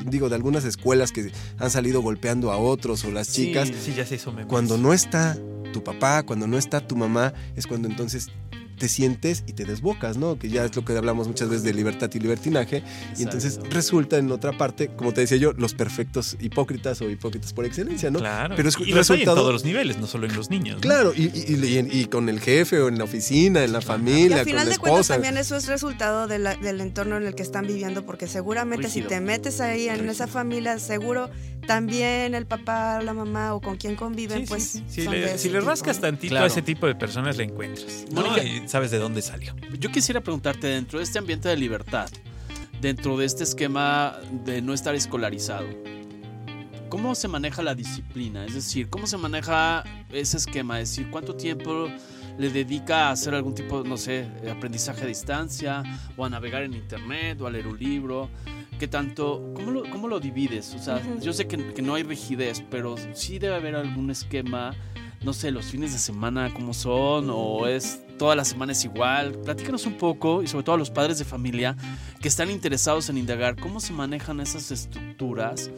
digo, 0.06 0.28
de 0.28 0.34
algunas 0.34 0.64
escuelas 0.64 1.12
que 1.12 1.30
han 1.58 1.70
salido 1.70 2.02
golpeando 2.02 2.50
a 2.50 2.56
otros 2.56 3.04
o 3.04 3.10
las 3.10 3.32
chicas. 3.32 3.70
Sí, 3.80 3.94
ya 3.96 4.04
se 4.04 4.16
hizo 4.16 4.34
Cuando 4.48 4.76
no 4.76 4.92
está 4.92 5.38
tu 5.72 5.82
papá, 5.84 6.22
cuando 6.22 6.46
no 6.46 6.58
está 6.58 6.86
tu 6.86 6.96
mamá, 6.96 7.34
es 7.54 7.66
cuando 7.66 7.88
entonces 7.88 8.30
te 8.76 8.88
sientes 8.88 9.44
y 9.46 9.52
te 9.52 9.64
desbocas, 9.64 10.16
¿no? 10.16 10.38
Que 10.38 10.48
ya 10.48 10.64
es 10.64 10.76
lo 10.76 10.84
que 10.84 10.96
hablamos 10.96 11.28
muchas 11.28 11.48
veces 11.48 11.64
de 11.64 11.74
libertad 11.74 12.10
y 12.12 12.18
libertinaje. 12.18 12.82
Y 13.18 13.22
entonces 13.22 13.58
resulta 13.70 14.18
en 14.18 14.30
otra 14.30 14.56
parte, 14.56 14.88
como 14.88 15.12
te 15.12 15.22
decía 15.22 15.38
yo, 15.38 15.52
los 15.52 15.74
perfectos 15.74 16.36
hipócritas 16.40 17.00
o 17.00 17.10
hipócritas 17.10 17.52
por 17.52 17.64
excelencia, 17.64 18.10
¿no? 18.10 18.18
Claro. 18.18 18.54
Pero 18.56 18.68
es 18.68 18.76
y 18.78 18.92
resultado... 18.92 19.32
en 19.32 19.36
todos 19.36 19.52
los 19.52 19.64
niveles, 19.64 19.98
no 19.98 20.06
solo 20.06 20.26
en 20.26 20.34
los 20.34 20.50
niños. 20.50 20.80
Claro, 20.80 21.12
y, 21.14 21.30
y, 21.34 22.06
con 22.06 22.28
el 22.28 22.40
jefe 22.40 22.80
o 22.80 22.88
en 22.88 22.98
la 22.98 23.04
oficina, 23.04 23.64
en 23.64 23.72
la 23.72 23.80
familia, 23.80 24.36
y 24.36 24.40
al 24.40 24.44
final 24.44 24.68
de 24.68 24.78
cuentas 24.78 25.08
también 25.08 25.36
eso 25.36 25.56
es 25.56 25.66
resultado 25.66 26.26
del 26.26 26.80
entorno 26.80 27.16
en 27.16 27.26
el 27.26 27.34
que 27.34 27.42
están 27.42 27.66
viviendo, 27.66 28.04
porque 28.04 28.26
seguramente 28.26 28.88
si 28.88 29.02
te 29.02 29.20
metes 29.20 29.60
ahí 29.60 29.88
en 29.88 30.08
esa 30.08 30.26
familia, 30.26 30.78
seguro 30.78 31.30
también 31.66 32.34
el 32.34 32.46
papá 32.46 32.98
o 33.00 33.02
la 33.02 33.12
mamá 33.12 33.54
o 33.54 33.60
con 33.60 33.76
quien 33.76 33.96
conviven, 33.96 34.46
pues. 34.46 34.82
Si, 34.88 35.06
le, 35.08 35.60
rascas 35.60 36.00
tantito 36.00 36.36
a 36.36 36.46
ese 36.46 36.62
tipo 36.62 36.86
de 36.86 36.94
personas, 36.94 37.36
le 37.36 37.44
encuentras. 37.44 38.04
¿no? 38.10 38.36
y 38.38 38.65
sabes 38.66 38.90
de 38.90 38.98
dónde 38.98 39.22
salió. 39.22 39.54
Yo 39.78 39.90
quisiera 39.90 40.20
preguntarte, 40.20 40.66
dentro 40.66 40.98
de 40.98 41.04
este 41.04 41.18
ambiente 41.18 41.48
de 41.48 41.56
libertad, 41.56 42.08
dentro 42.80 43.16
de 43.16 43.24
este 43.24 43.44
esquema 43.44 44.18
de 44.44 44.60
no 44.60 44.74
estar 44.74 44.94
escolarizado, 44.94 45.66
¿cómo 46.88 47.14
se 47.14 47.28
maneja 47.28 47.62
la 47.62 47.74
disciplina? 47.74 48.44
Es 48.44 48.54
decir, 48.54 48.88
¿cómo 48.88 49.06
se 49.06 49.16
maneja 49.16 49.84
ese 50.12 50.36
esquema? 50.36 50.80
Es 50.80 50.90
decir, 50.90 51.10
¿cuánto 51.10 51.34
tiempo 51.34 51.88
le 52.38 52.50
dedica 52.50 53.08
a 53.08 53.12
hacer 53.12 53.34
algún 53.34 53.54
tipo, 53.54 53.82
no 53.82 53.96
sé, 53.96 54.28
aprendizaje 54.50 55.04
a 55.04 55.06
distancia, 55.06 55.82
o 56.16 56.24
a 56.24 56.30
navegar 56.30 56.62
en 56.62 56.74
internet, 56.74 57.40
o 57.40 57.46
a 57.46 57.50
leer 57.50 57.66
un 57.66 57.78
libro? 57.78 58.30
¿Qué 58.78 58.88
tanto, 58.88 59.52
cómo 59.54 59.70
lo, 59.70 59.90
cómo 59.90 60.06
lo 60.06 60.20
divides? 60.20 60.74
O 60.74 60.78
sea, 60.78 61.00
yo 61.20 61.32
sé 61.32 61.46
que, 61.46 61.72
que, 61.72 61.80
no 61.80 61.94
hay 61.94 62.02
rigidez, 62.02 62.62
pero 62.70 62.96
sí 63.14 63.38
debe 63.38 63.54
haber 63.54 63.74
algún 63.74 64.10
esquema, 64.10 64.74
no 65.22 65.32
sé, 65.32 65.50
los 65.50 65.66
fines 65.66 65.92
de 65.92 65.98
semana 65.98 66.52
cómo 66.52 66.74
son, 66.74 67.30
o 67.30 67.66
es 67.66 68.05
todas 68.16 68.36
las 68.36 68.48
semanas 68.48 68.84
igual. 68.84 69.32
Platícanos 69.44 69.86
un 69.86 69.98
poco, 69.98 70.42
y 70.42 70.46
sobre 70.46 70.64
todo 70.64 70.74
a 70.76 70.78
los 70.78 70.90
padres 70.90 71.18
de 71.18 71.24
familia 71.24 71.76
que 72.20 72.28
están 72.28 72.50
interesados 72.50 73.08
en 73.08 73.18
indagar 73.18 73.56
cómo 73.56 73.80
se 73.80 73.92
manejan 73.92 74.40
esas 74.40 74.70
estructuras 74.70 75.70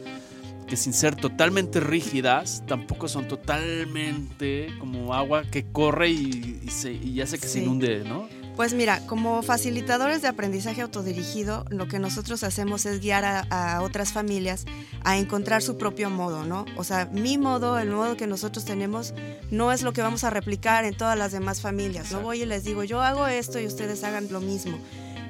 que 0.67 0.77
sin 0.77 0.93
ser 0.93 1.15
totalmente 1.15 1.79
rígidas, 1.79 2.63
tampoco 2.67 3.07
son 3.07 3.27
totalmente 3.27 4.67
como 4.79 5.15
agua 5.15 5.43
que 5.43 5.65
corre 5.65 6.09
y, 6.09 6.69
se, 6.69 6.93
y 6.93 7.19
hace 7.21 7.39
que 7.39 7.47
se 7.47 7.63
inunde, 7.63 8.03
¿no? 8.03 8.29
Pues 8.59 8.73
mira, 8.73 8.99
como 9.07 9.41
facilitadores 9.41 10.21
de 10.21 10.27
aprendizaje 10.27 10.81
autodirigido, 10.81 11.63
lo 11.69 11.87
que 11.87 11.97
nosotros 11.97 12.43
hacemos 12.43 12.85
es 12.85 12.99
guiar 12.99 13.23
a, 13.49 13.81
otras 13.81 14.11
familias 14.11 14.65
a 15.05 15.17
encontrar 15.17 15.61
su 15.61 15.77
propio 15.77 16.09
modo, 16.09 16.43
¿no? 16.43 16.65
O 16.75 16.83
sea, 16.83 17.05
mi 17.05 17.37
modo, 17.37 17.79
el 17.79 17.89
modo 17.89 18.17
que 18.17 18.27
nosotros 18.27 18.65
tenemos, 18.65 19.13
no 19.49 19.71
es 19.71 19.81
lo 19.81 19.93
que 19.93 20.01
vamos 20.01 20.25
a 20.25 20.29
replicar 20.29 20.83
en 20.83 20.93
todas 20.93 21.17
las 21.17 21.31
demás 21.31 21.61
familias. 21.61 22.11
No 22.11 22.19
voy 22.19 22.41
y 22.41 22.45
les 22.45 22.65
digo, 22.65 22.83
yo 22.83 23.01
hago 23.01 23.27
esto 23.27 23.61
y 23.61 23.65
ustedes 23.65 24.03
hagan 24.03 24.27
lo 24.29 24.41
mismo. 24.41 24.77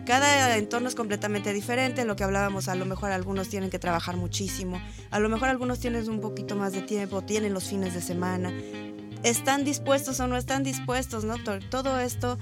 Cada 0.08 0.58
entorno 0.58 0.89
es 0.89 0.96
completamente 0.96 1.54
diferente, 1.54 2.06
lo 2.06 2.15
que 2.15 2.24
hablábamos, 2.24 2.68
a 2.68 2.74
lo 2.74 2.86
mejor 2.86 3.12
algunos 3.12 3.48
tienen 3.48 3.70
que 3.70 3.78
trabajar 3.78 4.18
muchísimo, 4.18 4.82
a 5.12 5.20
lo 5.20 5.30
mejor 5.30 5.50
algunos 5.50 5.78
tienen 5.78 6.10
un 6.10 6.20
poquito 6.20 6.56
más 6.56 6.74
de 6.74 6.82
tiempo, 6.82 7.22
tienen 7.22 7.54
los 7.54 7.65
fines 7.65 7.94
de 7.94 8.02
semana, 8.02 8.52
están 9.24 9.65
dispuestos 9.65 10.20
o 10.20 10.28
no 10.28 10.38
están 10.38 10.63
dispuestos, 10.63 11.26
¿no? 11.26 11.36
Todo 11.70 12.00
esto 12.00 12.38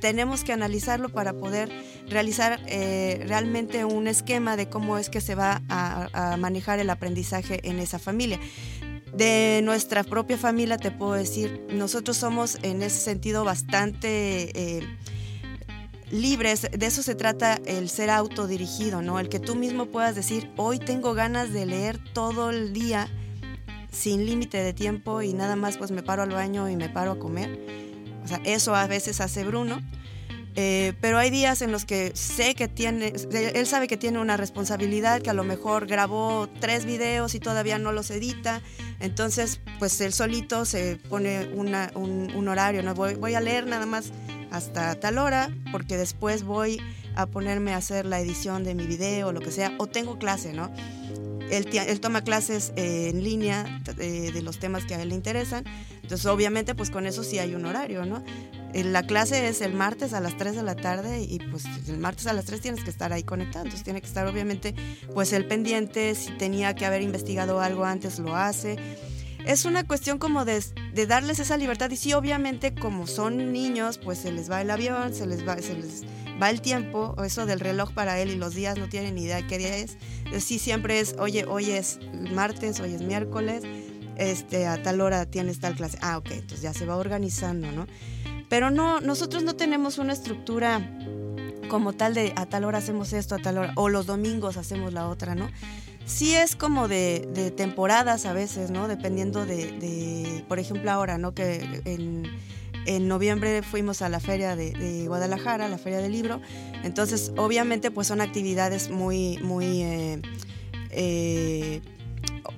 tenemos 0.00 0.44
que 0.44 0.52
analizarlo 0.52 1.08
para 1.08 1.32
poder 1.32 1.70
realizar 2.08 2.60
eh, 2.66 3.24
realmente 3.26 3.84
un 3.84 4.06
esquema 4.06 4.56
de 4.56 4.68
cómo 4.68 4.98
es 4.98 5.10
que 5.10 5.20
se 5.20 5.34
va 5.34 5.62
a, 5.68 6.36
manejar 6.38 6.78
el 6.78 6.90
aprendizaje 6.90 7.60
en 7.68 7.78
esa 7.78 7.98
familia. 7.98 8.38
De 9.14 9.60
nuestra 9.64 10.04
propia 10.04 10.36
familia 10.36 10.76
te 10.76 10.90
puedo 10.90 11.14
decir, 11.14 11.66
nosotros 11.70 12.16
somos 12.16 12.58
en 12.62 12.82
ese 12.82 13.00
sentido 13.00 13.44
bastante... 13.44 14.78
Eh, 14.78 14.82
libres, 16.08 16.68
de 16.70 16.86
eso 16.86 17.02
se 17.02 17.16
trata 17.16 17.58
el 17.66 17.88
ser 17.88 18.10
autodirigido, 18.10 19.02
¿no? 19.02 19.18
El 19.18 19.28
que 19.28 19.40
tú 19.40 19.56
mismo 19.56 19.86
puedas 19.86 20.14
decir, 20.14 20.48
hoy 20.56 20.78
tengo 20.78 21.14
ganas 21.14 21.52
de 21.52 21.66
leer 21.66 21.98
todo 22.12 22.50
el 22.50 22.72
día 22.72 23.08
sin 23.90 24.24
límite 24.24 24.58
de 24.62 24.72
tiempo 24.72 25.22
y 25.22 25.32
nada 25.32 25.56
más 25.56 25.78
pues 25.78 25.90
me 25.90 26.04
paro 26.04 26.22
al 26.22 26.30
baño 26.30 26.68
y 26.68 26.76
me 26.76 26.88
paro 26.88 27.10
a 27.10 27.18
comer 27.18 27.85
o 28.26 28.28
sea, 28.28 28.40
eso 28.44 28.74
a 28.74 28.88
veces 28.88 29.20
hace 29.20 29.44
Bruno. 29.44 29.80
Eh, 30.56 30.94
pero 31.00 31.18
hay 31.18 31.30
días 31.30 31.62
en 31.62 31.70
los 31.70 31.84
que 31.84 32.10
sé 32.16 32.56
que 32.56 32.66
tiene, 32.66 33.12
él 33.30 33.66
sabe 33.66 33.86
que 33.86 33.96
tiene 33.96 34.18
una 34.18 34.36
responsabilidad, 34.36 35.22
que 35.22 35.30
a 35.30 35.34
lo 35.34 35.44
mejor 35.44 35.86
grabó 35.86 36.48
tres 36.60 36.86
videos 36.86 37.36
y 37.36 37.40
todavía 37.40 37.78
no 37.78 37.92
los 37.92 38.10
edita, 38.10 38.62
entonces 38.98 39.60
pues 39.78 40.00
él 40.00 40.14
solito 40.14 40.64
se 40.64 40.96
pone 40.96 41.50
un, 41.54 42.48
horario, 42.48 42.82
¿no? 42.82 42.94
Voy, 42.94 43.14
voy 43.14 43.34
a 43.34 43.40
leer 43.40 43.66
nada 43.66 43.84
más 43.84 44.12
hasta 44.50 44.98
tal 44.98 45.18
hora, 45.18 45.50
porque 45.72 45.98
después 45.98 46.42
voy 46.42 46.80
a 47.16 47.26
ponerme 47.26 47.74
a 47.74 47.76
hacer 47.76 48.06
la 48.06 48.18
edición 48.18 48.64
de 48.64 48.74
mi 48.74 48.86
video 48.86 49.32
lo 49.32 49.40
que 49.40 49.52
sea, 49.52 49.74
o 49.76 49.86
tengo 49.86 50.18
clase, 50.18 50.52
¿no? 50.54 50.72
Él, 51.50 51.68
él 51.72 52.00
toma 52.00 52.22
clases 52.22 52.72
eh, 52.76 53.10
en 53.10 53.22
línea 53.22 53.80
de, 53.96 54.32
de 54.32 54.42
los 54.42 54.58
temas 54.58 54.84
que 54.84 54.94
a 54.94 55.02
él 55.02 55.10
le 55.10 55.14
interesan, 55.14 55.64
entonces, 56.06 56.26
obviamente, 56.26 56.76
pues 56.76 56.90
con 56.90 57.04
eso 57.04 57.24
sí 57.24 57.40
hay 57.40 57.56
un 57.56 57.64
horario, 57.64 58.06
¿no? 58.06 58.22
Eh, 58.72 58.84
la 58.84 59.02
clase 59.02 59.48
es 59.48 59.60
el 59.60 59.74
martes 59.74 60.12
a 60.12 60.20
las 60.20 60.36
3 60.36 60.54
de 60.54 60.62
la 60.62 60.76
tarde 60.76 61.20
y 61.20 61.40
pues 61.50 61.64
el 61.88 61.98
martes 61.98 62.28
a 62.28 62.32
las 62.32 62.44
3 62.44 62.60
tienes 62.60 62.84
que 62.84 62.90
estar 62.90 63.12
ahí 63.12 63.24
conectado. 63.24 63.64
Entonces 63.64 63.82
tiene 63.82 64.00
que 64.00 64.06
estar 64.06 64.24
obviamente 64.28 64.72
pues 65.14 65.32
el 65.32 65.48
pendiente, 65.48 66.14
si 66.14 66.30
tenía 66.38 66.76
que 66.76 66.86
haber 66.86 67.02
investigado 67.02 67.60
algo 67.60 67.84
antes 67.84 68.20
lo 68.20 68.36
hace. 68.36 68.76
Es 69.46 69.64
una 69.64 69.84
cuestión 69.84 70.18
como 70.18 70.44
de, 70.44 70.60
de 70.92 71.06
darles 71.06 71.38
esa 71.38 71.56
libertad 71.56 71.88
y 71.90 71.96
sí, 71.96 72.12
obviamente 72.12 72.74
como 72.74 73.06
son 73.06 73.52
niños, 73.52 73.96
pues 73.96 74.18
se 74.18 74.32
les 74.32 74.50
va 74.50 74.60
el 74.60 74.72
avión, 74.72 75.14
se 75.14 75.24
les 75.24 75.46
va, 75.46 75.56
se 75.58 75.74
les 75.76 76.02
va 76.42 76.50
el 76.50 76.60
tiempo, 76.60 77.14
eso 77.24 77.46
del 77.46 77.60
reloj 77.60 77.92
para 77.92 78.18
él 78.18 78.30
y 78.30 78.36
los 78.36 78.54
días 78.54 78.76
no 78.76 78.88
tienen 78.88 79.14
ni 79.14 79.22
idea 79.22 79.46
qué 79.46 79.58
día 79.58 79.76
es. 79.76 79.98
Sí, 80.42 80.58
siempre 80.58 80.98
es, 80.98 81.14
oye, 81.20 81.44
hoy 81.46 81.70
es 81.70 82.00
martes, 82.34 82.80
hoy 82.80 82.94
es 82.94 83.02
miércoles, 83.02 83.62
este, 84.16 84.66
a 84.66 84.82
tal 84.82 85.00
hora 85.00 85.26
tienes 85.26 85.60
tal 85.60 85.76
clase. 85.76 85.96
Ah, 86.02 86.18
ok, 86.18 86.32
entonces 86.32 86.62
ya 86.62 86.74
se 86.74 86.84
va 86.84 86.96
organizando, 86.96 87.70
¿no? 87.70 87.86
Pero 88.48 88.72
no, 88.72 89.00
nosotros 89.00 89.44
no 89.44 89.54
tenemos 89.54 89.98
una 89.98 90.12
estructura 90.12 90.80
como 91.68 91.92
tal 91.92 92.14
de 92.14 92.32
a 92.34 92.46
tal 92.46 92.64
hora 92.64 92.78
hacemos 92.78 93.12
esto, 93.12 93.36
a 93.36 93.38
tal 93.38 93.58
hora, 93.58 93.72
o 93.76 93.88
los 93.88 94.06
domingos 94.06 94.56
hacemos 94.56 94.92
la 94.92 95.08
otra, 95.08 95.36
¿no? 95.36 95.48
Sí 96.06 96.34
es 96.34 96.54
como 96.54 96.86
de, 96.86 97.52
temporadas 97.56 98.26
a 98.26 98.32
veces, 98.32 98.70
¿no? 98.70 98.86
Dependiendo 98.86 99.44
de, 99.44 100.44
por 100.48 100.60
ejemplo, 100.60 100.90
ahora, 100.90 101.18
¿no? 101.18 101.34
Que 101.34 101.82
en, 101.84 103.08
noviembre 103.08 103.62
fuimos 103.62 104.00
a 104.00 104.08
la 104.08 104.20
feria 104.20 104.54
de, 104.54 105.04
Guadalajara, 105.08 105.68
la 105.68 105.78
feria 105.78 105.98
del 105.98 106.12
libro, 106.12 106.40
entonces 106.84 107.32
obviamente 107.36 107.90
pues 107.90 108.06
son 108.06 108.20
actividades 108.20 108.90
muy, 108.90 109.38
muy... 109.38 109.82
Eh, 109.82 110.22
eh, 110.90 111.80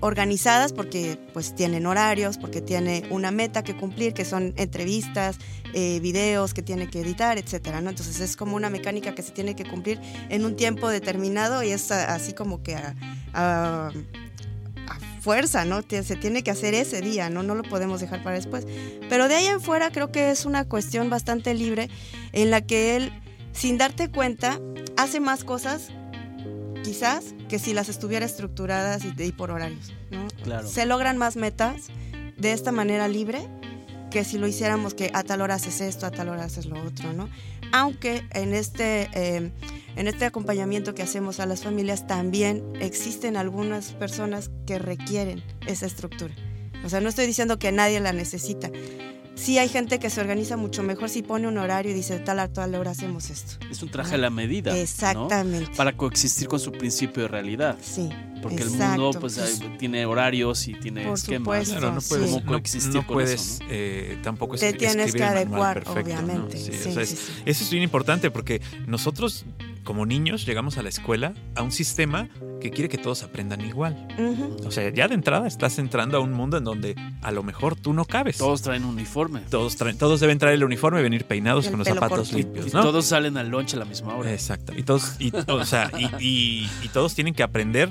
organizadas 0.01 0.73
porque 0.73 1.19
pues 1.33 1.55
tienen 1.55 1.87
horarios, 1.87 2.39
porque 2.39 2.61
tiene 2.61 3.05
una 3.11 3.31
meta 3.31 3.63
que 3.63 3.77
cumplir, 3.77 4.15
que 4.15 4.25
son 4.25 4.55
entrevistas, 4.57 5.39
eh, 5.75 6.01
videos 6.01 6.55
que 6.55 6.63
tiene 6.63 6.89
que 6.89 7.01
editar, 7.01 7.39
etcétera, 7.39 7.81
¿no? 7.81 7.91
Entonces 7.91 8.21
es 8.21 8.37
como 8.37 8.57
una 8.57 8.71
mecánica 8.71 9.15
que 9.15 9.23
se 9.23 9.33
tiene 9.33 9.55
que 9.55 9.65
cumplir 9.65 10.01
en 10.29 10.45
un 10.45 10.57
tiempo 10.57 10.89
determinado 10.89 11.63
y 11.63 11.71
es 11.71 11.91
así 11.91 12.33
como 12.33 12.63
que 12.63 12.77
a, 13.35 13.93
fuerza, 15.21 15.65
¿no? 15.65 15.83
Se 15.83 16.17
tiene 16.17 16.43
que 16.43 16.51
hacer 16.51 16.73
ese 16.75 17.03
día, 17.03 17.29
¿no? 17.29 17.43
No 17.43 17.55
lo 17.55 17.63
podemos 17.63 18.01
dejar 18.01 18.23
para 18.23 18.37
después. 18.37 18.67
Pero 19.11 19.29
de 19.29 19.35
ahí 19.35 19.47
en 19.47 19.61
fuera 19.61 19.91
creo 19.91 20.11
que 20.11 20.31
es 20.31 20.47
una 20.47 20.65
cuestión 20.65 21.11
bastante 21.11 21.53
libre 21.53 21.91
en 22.33 22.51
la 22.51 22.63
que 22.63 22.97
él, 22.97 23.13
sin 23.53 23.77
darte 23.77 24.11
cuenta, 24.11 24.59
hace 24.97 25.21
más 25.21 25.45
cosas 25.45 25.91
quizás 26.89 27.35
que 27.51 27.59
si 27.59 27.75
las 27.75 27.91
estuviera 27.91 28.25
estructuradas 28.25 29.03
y, 29.05 29.33
por 29.33 29.51
horarios. 29.51 29.93
¿no? 30.11 30.27
Se 30.67 30.87
logran 30.87 31.19
más 31.19 31.37
metas 31.37 31.89
de 32.39 32.53
esta 32.53 32.73
manera 32.73 33.09
libre 33.09 33.47
que 34.11 34.25
si 34.25 34.39
lo 34.39 34.47
hiciéramos 34.47 34.95
que 34.95 35.11
a 35.13 35.23
tal 35.23 35.43
hora 35.43 35.57
haces 35.57 35.83
esto, 35.83 36.07
a 36.07 36.11
tal 36.11 36.31
hora 36.31 36.45
haces 36.45 36.65
lo 36.65 36.83
otro, 36.83 37.13
¿no? 37.13 37.29
Aunque 37.73 38.25
en 38.33 38.55
este, 38.55 39.11
eh, 39.13 39.53
en 39.97 40.09
este 40.09 40.25
acompañamiento 40.25 40.95
que 40.95 41.03
hacemos 41.03 41.41
a 41.41 41.47
las 41.47 41.63
familias 41.63 42.07
también 42.07 42.65
existen 42.81 43.37
algunas 43.37 43.93
personas 43.93 44.51
que 44.67 44.79
requieren 44.79 45.43
esa 45.67 45.85
estructura. 45.85 46.35
O 46.87 46.89
sea, 46.89 47.03
no 47.03 47.11
estoy 47.11 47.27
diciendo 47.27 47.59
que 47.59 47.71
nadie 47.71 48.01
la 48.01 48.15
necesita, 48.15 48.71
sí 49.39 49.59
hay 49.59 49.69
gente 49.69 49.99
que 49.99 50.11
se 50.11 50.21
organiza 50.21 50.57
mucho 50.57 50.83
mejor 50.83 51.09
si 51.09 51.23
pone 51.23 51.49
un 51.49 51.59
horario 51.59 51.93
y 51.93 51.95
dice 51.95 52.19
tal 52.19 52.41
a 52.41 52.49
tal 52.49 52.75
hora 52.75 52.91
hacemos 52.91 53.31
esto. 53.31 53.65
Es 53.71 53.83
un 53.83 53.91
traje 53.91 54.17
a 54.17 54.19
la 54.19 54.31
medida. 54.31 54.77
Exactamente. 54.77 55.71
Para 55.77 55.97
coexistir 55.97 56.49
con 56.49 56.61
su 56.61 56.73
principio 56.73 57.23
de 57.23 57.29
realidad. 57.29 57.77
Sí. 57.81 58.11
Porque 58.43 58.63
el 58.63 58.71
mundo 58.71 59.11
pues, 59.19 59.61
tiene 59.79 60.07
horarios 60.07 60.69
y 60.69 60.75
tiene 60.75 61.05
Por 61.05 61.15
esquemas. 61.15 61.69
Claro, 61.69 61.93
no 61.93 62.01
puedes, 62.01 62.43
coexistir 62.43 62.95
no, 62.95 63.07
puedes 63.07 63.61
eh, 63.69 64.19
tampoco 64.23 64.57
Te 64.57 64.73
tienes 64.73 65.13
que 65.13 65.25
adecuar, 65.25 65.85
obviamente. 65.87 66.57
eso 66.57 67.01
es 67.45 67.71
bien 67.71 67.83
importante 67.83 68.31
porque 68.31 68.61
nosotros 68.87 69.45
como 69.89 70.05
niños 70.05 70.45
llegamos 70.45 70.77
a 70.77 70.83
la 70.83 70.91
escuela 70.91 71.33
a 71.55 71.63
un 71.63 71.73
sistema 71.73 72.29
que 72.61 72.69
quiere 72.71 72.91
que 72.91 72.99
todos 72.99 73.23
aprendan 73.23 73.63
igual. 73.63 74.07
O 74.67 74.71
sea, 74.71 74.93
ya 74.93 75.09
de 75.09 75.15
entrada 75.15 75.49
estás 75.49 75.79
entrando 75.79 76.19
a 76.19 76.21
un 76.21 76.31
mundo 76.31 76.59
en 76.59 76.65
donde 76.65 76.95
a 77.23 77.33
lo 77.33 77.43
mejor 77.43 77.75
tú 77.75 77.95
no 77.95 78.05
cabes. 78.05 78.37
Todos 78.37 78.61
traen 78.61 78.85
uniforme. 78.85 79.41
Todos, 79.49 79.77
traen, 79.77 79.97
todos 79.97 80.21
deben 80.21 80.39
traer 80.39 80.57
el 80.57 80.65
uniforme 80.65 81.01
y 81.01 81.03
venir 81.03 81.25
peinados 81.25 81.69
con 81.69 81.79
los 81.79 81.89
zapatos 81.89 82.35
limpios. 82.35 82.67
Y, 82.67 82.71
todos 82.71 83.07
salen 83.07 83.39
al 83.39 83.49
lunch 83.49 83.73
a 83.73 83.77
la 83.79 83.87
misma 83.87 84.15
hora. 84.15 84.31
Exacto. 84.31 84.75
Y 84.77 84.83
todos, 84.83 85.17
y, 85.19 85.33
o 85.35 85.65
sea, 85.65 85.91
y 86.21 86.69
todos 86.93 87.15
tienen 87.15 87.33
que 87.33 87.43
aprender 87.43 87.91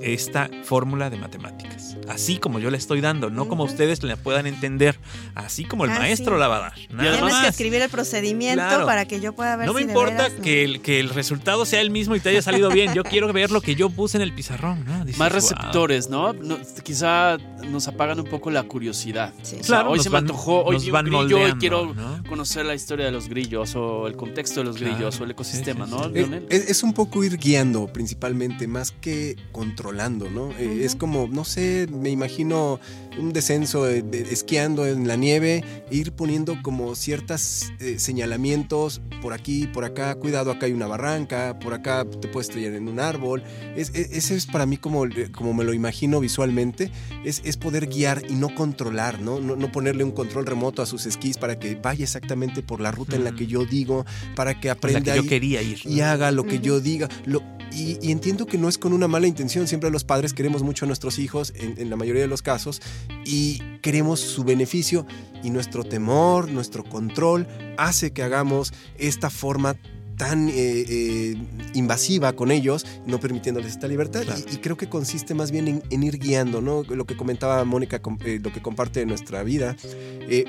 esta 0.00 0.50
fórmula 0.64 1.10
de 1.10 1.16
matemáticas. 1.16 1.96
Así 2.08 2.38
como 2.38 2.58
yo 2.58 2.70
la 2.70 2.76
estoy 2.76 3.00
dando, 3.00 3.30
no 3.30 3.48
como 3.48 3.64
ustedes 3.64 4.02
la 4.02 4.16
puedan 4.16 4.46
entender, 4.46 4.98
así 5.34 5.64
como 5.64 5.84
el 5.84 5.90
ah, 5.92 5.98
maestro 5.98 6.36
la 6.38 6.48
va 6.48 6.56
a 6.56 6.60
dar. 6.60 6.74
Tienes 6.74 7.34
que 7.34 7.48
escribir 7.48 7.82
el 7.82 7.90
procedimiento 7.90 8.86
para 8.86 9.06
que 9.06 9.20
yo 9.20 9.32
pueda 9.34 9.56
ver 9.56 9.66
No 9.66 9.72
me 9.72 9.82
importa 9.82 10.28
que, 10.30 10.64
el, 10.64 10.82
que 10.82 11.00
el 11.00 11.10
resultado 11.10 11.64
sea 11.64 11.80
el 11.80 11.90
mismo 11.90 12.16
y 12.16 12.20
te 12.20 12.28
haya 12.30 12.42
salido 12.42 12.70
bien. 12.70 12.94
Yo 12.94 13.04
quiero 13.04 13.32
ver 13.32 13.50
lo 13.50 13.60
que 13.60 13.74
yo 13.74 13.90
puse 13.90 14.18
en 14.18 14.22
el 14.22 14.34
pizarrón. 14.34 14.84
Más 15.16 15.32
receptores, 15.32 16.08
¿no? 16.08 16.34
Quizá 16.82 17.38
nos 17.70 17.88
apagan 17.88 18.20
un 18.20 18.26
poco 18.26 18.50
la 18.50 18.62
curiosidad. 18.64 19.32
claro, 19.66 19.90
hoy 19.90 20.00
se 20.00 20.10
me 20.10 20.18
antojó, 20.18 20.64
hoy 20.64 20.78
vi 20.78 20.90
un 20.90 21.04
grillo 21.04 21.48
y 21.48 21.52
quiero 21.52 21.94
conocer 22.28 22.66
la 22.66 22.74
historia 22.74 23.06
de 23.06 23.12
los 23.12 23.28
grillos 23.28 23.74
o 23.76 24.06
el 24.06 24.16
contexto 24.16 24.60
de 24.60 24.64
los 24.64 24.78
grillos 24.78 25.20
o 25.20 25.24
el 25.24 25.30
ecosistema, 25.30 25.86
¿no? 25.86 26.10
Eh, 26.14 26.46
es, 26.50 26.70
es 26.70 26.82
un 26.82 26.92
poco 26.92 27.24
ir 27.24 27.38
guiando 27.38 27.86
principalmente, 27.86 28.66
más 28.66 28.92
que 28.92 29.36
controlar 29.84 30.30
¿no? 30.30 30.50
Eh, 30.52 30.84
es 30.84 30.96
como, 30.96 31.28
no 31.28 31.44
sé, 31.44 31.86
me 31.90 32.08
imagino 32.08 32.80
un 33.18 33.32
descenso 33.32 33.88
esquiando 33.88 34.86
en 34.86 35.08
la 35.08 35.16
nieve, 35.16 35.64
ir 35.90 36.12
poniendo 36.12 36.56
como 36.62 36.94
ciertos 36.94 37.72
eh, 37.80 37.98
señalamientos 37.98 39.00
por 39.22 39.32
aquí, 39.32 39.66
por 39.66 39.84
acá, 39.84 40.14
cuidado, 40.16 40.50
acá 40.50 40.66
hay 40.66 40.72
una 40.72 40.86
barranca, 40.86 41.58
por 41.58 41.74
acá 41.74 42.04
te 42.04 42.28
puedes 42.28 42.48
estrellar 42.48 42.74
en 42.74 42.88
un 42.88 43.00
árbol. 43.00 43.42
Es, 43.76 43.90
ese 43.94 44.36
es 44.36 44.46
para 44.46 44.66
mí 44.66 44.76
como, 44.76 45.04
como 45.32 45.54
me 45.54 45.64
lo 45.64 45.72
imagino 45.72 46.20
visualmente, 46.20 46.90
es, 47.24 47.40
es 47.44 47.56
poder 47.56 47.86
guiar 47.86 48.22
y 48.28 48.34
no 48.34 48.54
controlar, 48.54 49.20
¿no? 49.20 49.40
¿no? 49.40 49.72
ponerle 49.72 50.04
un 50.04 50.12
control 50.12 50.46
remoto 50.46 50.82
a 50.82 50.86
sus 50.86 51.06
esquís 51.06 51.38
para 51.38 51.58
que 51.58 51.74
vaya 51.74 52.04
exactamente 52.04 52.62
por 52.62 52.80
la 52.80 52.90
ruta 52.90 53.16
en 53.16 53.24
la 53.24 53.32
que 53.32 53.46
yo 53.46 53.64
digo, 53.64 54.04
para 54.34 54.60
que 54.60 54.70
aprenda 54.70 55.16
yo 55.16 55.26
quería 55.26 55.62
ir, 55.62 55.80
y 55.84 56.00
haga 56.00 56.30
lo 56.30 56.44
que 56.44 56.60
yo 56.60 56.80
diga. 56.80 57.08
Lo, 57.24 57.42
y, 57.72 58.10
entiendo 58.10 58.46
que 58.46 58.58
no 58.58 58.68
es 58.68 58.78
con 58.78 58.92
una 58.92 59.08
mala 59.08 59.26
intención, 59.26 59.66
siempre 59.66 59.90
los 59.90 60.04
padres 60.04 60.32
queremos 60.32 60.62
mucho 60.62 60.84
a 60.84 60.88
nuestros 60.88 61.18
hijos, 61.18 61.52
en, 61.56 61.90
la 61.90 61.96
mayoría 61.96 62.22
de 62.22 62.28
los 62.28 62.42
casos, 62.42 62.80
y 63.24 63.60
queremos 63.80 64.20
su 64.20 64.44
beneficio 64.44 65.06
y 65.42 65.50
nuestro 65.50 65.84
temor, 65.84 66.50
nuestro 66.50 66.84
control 66.84 67.46
hace 67.76 68.12
que 68.12 68.22
hagamos 68.22 68.72
esta 68.98 69.30
forma 69.30 69.76
tan 70.16 70.48
eh, 70.48 70.52
eh, 70.56 71.36
invasiva 71.74 72.32
con 72.34 72.50
ellos, 72.50 72.86
no 73.06 73.18
permitiéndoles 73.18 73.72
esta 73.72 73.88
libertad. 73.88 74.22
Y, 74.50 74.56
creo 74.58 74.76
que 74.76 74.88
consiste 74.88 75.34
más 75.34 75.50
bien 75.50 75.82
en, 75.90 76.02
ir 76.02 76.18
guiando, 76.18 76.60
¿no? 76.60 76.82
Lo 76.84 77.04
que 77.04 77.16
comentaba 77.16 77.64
Mónica, 77.64 78.00
eh, 78.24 78.40
lo 78.42 78.52
que 78.52 78.62
comparte 78.62 79.00
de 79.00 79.06
nuestra 79.06 79.42
vida. 79.42 79.76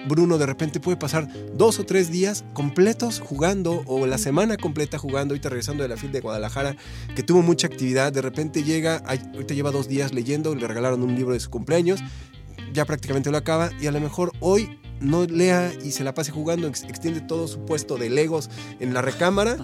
Bruno 0.08 0.38
de 0.38 0.45
repente 0.45 0.80
puede 0.80 0.95
pasar 0.95 1.28
dos 1.58 1.80
o 1.80 1.86
tres 1.86 2.10
días 2.10 2.45
completos 2.53 3.20
jugando, 3.20 3.84
o 3.86 4.08
la 4.08 4.18
semana 4.18 4.56
completa 4.56 4.97
jugando, 4.97 5.34
ahorita 5.34 5.49
regresando 5.49 5.84
de 5.84 5.89
la 5.89 5.97
fila 5.97 6.14
de 6.14 6.22
Guadalajara, 6.22 6.78
que 7.16 7.24
tuvo 7.24 7.41
mucha 7.41 7.68
actividad, 7.68 8.14
de 8.14 8.22
repente 8.22 8.64
llega, 8.64 8.97
ahorita 9.06 9.53
lleva 9.53 9.72
dos 9.72 9.89
días 9.89 10.14
leyendo, 10.14 10.56
le 10.56 10.68
regalaron 10.68 11.03
un 11.03 11.16
libro 11.16 11.34
de 11.34 11.41
su 11.41 11.49
cumpleaños, 11.49 11.99
ya 12.76 12.86
prácticamente 12.86 13.32
lo 13.32 13.38
acaba, 13.38 13.71
y 13.82 13.88
a 13.88 13.91
lo 13.91 13.99
mejor 13.99 14.32
hoy 14.39 14.78
no 14.99 15.26
lea 15.26 15.73
y 15.84 15.91
se 15.91 16.03
la 16.03 16.13
pase 16.13 16.32
jugando, 16.32 16.67
extiende 16.67 17.21
todo 17.21 17.47
su 17.47 17.65
puesto 17.65 17.97
de 17.97 18.09
legos 18.09 18.49
en 18.80 18.93
la 18.93 19.01
recámara. 19.01 19.57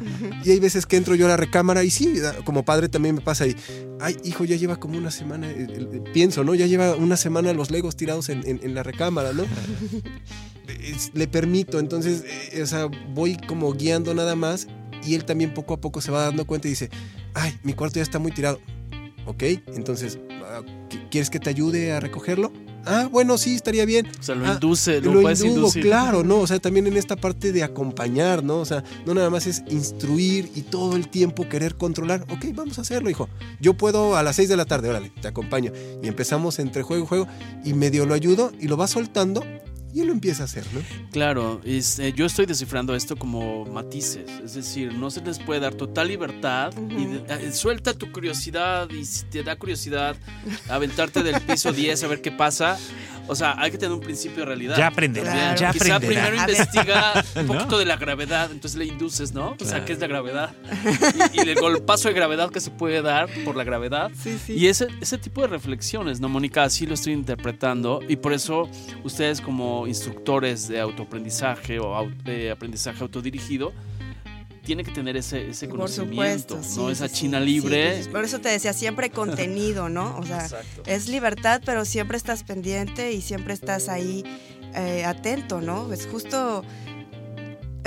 Y 0.44 0.52
hay 0.52 0.60
veces 0.60 0.86
que 0.86 0.98
entro 0.98 1.16
yo 1.16 1.26
a 1.26 1.30
la 1.30 1.38
recámara 1.38 1.84
y 1.84 1.90
sí, 1.90 2.14
como 2.44 2.64
padre 2.64 2.90
también 2.90 3.16
me 3.16 3.22
pasa 3.22 3.46
ahí. 3.46 3.56
Ay, 4.00 4.18
hijo, 4.24 4.46
ya 4.46 4.56
lleva 4.56 4.78
como 4.78 4.98
una 4.98 5.12
semana, 5.12 5.50
eh, 5.50 5.68
eh, 5.70 6.02
pienso, 6.14 6.44
¿no? 6.44 6.56
Ya 6.56 6.66
lleva 6.66 6.96
una 6.96 7.18
semana 7.18 7.54
los 7.54 7.72
legos 7.72 7.96
tirados 7.96 8.30
en, 8.30 8.74
la 8.74 8.84
recámara, 8.84 9.34
¿no? 9.34 9.44
Le 11.14 11.28
permito, 11.28 11.80
entonces, 11.80 12.24
eh, 12.54 12.62
o 12.62 12.66
sea, 12.66 12.88
voy 13.14 13.38
como 13.48 13.74
guiando 13.74 14.14
nada 14.14 14.36
más 14.36 14.68
y 15.06 15.16
él 15.16 15.26
también 15.26 15.54
poco 15.54 15.74
a 15.74 15.82
poco 15.82 16.02
se 16.02 16.12
va 16.12 16.24
dando 16.24 16.46
cuenta 16.46 16.68
y 16.68 16.72
dice, 16.72 16.90
ay, 17.34 17.58
mi 17.64 17.74
cuarto 17.74 17.98
ya 17.98 18.04
está 18.04 18.20
muy 18.20 18.32
tirado. 18.32 18.60
Ok, 19.26 19.44
entonces, 19.76 20.20
ah, 20.44 20.62
¿quieres 21.10 21.30
que 21.30 21.40
te 21.40 21.50
ayude 21.50 21.92
a 21.92 22.00
recogerlo? 22.00 22.52
Ah, 22.86 23.08
bueno, 23.12 23.38
sí, 23.38 23.56
estaría 23.56 23.86
bien. 23.86 24.08
O 24.20 24.24
sea, 24.24 24.36
lo 24.36 24.46
ah, 24.46 24.54
induce, 24.54 25.02
lo, 25.02 25.22
puedes 25.22 25.44
inducir. 25.44 25.84
Claro, 25.84 26.24
¿no? 26.24 26.40
O 26.40 26.48
sea, 26.48 26.60
también 26.60 26.88
en 26.88 26.98
esta 26.98 27.16
parte 27.16 27.52
de 27.52 27.64
acompañar, 27.64 28.44
¿no? 28.44 28.58
O 28.58 28.66
sea, 28.66 28.84
no 29.06 29.14
nada 29.14 29.30
más 29.30 29.48
es 29.48 29.64
instruir 29.70 30.52
y 30.56 30.62
todo 30.62 30.96
el 30.96 31.10
tiempo 31.10 31.48
querer 31.48 31.76
controlar. 31.76 32.26
Ok, 32.30 32.46
vamos 32.54 32.78
a 32.78 32.82
hacerlo, 32.82 33.10
hijo. 33.10 33.30
Yo 33.60 33.74
puedo 33.76 34.16
a 34.16 34.24
las 34.24 34.36
6 34.36 34.50
de 34.50 34.58
la 34.58 34.66
tarde, 34.66 34.90
órale, 34.90 35.12
te 35.22 35.28
acompaño. 35.28 35.72
Y 36.02 36.08
empezamos 36.08 36.60
entre 36.60 36.84
juego 36.84 37.04
y 37.04 37.08
juego 37.08 37.28
y 37.64 37.74
medio 37.74 38.06
lo 38.06 38.14
ayudo 38.14 38.52
y 38.60 38.68
lo 38.68 38.78
va 38.78 38.88
soltando 38.88 39.44
y 39.94 40.02
él 40.02 40.08
lo 40.08 40.14
empieza 40.14 40.44
a 40.44 40.46
hacer, 40.46 40.66
¿no? 40.74 40.82
Claro, 41.12 41.62
eh, 41.64 42.14
yo 42.16 42.26
estoy 42.26 42.46
descifrando 42.46 42.96
esto 42.96 43.16
como 43.16 43.66
matices, 43.66 44.30
es 44.44 44.54
decir, 44.54 44.94
no 44.94 45.12
se 45.12 45.22
les 45.22 45.40
puede 45.40 45.60
dar 45.60 45.74
total 45.74 46.08
libertad 46.08 46.74
y 46.90 47.22
eh, 47.32 47.52
suelta 47.52 47.94
tu 47.94 48.12
curiosidad 48.12 48.90
y 48.90 49.06
si 49.06 49.26
te 49.26 49.44
da 49.44 49.56
curiosidad 49.56 50.16
aventarte 50.70 51.24
del 51.24 51.40
piso 51.42 51.72
10 51.74 52.04
a 52.04 52.08
ver 52.08 52.22
qué 52.22 52.32
pasa, 52.32 52.78
o 53.28 53.36
sea, 53.36 53.56
hay 53.58 53.72
que 53.72 53.78
tener 53.78 53.94
un 53.94 54.02
principio 54.02 54.40
de 54.40 54.46
realidad. 54.46 54.78
Ya 54.78 54.88
aprenderá, 54.88 55.56
ya 55.56 55.72
Quizá 55.72 56.00
primero 56.00 56.36
investiga 56.36 57.24
un 57.36 57.48
poquito 57.48 57.80
de 57.80 57.86
la 57.86 57.98
gravedad, 57.98 58.52
entonces 58.52 58.78
le 58.78 58.86
induces, 58.86 59.34
¿no? 59.34 59.56
O 59.60 59.66
sea, 59.66 59.86
¿qué 59.86 59.94
es 59.94 60.00
la 60.00 60.08
gravedad? 60.08 60.54
Y, 61.34 61.40
el 61.40 61.56
golpazo 61.56 62.08
de 62.08 62.14
gravedad 62.14 62.50
que 62.50 62.60
se 62.60 62.72
puede 62.72 63.02
dar 63.02 63.30
por 63.46 63.56
la 63.56 63.64
gravedad. 63.64 64.12
Sí, 64.22 64.38
sí. 64.46 64.54
Y 64.54 64.68
ese, 64.68 64.88
ese 65.02 65.18
tipo 65.18 65.42
de 65.42 65.48
reflexiones, 65.48 66.20
¿no, 66.20 66.30
Mónica? 66.30 66.64
Así 66.64 66.86
lo 66.86 66.94
estoy 66.94 67.14
interpretando 67.14 68.02
y 68.08 68.16
por 68.16 68.34
eso 68.34 68.70
ustedes 69.04 69.42
como 69.42 69.81
instructores 69.88 70.68
de 70.68 70.80
autoaprendizaje 70.80 71.80
o 71.80 72.10
de 72.24 72.52
aprendizaje 72.52 73.02
autodirigido, 73.02 73.74
tiene 74.64 74.84
que 74.84 74.92
tener 74.92 75.18
ese, 75.18 75.50
ese 75.50 75.68
conocimiento, 75.68 76.60
¿no? 76.76 76.90
Esa 76.90 77.10
China 77.10 77.40
libre. 77.40 78.04
por 78.12 78.24
eso 78.24 78.40
te 78.40 78.50
decía, 78.50 78.74
siempre 78.74 79.10
contenido, 79.10 79.90
¿no? 79.90 80.18
O 80.18 80.24
sea, 80.24 80.48
es 80.86 81.10
libertad, 81.10 81.62
pero 81.66 81.84
siempre 81.84 82.18
estás 82.18 82.44
pendiente 82.44 83.12
y 83.12 83.22
siempre 83.22 83.54
estás 83.54 83.90
ahí 83.90 84.24
eh, 84.76 85.04
atento, 85.04 85.62
¿no? 85.62 85.92
Es 85.92 86.06
justo 86.08 86.64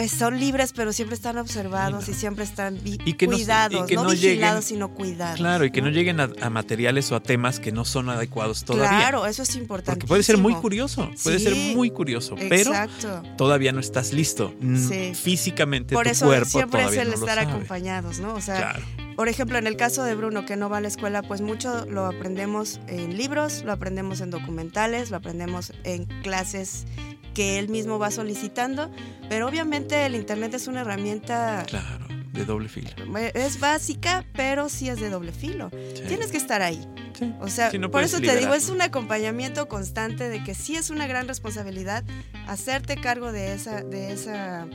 son 0.08 0.40
libres, 0.40 0.72
pero 0.74 0.92
siempre 0.92 1.14
están 1.14 1.38
observados 1.38 2.08
y, 2.08 2.14
siempre 2.14 2.44
están 2.44 2.78
cuidados, 2.78 3.90
no, 3.92 4.10
vigilados, 4.10 4.64
sino 4.64 4.92
cuidados. 4.92 5.38
Claro, 5.38 5.64
y 5.64 5.70
que 5.70 5.82
no, 5.82 5.90
lleguen 5.90 6.20
a, 6.20 6.28
materiales 6.50 7.10
o 7.12 7.16
a 7.16 7.20
temas 7.20 7.60
que 7.60 7.72
no 7.72 7.84
son 7.84 8.08
adecuados 8.08 8.64
todavía. 8.64 8.98
Claro, 8.98 9.26
eso 9.26 9.42
es 9.42 9.54
importante. 9.56 10.00
Porque 10.00 10.08
puede 10.08 10.22
ser 10.22 10.38
muy 10.38 10.54
curioso, 10.54 11.10
puede 11.22 11.38
ser 11.38 11.54
muy 11.74 11.90
curioso, 11.90 12.36
pero 12.48 12.72
todavía 13.36 13.72
no 13.72 13.80
estás 13.80 14.12
listo. 14.12 14.52
Físicamente 15.14 15.94
Por 15.94 16.04
tu 16.04 16.10
eso 16.10 16.44
siempre 16.44 16.84
es 16.84 16.96
el 16.96 17.12
estar 17.12 17.38
acompañados, 17.38 18.18
¿no? 18.20 18.34
O 18.34 18.40
sea, 18.40 18.76
por 19.16 19.28
ejemplo, 19.28 19.58
en 19.58 19.66
el 19.66 19.76
caso 19.76 20.02
de 20.02 20.14
Bruno, 20.14 20.44
que 20.44 20.56
no 20.56 20.68
va 20.68 20.78
a 20.78 20.80
la 20.80 20.88
escuela, 20.88 21.22
pues 21.22 21.40
mucho 21.40 21.86
lo 21.86 22.06
aprendemos 22.06 22.80
en 22.88 23.16
libros, 23.16 23.62
lo 23.64 23.72
aprendemos 23.72 24.20
en 24.20 24.30
documentales, 24.30 25.10
lo 25.10 25.18
aprendemos 25.18 25.72
en 25.84 26.06
clases 26.22 26.84
que 27.34 27.58
él 27.58 27.68
mismo 27.68 27.98
va 27.98 28.10
solicitando, 28.10 28.90
pero 29.28 29.48
obviamente 29.48 30.06
el 30.06 30.14
Internet 30.14 30.54
es 30.54 30.66
una 30.66 30.82
herramienta... 30.82 31.64
Claro, 31.66 32.06
de 32.32 32.44
doble 32.44 32.68
filo. 32.68 32.90
Es 33.34 33.60
básica, 33.60 34.24
pero 34.32 34.68
sí 34.68 34.88
es 34.88 35.00
de 35.00 35.08
doble 35.08 35.32
filo. 35.32 35.70
Tienes 36.08 36.32
que 36.32 36.36
estar 36.36 36.62
ahí. 36.62 36.84
O 37.40 37.48
sea, 37.48 37.70
por 37.90 38.02
eso 38.02 38.20
te 38.20 38.36
digo, 38.36 38.54
es 38.54 38.70
un 38.70 38.82
acompañamiento 38.82 39.68
constante 39.68 40.28
de 40.28 40.42
que 40.42 40.54
sí 40.54 40.76
es 40.76 40.90
una 40.90 41.06
gran 41.06 41.28
responsabilidad 41.28 42.02
hacerte 42.48 42.96
cargo 42.96 43.30
de 43.30 43.54
esa, 43.54 43.82
de 43.82 44.12
esa 44.12 44.66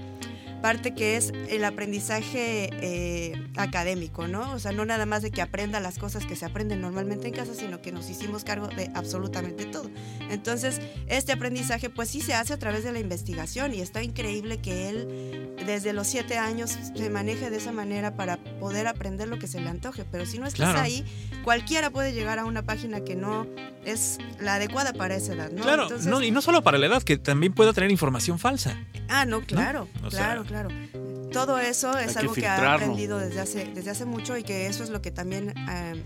parte 0.62 0.94
que 0.94 1.18
es 1.18 1.32
el 1.50 1.64
aprendizaje 1.64 2.70
eh, 2.82 3.48
académico, 3.56 4.28
¿no? 4.28 4.52
O 4.54 4.60
sea, 4.60 4.72
no 4.72 4.86
nada 4.86 5.06
más 5.06 5.22
de 5.22 5.32
que 5.32 5.42
aprenda 5.42 5.80
las 5.80 5.98
cosas 5.98 6.26
que 6.26 6.36
se 6.36 6.46
aprenden 6.46 6.82
normalmente 6.82 7.28
en 7.28 7.34
casa, 7.34 7.54
sino 7.54 7.82
que 7.82 7.92
nos 7.92 8.10
hicimos 8.10 8.44
cargo 8.44 8.68
de 8.68 8.92
absolutamente 8.96 9.66
todo. 9.66 9.90
Entonces, 10.30 10.82
este 11.08 11.32
aprendizaje 11.32 11.90
pues 11.90 12.10
sí 12.10 12.22
se 12.22 12.34
hace 12.34 12.54
a 12.54 12.60
través 12.60 12.84
de 12.84 12.92
la 12.92 13.00
investigación 13.00 13.74
y 13.74 13.82
está 13.82 14.04
increíble 14.04 14.60
que 14.60 14.90
él 14.90 15.56
desde 15.66 15.94
los 15.94 16.08
siete 16.08 16.38
años 16.38 16.78
se 16.96 17.10
maneje 17.10 17.50
de 17.50 17.58
esa 17.58 17.72
manera 17.72 18.16
para 18.16 18.38
poder 18.60 18.88
aprender 18.88 19.28
lo 19.28 19.40
que 19.40 19.48
se 19.48 19.60
le 19.60 19.70
antoje. 19.70 20.06
Pero 20.10 20.26
si 20.26 20.40
no 20.40 20.46
estás 20.48 20.76
ahí, 20.76 21.06
cualquiera 21.44 21.90
puede 21.90 22.14
llegar 22.14 22.40
a 22.40 22.46
una 22.46 22.64
página 22.64 23.02
que 23.02 23.16
no 23.16 23.48
es 23.86 24.18
la 24.40 24.56
adecuada 24.56 24.94
para 24.94 25.16
esa 25.16 25.34
edad, 25.34 25.52
¿no? 25.52 25.64
Claro, 25.64 25.88
no, 26.06 26.22
y 26.22 26.32
no 26.32 26.42
solo 26.42 26.62
para 26.62 26.78
la 26.78 26.88
edad, 26.88 27.04
que 27.04 27.18
también 27.18 27.54
pueda 27.54 27.74
tener 27.74 27.92
información 27.92 28.40
falsa. 28.40 28.78
Ah, 29.08 29.26
no, 29.26 29.42
claro, 29.42 29.88
claro, 30.10 30.44
claro. 30.50 30.70
Todo 31.32 31.60
eso 31.60 31.98
es 31.98 32.18
algo 32.18 32.34
que 32.34 32.48
ha 32.48 32.74
aprendido 32.74 33.20
desde 33.20 33.40
hace, 33.40 33.66
desde 33.66 33.92
hace 33.92 34.06
mucho 34.06 34.36
y 34.36 34.44
que 34.44 34.66
eso 34.66 34.84
es 34.84 34.90
lo 34.90 35.00
que 35.02 35.12
también 35.12 35.54
eh, 35.70 36.04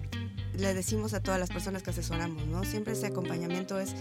le 0.58 0.74
decimos 0.74 1.14
a 1.14 1.22
todas 1.22 1.40
las 1.40 1.50
personas 1.50 1.82
que 1.82 1.92
asesoramos, 1.92 2.46
¿no? 2.48 2.66
Siempre 2.66 2.92
ese 2.92 3.08
acompañamiento 3.08 3.80
es 3.80 3.96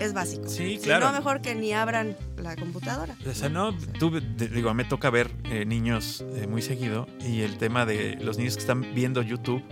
es 0.00 0.12
básico. 0.12 0.48
Sí, 0.48 0.78
claro. 0.82 1.06
no, 1.06 1.12
mejor 1.12 1.40
que 1.40 1.54
ni 1.54 1.72
abran 1.72 2.16
la 2.36 2.56
computadora. 2.56 3.16
O 3.26 3.32
sea, 3.32 3.48
no, 3.48 3.76
tú, 3.98 4.20
digo, 4.36 4.74
me 4.74 4.84
toca 4.84 5.10
ver 5.10 5.30
eh, 5.44 5.64
niños 5.64 6.24
eh, 6.34 6.46
muy 6.46 6.62
seguido 6.62 7.06
y 7.26 7.42
el 7.42 7.56
tema 7.58 7.86
de 7.86 8.16
los 8.20 8.38
niños 8.38 8.54
que 8.56 8.60
están 8.60 8.94
viendo 8.94 9.22
YouTube 9.22 9.62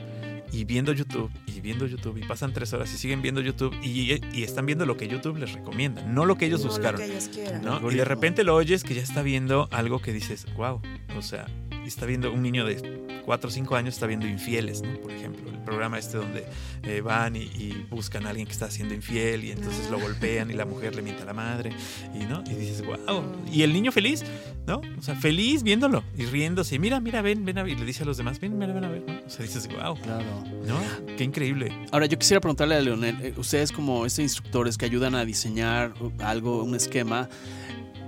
y 0.55 0.65
viendo 0.65 0.93
YouTube 0.93 1.31
y 1.47 1.61
viendo 1.61 1.87
YouTube 1.87 2.19
y 2.19 2.23
pasan 2.23 2.53
tres 2.53 2.73
horas 2.73 2.93
y 2.95 2.97
siguen 2.97 3.23
viendo 3.23 3.41
YouTube 3.41 3.75
y, 3.83 4.21
están 4.43 4.67
viendo 4.67 4.87
lo 4.87 4.97
que 4.97 5.09
YouTube 5.09 5.37
les 5.39 5.53
recomienda, 5.53 6.03
no 6.03 6.27
lo 6.27 6.37
que 6.37 6.47
ellos 6.47 6.65
buscaron. 6.65 7.01
Y 7.03 7.95
de 7.95 8.05
repente 8.05 8.45
lo 8.45 8.55
oyes 8.55 8.85
que 8.85 8.95
ya 8.95 9.03
está 9.03 9.23
viendo 9.23 9.69
algo 9.73 10.01
que 10.01 10.13
dices, 10.13 10.47
wow, 10.57 10.81
o 11.17 11.23
sea, 11.23 11.47
está 11.85 12.07
viendo 12.07 12.33
un 12.33 12.43
niño 12.43 12.65
de 12.65 13.04
4 13.25 13.49
o 13.49 13.51
5 13.51 13.77
años 13.77 13.95
está 13.95 14.07
viendo 14.07 14.27
Infieles, 14.27 14.83
¿no? 14.83 15.01
Por 15.01 15.13
ejemplo, 15.13 15.51
el 15.51 15.59
programa 15.59 15.99
este 15.99 16.19
donde 16.19 16.47
eh, 16.83 17.01
van 17.01 17.37
y, 17.37 17.87
buscan 17.91 18.27
a 18.27 18.31
alguien 18.31 18.47
que 18.47 18.53
está 18.53 18.71
siendo 18.71 18.95
infiel 18.95 19.45
y 19.45 19.53
entonces 19.53 19.91
lo 19.91 19.99
golpean 19.99 20.51
y 20.51 20.55
la 20.55 20.65
mujer 20.65 20.95
le 20.95 21.03
miente 21.03 21.23
a 21.23 21.27
la 21.27 21.33
madre 21.33 21.73
y, 22.15 22.25
¿no? 22.25 22.43
Y 22.47 22.55
dices, 22.55 22.85
wow. 22.85 23.25
Y 23.53 23.63
el 23.63 23.73
niño 23.73 23.93
feliz, 23.93 24.25
¿no? 24.67 24.81
O 24.99 25.03
sea, 25.03 25.15
feliz 25.15 25.63
viéndolo 25.63 26.05
y 26.17 26.27
riéndose. 26.27 26.79
Mira, 26.79 27.01
mira, 27.01 27.23
ven, 27.23 27.45
ven 27.45 27.59
a 27.59 27.63
ver. 27.63 27.73
Y 27.73 27.77
le 27.77 27.85
dice 27.85 28.03
a 28.03 28.07
los 28.07 28.17
demás, 28.17 28.41
ven, 28.41 28.59
ven, 28.59 28.75
ven 28.75 28.85
a 28.85 28.89
ver, 28.89 29.05
¿no? 29.07 29.15
O 29.27 29.31
sea, 29.31 29.45
dices, 29.45 29.69
wow. 29.69 29.97
Claro. 30.01 30.45
¿No? 30.67 31.17
Qué 31.17 31.25
increíble. 31.25 31.73
Ahora, 31.93 32.07
yo 32.07 32.19
quisiera 32.19 32.41
preguntarle 32.41 32.75
a 32.77 32.81
Leonel, 32.81 33.17
eh, 33.23 33.35
ustedes 33.37 33.73
como 33.73 34.07
estos 34.07 34.23
instructores 34.23 34.77
que 34.77 34.85
ayudan 34.85 35.15
a 35.15 35.25
diseñar 35.25 35.95
algo, 36.21 36.63
un 36.63 36.75
esquema, 36.75 37.29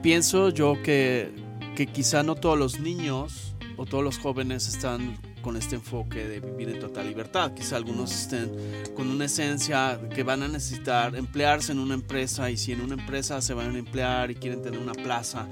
pienso 0.03 0.51
yo 0.51 0.83
que, 0.83 1.33
que 1.75 1.87
quizá 1.87 2.23
no 2.23 2.35
todos 2.35 2.59
los 2.59 2.81
niños 2.81 3.56
o 3.77 3.87
todos 3.87 4.03
los 4.03 4.19
jóvenes 4.19 4.69
están 4.69 5.17
con 5.43 5.57
este 5.57 5.77
enfoque 5.77 6.27
de 6.27 6.41
vivir 6.41 6.71
en 6.71 6.81
total 6.81 7.07
libertad. 7.07 7.53
Quizá 7.55 7.77
algunos 7.77 8.13
estén 8.13 8.51
con 8.95 9.09
una 9.09 9.27
esencia 9.27 10.01
que 10.15 10.23
van 10.23 10.43
a 10.43 10.49
necesitar 10.49 11.15
emplearse 11.15 11.73
en 11.73 11.79
una 11.79 11.95
empresa 11.95 12.51
y 12.51 12.57
si 12.57 12.73
en 12.73 12.81
una 12.81 12.95
empresa 12.95 13.41
se 13.41 13.55
van 13.55 13.75
a 13.75 13.79
emplear 13.79 14.31
y 14.31 14.35
quieren 14.35 14.63
tener 14.63 14.81
una 14.81 14.95
plaza 14.95 15.47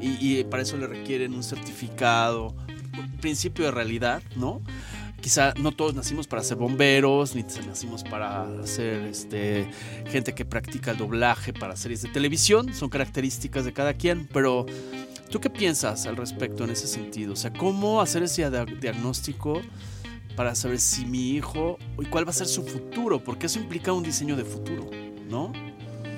y, 0.00 0.42
para 0.44 0.64
eso 0.64 0.76
le 0.76 0.88
requieren 0.88 1.32
un 1.32 1.44
certificado, 1.44 2.54
principio 3.20 3.64
de 3.64 3.70
realidad, 3.70 4.22
¿no? 4.36 4.60
quizá 5.20 5.54
no 5.54 5.70
todos 5.70 5.94
nacimos 5.94 6.26
para 6.26 6.42
ser 6.42 6.56
bomberos, 6.58 7.36
ni 7.36 7.42
nacimos 7.42 8.02
para 8.02 8.46
ser 8.66 9.02
este, 9.04 9.70
gente 10.10 10.34
que 10.34 10.44
practica 10.44 10.90
el 10.90 10.96
doblaje 10.98 11.52
para 11.52 11.76
series 11.76 12.02
de 12.02 12.08
televisión, 12.08 12.74
son 12.74 12.88
características 12.88 13.64
de 13.64 13.72
cada 13.72 13.94
quien, 13.94 14.28
pero 14.32 14.66
¿Tú 15.32 15.40
qué 15.40 15.48
piensas 15.48 16.04
al 16.04 16.18
respecto 16.18 16.64
en 16.64 16.70
ese 16.70 16.86
sentido? 16.86 17.32
O 17.32 17.36
sea, 17.36 17.50
¿cómo 17.54 18.02
hacer 18.02 18.22
ese 18.22 18.46
diagnóstico 18.78 19.62
para 20.36 20.54
saber 20.54 20.78
si 20.78 21.06
mi 21.06 21.30
hijo 21.30 21.78
y 21.98 22.04
cuál 22.04 22.26
va 22.26 22.32
a 22.32 22.34
ser 22.34 22.46
su 22.46 22.62
futuro? 22.62 23.24
Porque 23.24 23.46
eso 23.46 23.58
implica 23.58 23.94
un 23.94 24.02
diseño 24.02 24.36
de 24.36 24.44
futuro, 24.44 24.90
¿no? 25.30 25.50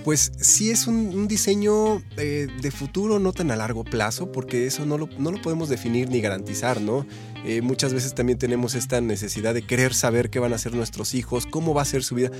Pues 0.02 0.32
sí 0.40 0.70
es 0.70 0.88
un, 0.88 1.28
diseño 1.28 2.02
eh, 2.16 2.48
de 2.60 2.70
futuro 2.72 3.20
no 3.20 3.32
tan 3.32 3.52
a 3.52 3.56
largo 3.56 3.84
plazo, 3.84 4.32
porque 4.32 4.66
eso 4.66 4.84
no 4.84 4.98
lo, 4.98 5.08
no 5.16 5.30
lo 5.30 5.40
podemos 5.40 5.68
definir 5.68 6.10
ni 6.10 6.20
garantizar, 6.20 6.80
¿no? 6.80 7.06
Eh, 7.44 7.62
muchas 7.62 7.94
veces 7.94 8.16
también 8.16 8.40
tenemos 8.40 8.74
esta 8.74 9.00
necesidad 9.00 9.54
de 9.54 9.62
querer 9.62 9.94
saber 9.94 10.28
qué 10.28 10.40
van 10.40 10.52
a 10.52 10.56
hacer 10.56 10.74
nuestros 10.74 11.14
hijos, 11.14 11.46
cómo 11.46 11.72
va 11.72 11.82
a 11.82 11.86
ser 11.86 12.02
su 12.02 12.16
vida, 12.16 12.32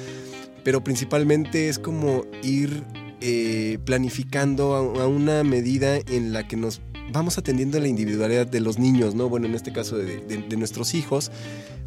pero 0.64 0.83
principalmente 0.83 1.68
es 1.68 1.79
como 1.79 2.25
ir 2.43 2.83
eh, 3.27 3.79
planificando 3.87 4.75
a, 4.75 5.09
una 5.09 5.43
medida 5.45 5.97
en 5.97 6.35
la 6.35 6.47
que 6.47 6.59
nos 6.59 6.83
vamos 7.11 7.39
atendiendo 7.39 7.79
a 7.79 7.81
la 7.81 7.89
individualidad 7.89 8.47
de 8.47 8.61
los 8.61 8.79
niños, 8.79 9.14
¿no? 9.14 9.31
Bueno, 9.31 9.47
en 9.47 9.55
este 9.55 9.72
caso 9.72 9.97
de, 9.97 10.37
nuestros 10.59 10.93
hijos, 10.93 11.33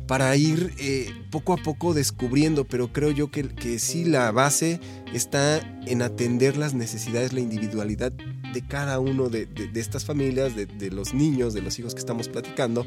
para 0.07 0.35
ir 0.35 0.73
eh, 0.79 1.13
poco 1.29 1.53
a 1.53 1.57
poco 1.57 1.93
descubriendo, 1.93 2.65
pero 2.65 2.91
creo 2.91 3.11
yo 3.11 3.29
que, 3.29 3.49
que 3.49 3.77
sí 3.77 4.03
la 4.03 4.31
base 4.31 4.79
está 5.13 5.59
en 5.85 6.01
atender 6.01 6.57
las 6.57 6.73
necesidades, 6.73 7.33
la 7.33 7.41
individualidad 7.41 8.11
de 8.11 8.65
cada 8.67 8.99
uno 8.99 9.29
de, 9.29 9.47
estas 9.75 10.05
familias, 10.05 10.55
de, 10.55 10.89
los 10.89 11.13
niños, 11.13 11.53
de 11.53 11.61
los 11.61 11.77
hijos 11.77 11.93
que 11.93 11.99
estamos 11.99 12.29
platicando, 12.29 12.83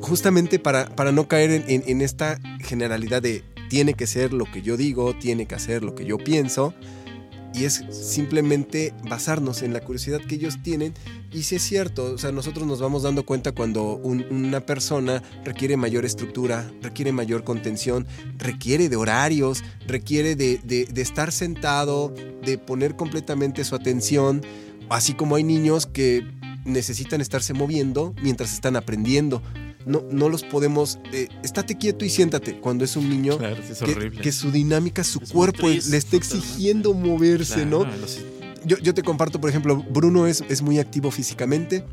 justamente 0.00 0.58
para, 0.58 0.86
para 0.96 1.12
no 1.12 1.28
caer 1.28 1.64
en 1.68 2.00
esta 2.02 2.40
generalidad 2.58 3.22
de 3.22 3.44
tiene 3.68 3.94
que 3.94 4.06
ser 4.06 4.32
lo 4.32 4.44
que 4.50 4.62
yo 4.62 4.76
digo, 4.76 5.14
tiene 5.14 5.46
que 5.46 5.54
hacer 5.54 5.84
lo 5.84 5.94
que 5.94 6.04
yo 6.04 6.18
pienso, 6.18 6.74
y 7.54 7.64
es 7.64 7.84
simplemente 7.90 8.94
basarnos 9.08 9.62
en 9.62 9.72
la 9.72 9.80
curiosidad 9.80 10.20
que 10.20 10.36
ellos 10.36 10.62
tienen. 10.62 10.94
Y 11.32 11.42
si 11.42 11.56
es 11.56 11.62
cierto, 11.62 12.14
o 12.14 12.18
sea, 12.18 12.32
nosotros 12.32 12.66
nos 12.66 12.80
vamos 12.80 13.02
dando 13.02 13.24
cuenta 13.24 13.52
cuando 13.52 13.96
una 13.96 14.60
persona 14.60 15.22
requiere 15.44 15.76
mayor 15.76 16.04
estructura, 16.04 16.70
requiere 16.82 17.12
mayor 17.12 17.44
contención, 17.44 18.06
requiere 18.36 18.88
de 18.88 18.96
horarios, 18.96 19.62
requiere 19.86 20.36
de, 20.36 20.58
de 20.58 21.02
estar 21.02 21.32
sentado, 21.32 22.14
de 22.44 22.58
poner 22.58 22.96
completamente 22.96 23.64
su 23.64 23.74
atención, 23.74 24.42
así 24.88 25.14
como 25.14 25.36
hay 25.36 25.44
niños 25.44 25.86
que 25.86 26.26
necesitan 26.64 27.20
estarse 27.20 27.54
moviendo 27.54 28.14
mientras 28.22 28.52
están 28.52 28.76
aprendiendo 28.76 29.42
no, 29.88 30.04
no 30.10 30.28
los 30.28 30.44
podemos. 30.44 30.98
Eh, 31.12 31.28
estate 31.42 31.76
quieto 31.76 32.04
y 32.04 32.10
siéntate. 32.10 32.60
Cuando 32.60 32.84
es 32.84 32.94
un 32.96 33.08
niño 33.08 33.38
que, 34.22 34.32
su 34.32 34.52
dinámica, 34.52 35.02
su 35.02 35.20
cuerpo 35.20 35.68
le 35.68 35.96
está 35.96 36.16
exigiendo 36.16 36.92
moverse, 36.92 37.64
¿no? 37.66 37.86
Yo, 38.64 38.76
yo, 38.78 38.92
te 38.92 39.02
comparto, 39.02 39.40
por 39.40 39.48
ejemplo, 39.50 39.82
Bruno 39.90 40.26
es, 40.26 40.44
es 40.48 40.62
muy 40.62 40.78
activo 40.78 41.10
físicamente. 41.10 41.84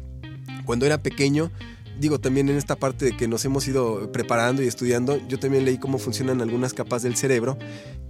Cuando 0.65 0.85
era 0.85 1.01
pequeño, 1.01 1.51
digo, 1.99 2.19
también 2.19 2.49
en 2.49 2.57
esta 2.57 2.75
parte 2.75 3.05
de 3.05 3.17
que 3.17 3.27
nos 3.27 3.45
hemos 3.45 3.67
ido 3.67 4.11
preparando 4.11 4.61
y 4.61 4.67
estudiando, 4.67 5.25
yo 5.27 5.39
también 5.39 5.63
leí 5.63 5.77
cómo 5.77 5.97
funcionan 5.97 6.41
algunas 6.41 6.73
capas 6.73 7.01
del 7.03 7.15
cerebro 7.15 7.57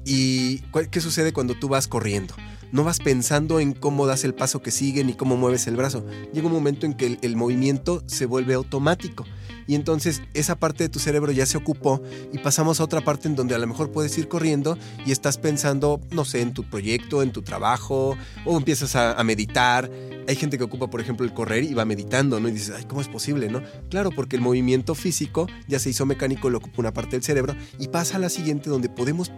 y 0.03 0.61
qué 0.89 1.01
sucede 1.01 1.31
cuando 1.31 1.53
tú 1.53 1.67
vas 1.67 1.87
corriendo. 1.87 2.33
No 2.71 2.83
vas 2.83 2.99
pensando 2.99 3.59
en 3.59 3.73
cómo 3.73 4.07
das 4.07 4.23
el 4.23 4.33
paso 4.33 4.61
que 4.61 4.71
sigue 4.71 5.03
ni 5.03 5.13
cómo 5.13 5.37
mueves 5.37 5.67
el 5.67 5.75
brazo. 5.75 6.03
Llega 6.33 6.47
un 6.47 6.53
momento 6.53 6.85
en 6.85 6.93
que 6.93 7.19
el 7.21 7.35
movimiento 7.35 8.03
se 8.07 8.25
vuelve 8.25 8.55
automático 8.55 9.25
y 9.67 9.75
entonces 9.75 10.21
esa 10.33 10.55
parte 10.55 10.83
de 10.83 10.89
tu 10.89 10.99
cerebro 10.99 11.31
ya 11.31 11.45
se 11.45 11.57
ocupó 11.57 12.01
y 12.31 12.37
pasamos 12.39 12.79
a 12.79 12.83
otra 12.83 13.01
parte 13.01 13.27
en 13.27 13.35
donde 13.35 13.55
a 13.55 13.57
lo 13.57 13.67
mejor 13.67 13.91
puedes 13.91 14.17
ir 14.17 14.27
corriendo 14.27 14.77
y 15.05 15.11
estás 15.11 15.37
pensando, 15.37 16.01
no 16.11 16.25
sé, 16.25 16.41
en 16.41 16.53
tu 16.53 16.63
proyecto, 16.63 17.21
en 17.21 17.31
tu 17.31 17.41
trabajo 17.41 18.17
o 18.45 18.57
empiezas 18.57 18.95
a, 18.95 19.23
meditar. 19.23 19.89
Hay 20.27 20.35
gente 20.35 20.57
que 20.57 20.63
ocupa, 20.63 20.87
por 20.87 21.01
ejemplo, 21.01 21.25
el 21.25 21.33
correr 21.33 21.63
y 21.63 21.73
va 21.73 21.83
meditando, 21.85 22.39
¿no? 22.39 22.47
Y 22.47 22.51
dices, 22.51 22.73
ay, 22.77 22.85
¿cómo 22.85 23.01
es 23.01 23.07
posible, 23.07 23.49
no? 23.49 23.61
Claro, 23.89 24.11
porque 24.11 24.35
el 24.35 24.41
movimiento 24.41 24.93
físico 24.93 25.47
ya 25.67 25.79
se 25.79 25.89
hizo 25.89 26.05
mecánico, 26.05 26.49
le 26.49 26.57
ocupa 26.57 26.75
una 26.77 26.93
parte 26.93 27.11
del 27.11 27.23
cerebro 27.23 27.55
y 27.79 27.87
pasa 27.87 28.17
a 28.17 28.19
la 28.19 28.29
siguiente 28.29 28.69
donde 28.69 28.89
podemos 28.89 29.31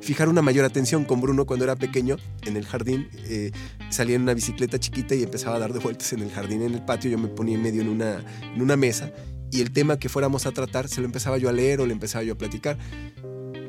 fijar 0.00 0.28
una 0.28 0.42
mayor 0.42 0.64
atención 0.64 1.04
con 1.04 1.20
Bruno 1.20 1.46
cuando 1.46 1.64
era 1.64 1.76
pequeño 1.76 2.16
en 2.46 2.56
el 2.56 2.64
jardín. 2.64 3.08
Eh, 3.28 3.50
salía 3.90 4.16
en 4.16 4.22
una 4.22 4.34
bicicleta 4.34 4.78
chiquita 4.78 5.14
y 5.14 5.22
empezaba 5.22 5.56
a 5.56 5.58
dar 5.58 5.72
de 5.72 5.80
vueltas 5.80 6.12
en 6.12 6.20
el 6.20 6.30
jardín, 6.30 6.62
en 6.62 6.74
el 6.74 6.84
patio. 6.84 7.10
Yo 7.10 7.18
me 7.18 7.28
ponía 7.28 7.56
en 7.56 7.62
medio 7.62 7.82
en 7.82 7.88
una, 7.88 8.24
en 8.54 8.62
una 8.62 8.76
mesa 8.76 9.12
y 9.50 9.60
el 9.60 9.72
tema 9.72 9.98
que 9.98 10.08
fuéramos 10.08 10.46
a 10.46 10.52
tratar 10.52 10.88
se 10.88 11.00
lo 11.00 11.06
empezaba 11.06 11.38
yo 11.38 11.48
a 11.48 11.52
leer 11.52 11.80
o 11.80 11.86
le 11.86 11.92
empezaba 11.92 12.22
yo 12.22 12.34
a 12.34 12.38
platicar. 12.38 12.78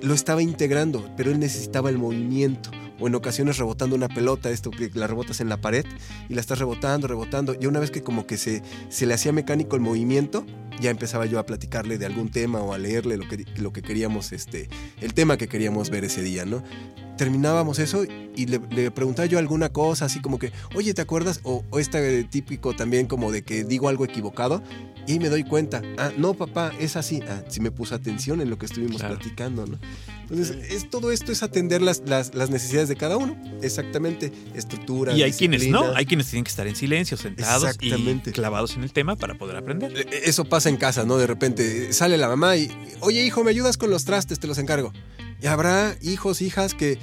Lo 0.01 0.13
estaba 0.13 0.41
integrando, 0.41 1.09
pero 1.15 1.31
él 1.31 1.39
necesitaba 1.39 1.89
el 1.89 1.97
movimiento 1.97 2.71
o 2.99 3.07
en 3.07 3.15
ocasiones 3.15 3.57
rebotando 3.57 3.95
una 3.95 4.07
pelota, 4.07 4.51
esto 4.51 4.69
que 4.69 4.91
la 4.93 5.07
rebotas 5.07 5.41
en 5.41 5.49
la 5.49 5.57
pared 5.57 5.85
y 6.29 6.35
la 6.35 6.41
estás 6.41 6.59
rebotando, 6.59 7.07
rebotando. 7.07 7.55
Y 7.59 7.65
una 7.65 7.79
vez 7.79 7.91
que 7.91 8.03
como 8.03 8.27
que 8.27 8.37
se, 8.37 8.61
se 8.89 9.05
le 9.05 9.15
hacía 9.15 9.31
mecánico 9.31 9.75
el 9.75 9.81
movimiento, 9.81 10.45
ya 10.79 10.91
empezaba 10.91 11.25
yo 11.25 11.39
a 11.39 11.45
platicarle 11.45 11.97
de 11.97 12.05
algún 12.05 12.29
tema 12.29 12.59
o 12.61 12.73
a 12.73 12.77
leerle 12.77 13.17
lo 13.17 13.27
que, 13.27 13.45
lo 13.57 13.73
que 13.73 13.81
queríamos, 13.81 14.31
este, 14.31 14.69
el 15.01 15.13
tema 15.13 15.37
que 15.37 15.47
queríamos 15.47 15.89
ver 15.89 16.05
ese 16.05 16.21
día, 16.21 16.45
¿no? 16.45 16.63
terminábamos 17.21 17.77
eso 17.77 18.03
y 18.35 18.47
le, 18.47 18.89
preguntaba 18.89 19.27
yo 19.27 19.37
alguna 19.37 19.69
cosa, 19.69 20.05
así 20.05 20.21
como 20.21 20.39
que, 20.39 20.51
oye, 20.73 20.95
¿te 20.95 21.03
acuerdas? 21.03 21.39
O, 21.43 21.63
o 21.69 21.77
este 21.77 22.23
típico 22.23 22.75
también 22.75 23.05
como 23.05 23.31
de 23.31 23.43
que 23.43 23.63
digo 23.63 23.89
algo 23.89 24.05
equivocado 24.05 24.63
y 25.07 25.13
ahí 25.13 25.19
me 25.19 25.29
doy 25.29 25.43
cuenta, 25.43 25.81
ah, 25.97 26.11
no, 26.17 26.33
papá, 26.33 26.71
es 26.79 26.95
así. 26.95 27.21
Ah, 27.27 27.43
sí 27.47 27.59
me 27.59 27.71
puse 27.71 27.95
atención 27.95 28.41
en 28.41 28.49
lo 28.49 28.57
que 28.57 28.65
estuvimos 28.65 29.01
platicando, 29.01 29.65
¿no? 29.65 29.79
Entonces, 30.29 30.71
es, 30.71 30.89
todo 30.89 31.11
esto 31.11 31.31
es 31.31 31.43
atender 31.43 31.81
las, 31.81 32.03
las, 32.05 32.49
necesidades 32.49 32.87
de 32.87 32.95
cada 32.95 33.17
uno. 33.17 33.37
Exactamente. 33.61 34.31
Estructura. 34.55 35.13
Y 35.13 35.23
hay 35.23 35.33
quienes 35.33 35.67
no, 35.67 35.93
hay 35.93 36.05
quienes 36.05 36.27
tienen 36.27 36.45
que 36.45 36.49
estar 36.49 36.67
en 36.67 36.75
silencio, 36.75 37.17
sentados 37.17 37.77
y 37.81 38.31
clavados 38.31 38.75
en 38.75 38.83
el 38.83 38.93
tema 38.93 39.15
para 39.15 39.35
poder 39.35 39.57
aprender. 39.57 39.91
E, 39.95 40.01
e, 40.01 40.29
eso 40.29 40.45
pasa 40.45 40.69
en 40.69 40.77
casa, 40.77 41.03
¿no? 41.03 41.17
De 41.17 41.27
repente 41.27 41.91
sale 41.91 42.17
la 42.17 42.29
mamá 42.29 42.55
y, 42.55 42.71
oye, 43.01 43.25
hijo, 43.25 43.43
¿me 43.43 43.51
ayudas 43.51 43.77
con 43.77 43.89
los 43.89 44.05
trastes? 44.05 44.39
Te 44.39 44.47
los 44.47 44.57
encargo. 44.57 44.93
Y 45.41 45.47
habrá 45.47 45.97
hijos, 46.01 46.41
hijas 46.41 46.73
que 46.75 46.97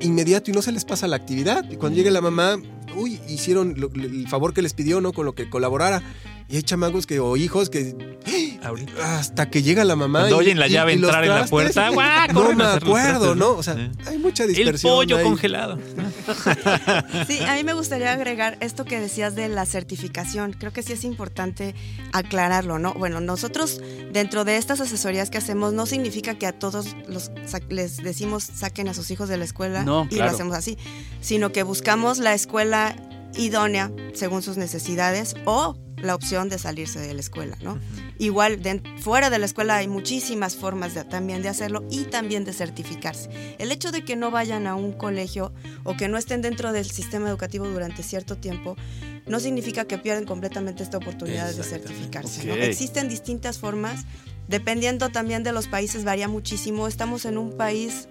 inmediato 0.00 0.50
y 0.50 0.54
no 0.54 0.62
se 0.62 0.72
les 0.72 0.84
pasa 0.84 1.06
la 1.06 1.16
actividad. 1.16 1.70
Y 1.70 1.76
cuando 1.76 1.96
llegue 1.96 2.10
la 2.10 2.20
mamá, 2.20 2.60
uy, 2.96 3.20
hicieron 3.28 3.76
el 3.94 4.28
favor 4.28 4.54
que 4.54 4.62
les 4.62 4.74
pidió, 4.74 5.00
¿no? 5.00 5.12
Con 5.12 5.26
lo 5.26 5.34
que 5.34 5.48
colaborara. 5.48 6.02
Y 6.50 6.56
hay 6.56 6.62
chamacos 6.64 7.06
que, 7.06 7.20
o 7.20 7.36
hijos 7.36 7.70
que. 7.70 8.18
Hasta 9.02 9.48
que 9.50 9.62
llega 9.62 9.84
la 9.84 9.94
mamá. 9.94 10.20
Cuando 10.20 10.38
oyen 10.38 10.58
la 10.58 10.66
llave 10.66 10.94
entrar 10.94 11.22
en 11.22 11.30
la 11.30 11.46
puerta, 11.46 11.90
No 12.32 12.52
me 12.54 12.64
acuerdo, 12.64 13.36
¿no? 13.36 13.52
O 13.52 13.62
sea, 13.62 13.76
hay 14.06 14.18
mucha 14.18 14.46
dispersión. 14.46 14.92
El 14.92 14.96
pollo 14.96 15.22
congelado. 15.22 15.78
Sí, 17.26 17.38
a 17.40 17.54
mí 17.54 17.64
me 17.64 17.72
gustaría 17.72 18.12
agregar 18.12 18.56
esto 18.60 18.84
que 18.84 19.00
decías 19.00 19.34
de 19.34 19.48
la 19.48 19.66
certificación. 19.66 20.52
Creo 20.52 20.72
que 20.72 20.82
sí 20.82 20.92
es 20.92 21.04
importante 21.04 21.74
aclararlo, 22.12 22.78
¿no? 22.78 22.94
Bueno, 22.94 23.20
nosotros, 23.20 23.80
dentro 24.12 24.44
de 24.44 24.56
estas 24.56 24.80
asesorías 24.80 25.30
que 25.30 25.38
hacemos, 25.38 25.72
no 25.72 25.86
significa 25.86 26.34
que 26.34 26.46
a 26.46 26.52
todos 26.52 26.96
los 27.08 27.30
les 27.68 27.96
decimos 27.98 28.44
saquen 28.44 28.88
a 28.88 28.94
sus 28.94 29.10
hijos 29.10 29.28
de 29.28 29.36
la 29.36 29.44
escuela 29.44 29.82
y 30.10 30.16
lo 30.16 30.24
hacemos 30.24 30.56
así, 30.56 30.78
sino 31.20 31.52
que 31.52 31.62
buscamos 31.62 32.18
la 32.18 32.34
escuela 32.34 32.96
idónea 33.36 33.92
según 34.14 34.42
sus 34.42 34.56
necesidades 34.56 35.36
o 35.44 35.76
la 36.02 36.14
opción 36.14 36.48
de 36.48 36.58
salirse 36.58 36.98
de 36.98 37.12
la 37.14 37.20
escuela, 37.20 37.56
¿no? 37.62 37.78
Igual, 38.18 38.60
fuera 39.00 39.30
de 39.30 39.38
la 39.38 39.46
escuela 39.46 39.76
hay 39.76 39.88
muchísimas 39.88 40.56
formas 40.56 40.94
de, 40.94 41.04
también 41.04 41.42
de 41.42 41.48
hacerlo 41.48 41.84
y 41.90 42.04
también 42.04 42.44
de 42.44 42.52
certificarse. 42.52 43.30
El 43.58 43.72
hecho 43.72 43.92
de 43.92 44.04
que 44.04 44.16
no 44.16 44.30
vayan 44.30 44.66
a 44.66 44.74
un 44.74 44.92
colegio 44.92 45.52
o 45.84 45.96
que 45.96 46.08
no 46.08 46.18
estén 46.18 46.42
dentro 46.42 46.72
del 46.72 46.90
sistema 46.90 47.28
educativo 47.28 47.66
durante 47.68 48.02
cierto 48.02 48.36
tiempo 48.36 48.76
no 49.26 49.40
significa 49.40 49.84
que 49.84 49.98
pierden 49.98 50.24
completamente 50.24 50.82
esta 50.82 50.98
oportunidad 50.98 51.52
de 51.52 51.62
certificarse. 51.62 52.64
Existen 52.64 53.08
distintas 53.08 53.58
formas, 53.58 54.04
dependiendo 54.48 55.10
también 55.10 55.42
de 55.42 55.52
los 55.52 55.68
países, 55.68 56.04
varía 56.04 56.28
muchísimo. 56.28 56.88
Estamos 56.88 57.24
en 57.24 57.38
un 57.38 57.56
país, 57.56 58.08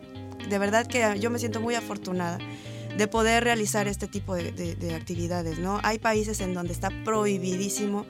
de 0.49 0.59
verdad 0.59 0.87
que 0.87 1.19
yo 1.19 1.29
me 1.29 1.39
siento 1.39 1.59
muy 1.59 1.75
afortunada 1.75 2.39
de 2.99 3.07
poder 3.07 3.45
realizar 3.45 3.87
este 3.87 4.07
tipo 4.07 4.35
de, 4.35 4.93
actividades, 4.93 5.57
¿no? 5.57 5.79
Hay 5.83 5.99
países 5.99 6.41
en 6.41 6.53
donde 6.53 6.73
está 6.73 6.89
prohibidísimo 7.05 8.05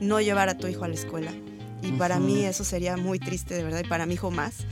no 0.00 0.20
llevar 0.20 0.50
a 0.50 0.58
tu 0.58 0.66
hijo 0.66 0.84
a 0.84 0.88
la 0.88 0.94
escuela. 0.94 1.32
Y 1.82 1.92
para 1.92 2.20
mí 2.20 2.44
eso 2.44 2.62
sería 2.62 2.98
muy 2.98 3.18
triste, 3.18 3.54
de 3.54 3.64
verdad, 3.64 3.80
y 3.84 3.88
para 3.88 4.04
mi 4.04 4.14
hijo 4.14 4.30
más. 4.30 4.66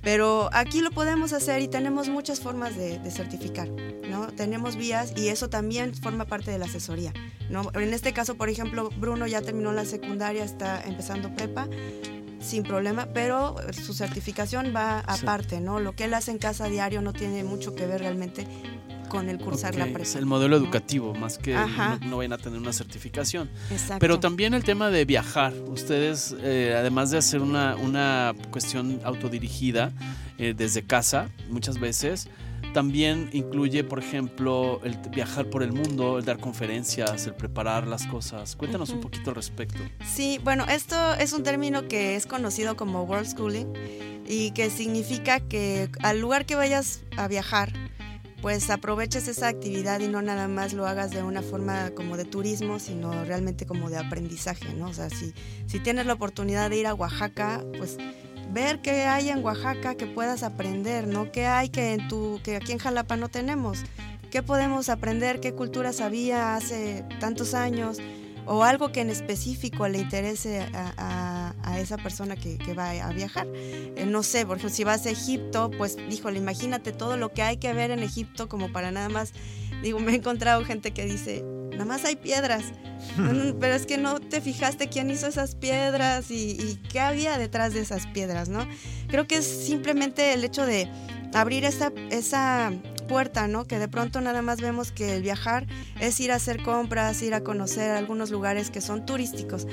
Pero 0.00 0.48
aquí 0.52 0.80
lo 0.80 0.92
podemos 0.92 1.32
hacer 1.32 1.60
y 1.60 1.66
tenemos 1.66 2.08
muchas 2.08 2.38
formas 2.38 2.76
de, 2.76 3.00
certificar, 3.10 3.68
¿no? 4.08 4.28
Tenemos 4.28 4.76
vías 4.76 5.12
y 5.16 5.26
eso 5.28 5.50
también 5.50 5.92
forma 5.94 6.24
parte 6.26 6.52
de 6.52 6.58
la 6.58 6.66
asesoría, 6.66 7.12
¿no? 7.50 7.72
En 7.74 7.92
este 7.92 8.12
caso, 8.12 8.36
por 8.36 8.48
ejemplo, 8.48 8.90
Bruno 8.96 9.26
ya 9.26 9.42
terminó 9.42 9.72
la 9.72 9.84
secundaria, 9.84 10.44
está 10.44 10.80
empezando 10.84 11.34
prepa, 11.34 11.68
sin 12.38 12.62
problema, 12.62 13.08
pero 13.12 13.56
su 13.72 13.92
certificación 13.92 14.72
va 14.74 15.00
aparte, 15.00 15.60
¿no? 15.60 15.80
Lo 15.80 15.96
que 15.96 16.04
él 16.04 16.14
hace 16.14 16.30
en 16.30 16.38
casa 16.38 16.68
diario 16.68 17.02
no 17.02 17.12
tiene 17.12 17.42
mucho 17.42 17.74
que 17.74 17.86
ver 17.86 18.02
realmente 18.02 18.46
con 19.08 19.28
el 19.28 19.38
cursar 19.38 19.74
la 19.74 19.84
prepa. 19.84 20.00
Es 20.00 20.14
el 20.16 20.26
modelo 20.26 20.56
educativo, 20.56 21.14
más 21.14 21.38
que 21.38 21.56
no, 22.06 22.18
vayan 22.18 22.32
a 22.32 22.38
tener 22.38 22.58
una 22.58 22.72
certificación. 22.72 23.50
Pero 23.98 24.20
también 24.20 24.54
el 24.54 24.64
tema 24.64 24.90
de 24.90 25.04
viajar. 25.04 25.52
Ustedes, 25.66 26.34
eh, 26.40 26.74
además 26.76 27.10
de 27.10 27.18
hacer 27.18 27.40
una, 27.40 27.76
una 27.76 28.34
cuestión 28.50 29.00
autodirigida 29.04 29.92
eh, 30.38 30.54
desde 30.56 30.82
casa, 30.82 31.30
muchas 31.48 31.80
veces, 31.80 32.28
también 32.76 33.30
incluye, 33.32 33.84
por 33.84 33.98
ejemplo, 33.98 34.80
el 34.84 34.98
viajar 35.10 35.48
por 35.48 35.62
el 35.62 35.72
mundo, 35.72 36.18
el 36.18 36.26
dar 36.26 36.38
conferencias, 36.38 37.26
el 37.26 37.34
preparar 37.34 37.86
las 37.86 38.06
cosas. 38.06 38.54
Cuéntanos 38.54 38.90
un 38.90 39.00
poquito 39.00 39.30
al 39.30 39.36
respecto. 39.36 39.78
Sí, 40.04 40.38
bueno, 40.44 40.66
esto 40.68 41.14
es 41.14 41.32
un 41.32 41.42
término 41.42 41.88
que 41.88 42.16
es 42.16 42.26
conocido 42.26 42.76
como 42.76 43.04
World 43.04 43.28
Schooling 43.28 43.72
y 44.28 44.50
que 44.50 44.68
significa 44.68 45.40
que 45.40 45.88
al 46.02 46.20
lugar 46.20 46.44
que 46.44 46.54
vayas 46.54 47.00
a 47.16 47.28
viajar, 47.28 47.72
pues 48.42 48.70
aproveches 48.70 49.28
esa 49.28 49.48
actividad 49.48 50.00
y 50.00 50.08
no 50.08 50.22
nada 50.22 50.48
más 50.48 50.72
lo 50.72 50.86
hagas 50.86 51.10
de 51.10 51.22
una 51.22 51.42
forma 51.42 51.90
como 51.90 52.16
de 52.16 52.24
turismo, 52.24 52.78
sino 52.78 53.24
realmente 53.24 53.66
como 53.66 53.90
de 53.90 53.98
aprendizaje, 53.98 54.74
¿no? 54.74 54.88
O 54.88 54.92
sea, 54.92 55.10
si, 55.10 55.32
si 55.66 55.80
tienes 55.80 56.06
la 56.06 56.12
oportunidad 56.14 56.70
de 56.70 56.76
ir 56.76 56.86
a 56.86 56.94
Oaxaca, 56.94 57.64
pues 57.78 57.96
ver 58.52 58.80
qué 58.80 59.04
hay 59.04 59.30
en 59.30 59.44
Oaxaca 59.44 59.94
que 59.94 60.06
puedas 60.06 60.42
aprender, 60.42 61.06
¿no? 61.06 61.32
¿Qué 61.32 61.46
hay 61.46 61.68
que, 61.68 61.94
en 61.94 62.08
tu, 62.08 62.40
que 62.42 62.56
aquí 62.56 62.72
en 62.72 62.78
Jalapa 62.78 63.16
no 63.16 63.28
tenemos? 63.28 63.84
¿Qué 64.30 64.42
podemos 64.42 64.88
aprender? 64.88 65.40
¿Qué 65.40 65.52
culturas 65.52 66.00
había 66.00 66.56
hace 66.56 67.04
tantos 67.20 67.54
años? 67.54 67.98
O 68.46 68.62
algo 68.64 68.92
que 68.92 69.00
en 69.00 69.10
específico 69.10 69.88
le 69.88 69.98
interese 69.98 70.60
a, 70.72 71.52
esa 71.78 71.98
persona 71.98 72.36
que, 72.36 72.56
va 72.74 72.90
a 72.90 73.12
viajar. 73.12 73.46
Eh, 73.54 74.06
no 74.06 74.22
sé, 74.22 74.46
por 74.46 74.56
ejemplo, 74.56 74.74
si 74.74 74.84
vas 74.84 75.04
a 75.04 75.10
Egipto, 75.10 75.70
pues, 75.76 75.98
híjole, 76.10 76.38
imagínate 76.38 76.92
todo 76.92 77.16
lo 77.16 77.32
que 77.32 77.42
hay 77.42 77.58
que 77.58 77.72
ver 77.74 77.90
en 77.90 78.02
Egipto 78.02 78.48
como 78.48 78.72
para 78.72 78.90
nada 78.90 79.08
más, 79.08 79.32
digo, 79.82 79.98
me 79.98 80.12
he 80.12 80.16
encontrado 80.16 80.64
gente 80.64 80.92
que 80.92 81.04
dice, 81.04 81.44
nada 81.72 81.84
más 81.84 82.04
hay 82.04 82.16
piedras, 82.16 82.64
pero 83.60 83.74
es 83.74 83.84
que 83.84 83.98
no 83.98 84.20
te 84.20 84.40
fijaste 84.40 84.88
quién 84.88 85.10
hizo 85.10 85.26
esas 85.26 85.54
piedras 85.54 86.30
y, 86.30 86.52
y 86.52 86.80
qué 86.90 87.00
había 87.00 87.36
detrás 87.36 87.74
de 87.74 87.80
esas 87.80 88.06
piedras, 88.06 88.48
¿no? 88.48 88.66
Creo 89.08 89.26
que 89.26 89.36
es 89.36 89.46
simplemente 89.46 90.32
el 90.32 90.44
hecho 90.44 90.64
de 90.64 90.88
abrir 91.34 91.64
esa, 91.64 91.92
esa 92.10 92.72
puerta, 93.06 93.48
¿no? 93.48 93.66
Que 93.66 93.78
de 93.78 93.88
pronto 93.88 94.20
nada 94.20 94.42
más 94.42 94.60
vemos 94.60 94.92
que 94.92 95.16
el 95.16 95.22
viajar 95.22 95.66
es 96.00 96.18
ir 96.20 96.32
a 96.32 96.36
hacer 96.36 96.62
compras, 96.62 97.22
ir 97.22 97.34
a 97.34 97.42
conocer 97.42 97.90
algunos 97.92 98.30
lugares 98.30 98.70
que 98.70 98.80
son 98.80 99.06
turísticos. 99.06 99.66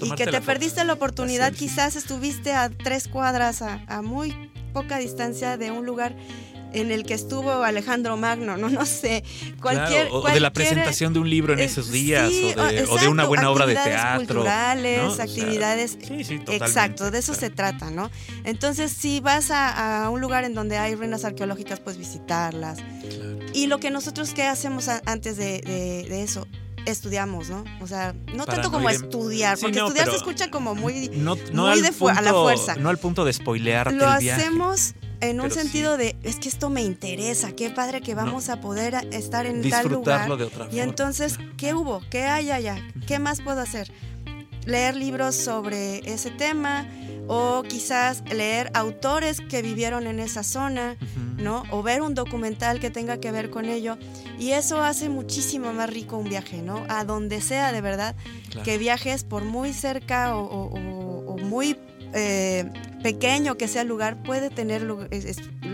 Y 0.00 0.10
que 0.12 0.26
te 0.26 0.40
perdiste 0.40 0.84
la 0.84 0.92
oportunidad, 0.92 1.52
quizás 1.52 1.96
estuviste 1.96 2.52
a 2.52 2.70
tres 2.70 3.08
cuadras, 3.08 3.62
a, 3.62 3.82
a 3.88 4.02
muy 4.02 4.34
poca 4.72 4.98
distancia 4.98 5.56
de 5.56 5.70
un 5.70 5.86
lugar 5.86 6.14
en 6.72 6.90
el 6.90 7.04
que 7.04 7.14
estuvo 7.14 7.62
Alejandro 7.62 8.16
Magno, 8.16 8.56
no, 8.56 8.68
no 8.68 8.86
sé, 8.86 9.24
cualquier, 9.60 10.08
o, 10.10 10.22
de 10.22 10.40
la 10.40 10.52
presentación 10.52 11.12
de 11.12 11.20
un 11.20 11.30
libro 11.30 11.52
en 11.52 11.60
esos 11.60 11.90
días, 11.90 12.30
o, 12.88 12.98
de, 12.98 13.08
una 13.08 13.24
buena 13.24 13.50
obra 13.50 13.66
de 13.66 13.74
teatro. 13.74 14.18
Culturales, 14.18 15.20
actividades. 15.20 15.98
Sí, 16.06 16.24
sí, 16.24 16.40
exacto, 16.48 17.10
de 17.10 17.18
eso 17.18 17.34
se 17.34 17.50
trata, 17.50 17.90
¿no? 17.90 18.10
Entonces, 18.44 18.92
si 18.92 19.20
vas 19.20 19.50
a, 19.50 20.08
un 20.10 20.20
lugar 20.20 20.44
en 20.44 20.54
donde 20.54 20.76
hay 20.76 20.94
ruinas 20.94 21.24
arqueológicas, 21.24 21.80
pues 21.80 21.96
visitarlas. 21.96 22.78
Y 23.52 23.66
lo 23.66 23.78
que 23.78 23.90
nosotros 23.90 24.34
que 24.34 24.42
hacemos 24.42 24.88
antes 24.88 25.36
de, 25.36 26.22
eso, 26.22 26.46
estudiamos, 26.86 27.48
¿no? 27.50 27.64
O 27.80 27.86
sea, 27.86 28.14
no 28.34 28.46
tanto 28.46 28.70
como 28.70 28.88
estudiar, 28.90 29.58
porque 29.58 29.78
estudiar 29.78 30.10
se 30.10 30.16
escucha 30.16 30.50
como 30.50 30.74
muy, 30.74 31.08
no, 31.08 31.36
muy 31.52 31.80
de 31.80 31.92
a 32.10 32.20
la 32.20 32.32
fuerza. 32.32 32.76
No 32.76 32.88
al 32.88 32.98
punto 32.98 33.24
de 33.24 33.32
spoilearte 33.32 33.94
Lo 33.94 34.12
el 34.12 34.20
viaje. 34.20 34.42
hacemos 34.42 34.94
en 35.20 35.40
un 35.40 35.50
sentido 35.50 35.96
de, 35.96 36.16
es 36.22 36.36
que 36.36 36.48
esto 36.48 36.70
me 36.70 36.82
interesa, 36.82 37.52
qué 37.52 37.70
padre 37.70 38.00
que 38.00 38.14
vamos 38.14 38.48
a 38.48 38.60
poder 38.60 38.94
estar 39.12 39.46
en 39.46 39.68
tal 39.68 39.88
lugar. 39.88 40.28
De 40.36 40.44
otra 40.44 40.68
y 40.70 40.80
entonces, 40.80 41.38
¿qué 41.56 41.74
hubo? 41.74 42.00
¿Qué 42.10 42.22
hay 42.22 42.50
allá? 42.50 42.76
¿Qué 43.06 43.18
más 43.18 43.40
puedo 43.40 43.60
hacer? 43.60 43.90
Leer 44.64 44.96
libros 44.96 45.34
sobre 45.34 45.98
ese 46.10 46.30
tema 46.30 46.86
o 47.26 47.62
quizás 47.62 48.22
leer 48.30 48.70
autores 48.74 49.40
que 49.40 49.62
vivieron 49.62 50.06
en 50.06 50.20
esa 50.20 50.42
zona, 50.42 50.96
¿no? 51.36 51.62
O 51.70 51.82
ver 51.82 52.02
un 52.02 52.14
documental 52.14 52.78
que 52.78 52.90
tenga 52.90 53.18
que 53.18 53.32
ver 53.32 53.50
con 53.50 53.66
ello. 53.66 53.98
Y 54.38 54.52
eso 54.52 54.82
hace 54.82 55.08
muchísimo 55.08 55.72
más 55.72 55.90
rico 55.90 56.16
un 56.16 56.28
viaje, 56.28 56.62
¿no? 56.62 56.84
A 56.88 57.04
donde 57.04 57.40
sea 57.40 57.72
de 57.72 57.80
verdad, 57.80 58.14
que 58.64 58.78
viajes 58.78 59.24
por 59.24 59.44
muy 59.44 59.72
cerca 59.72 60.36
o, 60.36 60.44
o 60.44 61.38
muy 61.38 61.76
eh, 62.14 62.70
pequeño 63.02 63.56
que 63.56 63.68
sea 63.68 63.82
el 63.82 63.88
lugar, 63.88 64.22
puede 64.22 64.50
tener 64.50 64.86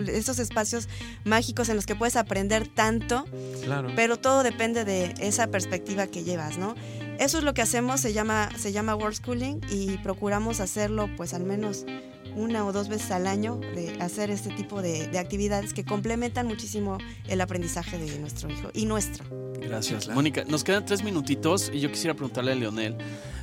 esos 0.08 0.38
espacios 0.38 0.88
mágicos 1.24 1.68
en 1.68 1.76
los 1.76 1.86
que 1.86 1.94
puedes 1.94 2.16
aprender 2.16 2.68
tanto, 2.68 3.24
pero 3.96 4.18
todo 4.18 4.42
depende 4.42 4.84
de 4.84 5.14
esa 5.20 5.48
perspectiva 5.48 6.06
que 6.06 6.24
llevas, 6.24 6.58
¿no? 6.58 6.74
Eso 7.18 7.38
es 7.38 7.44
lo 7.44 7.54
que 7.54 7.62
hacemos, 7.62 8.00
se 8.00 8.12
llama, 8.12 8.50
se 8.56 8.72
llama 8.72 8.96
World 8.96 9.16
Schooling 9.16 9.60
y 9.70 9.98
procuramos 9.98 10.60
hacerlo 10.60 11.08
pues 11.16 11.32
al 11.32 11.44
menos 11.44 11.86
una 12.34 12.66
o 12.66 12.72
dos 12.72 12.88
veces 12.88 13.12
al 13.12 13.28
año 13.28 13.60
de 13.74 13.96
hacer 14.00 14.30
este 14.30 14.50
tipo 14.50 14.82
de, 14.82 15.06
de 15.06 15.18
actividades 15.20 15.72
que 15.72 15.84
complementan 15.84 16.48
muchísimo 16.48 16.98
el 17.28 17.40
aprendizaje 17.40 17.98
de 17.98 18.18
nuestro 18.18 18.50
hijo 18.50 18.70
y 18.72 18.86
nuestro. 18.86 19.24
Gracias. 19.60 20.08
Mónica, 20.08 20.44
nos 20.44 20.64
quedan 20.64 20.84
tres 20.84 21.04
minutitos 21.04 21.70
y 21.72 21.80
yo 21.80 21.90
quisiera 21.90 22.14
preguntarle 22.14 22.52
a 22.52 22.54
Leonel 22.56 22.96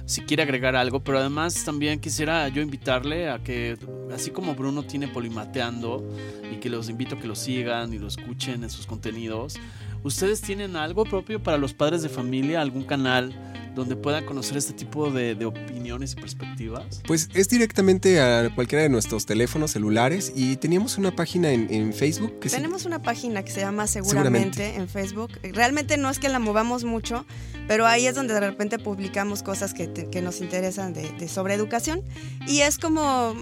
si 0.06 0.22
quiere 0.22 0.44
agregar 0.44 0.76
algo, 0.76 1.04
pero 1.04 1.20
además 1.20 1.64
también 1.64 2.00
quisiera 2.00 2.48
yo 2.50 2.62
invitarle 2.62 3.30
a 3.30 3.40
que, 3.40 3.78
así 4.14 4.32
como 4.32 4.56
Bruno 4.56 4.84
tiene 4.84 5.08
Polimateando 5.08 6.04
y 6.52 6.58
que 6.58 6.70
los 6.70 6.90
invito 6.90 7.16
a 7.16 7.20
que 7.20 7.28
lo 7.28 7.36
sigan 7.36 7.94
y 7.94 8.00
lo 8.00 8.08
escuchen 8.08 8.64
en 8.64 8.70
sus 8.70 8.86
contenidos, 8.86 9.58
¿ustedes 10.04 10.42
tienen 10.42 10.76
algo 10.76 11.04
propio 11.06 11.42
para 11.42 11.58
los 11.58 11.74
padres 11.74 12.02
de 12.02 12.10
familia, 12.10 12.62
algún 12.62 12.84
canal? 12.84 13.34
Donde 13.74 13.96
puedan 13.96 14.26
conocer 14.26 14.58
este 14.58 14.74
tipo 14.74 15.10
de, 15.12 15.46
opiniones 15.46 16.14
y 16.14 16.16
perspectivas? 16.16 17.02
Pues 17.08 17.30
es 17.34 17.50
directamente 17.50 18.20
a 18.20 18.54
cualquiera 18.54 18.84
de 18.84 18.90
nuestros 18.90 19.26
teléfonos 19.26 19.72
celulares 19.72 20.32
y 20.36 20.58
teníamos 20.58 20.98
una 20.98 21.12
página 21.16 21.52
en, 21.52 21.94
Facebook. 21.94 22.40
Que 22.40 22.50
tenemos 22.50 22.86
una 22.86 23.02
página 23.02 23.44
que 23.44 23.52
se 23.52 23.62
llama 23.62 23.88
seguramente, 23.88 24.76
en 24.76 24.88
Facebook. 24.88 25.32
Realmente 25.44 25.98
no 25.98 26.10
es 26.10 26.20
que 26.20 26.30
la 26.30 26.40
movamos 26.40 26.84
mucho, 26.84 27.26
pero 27.68 27.86
ahí 27.86 28.08
es 28.08 28.16
donde 28.16 28.34
de 28.34 28.40
repente 28.40 28.80
publicamos 28.80 29.44
cosas 29.44 29.74
que, 29.74 29.88
nos 30.22 30.42
interesan 30.42 30.94
de, 30.94 31.12
de 31.14 31.28
sobre 31.28 31.56
educación 31.56 32.04
y 32.48 32.60
es 32.60 32.78
como 32.78 33.36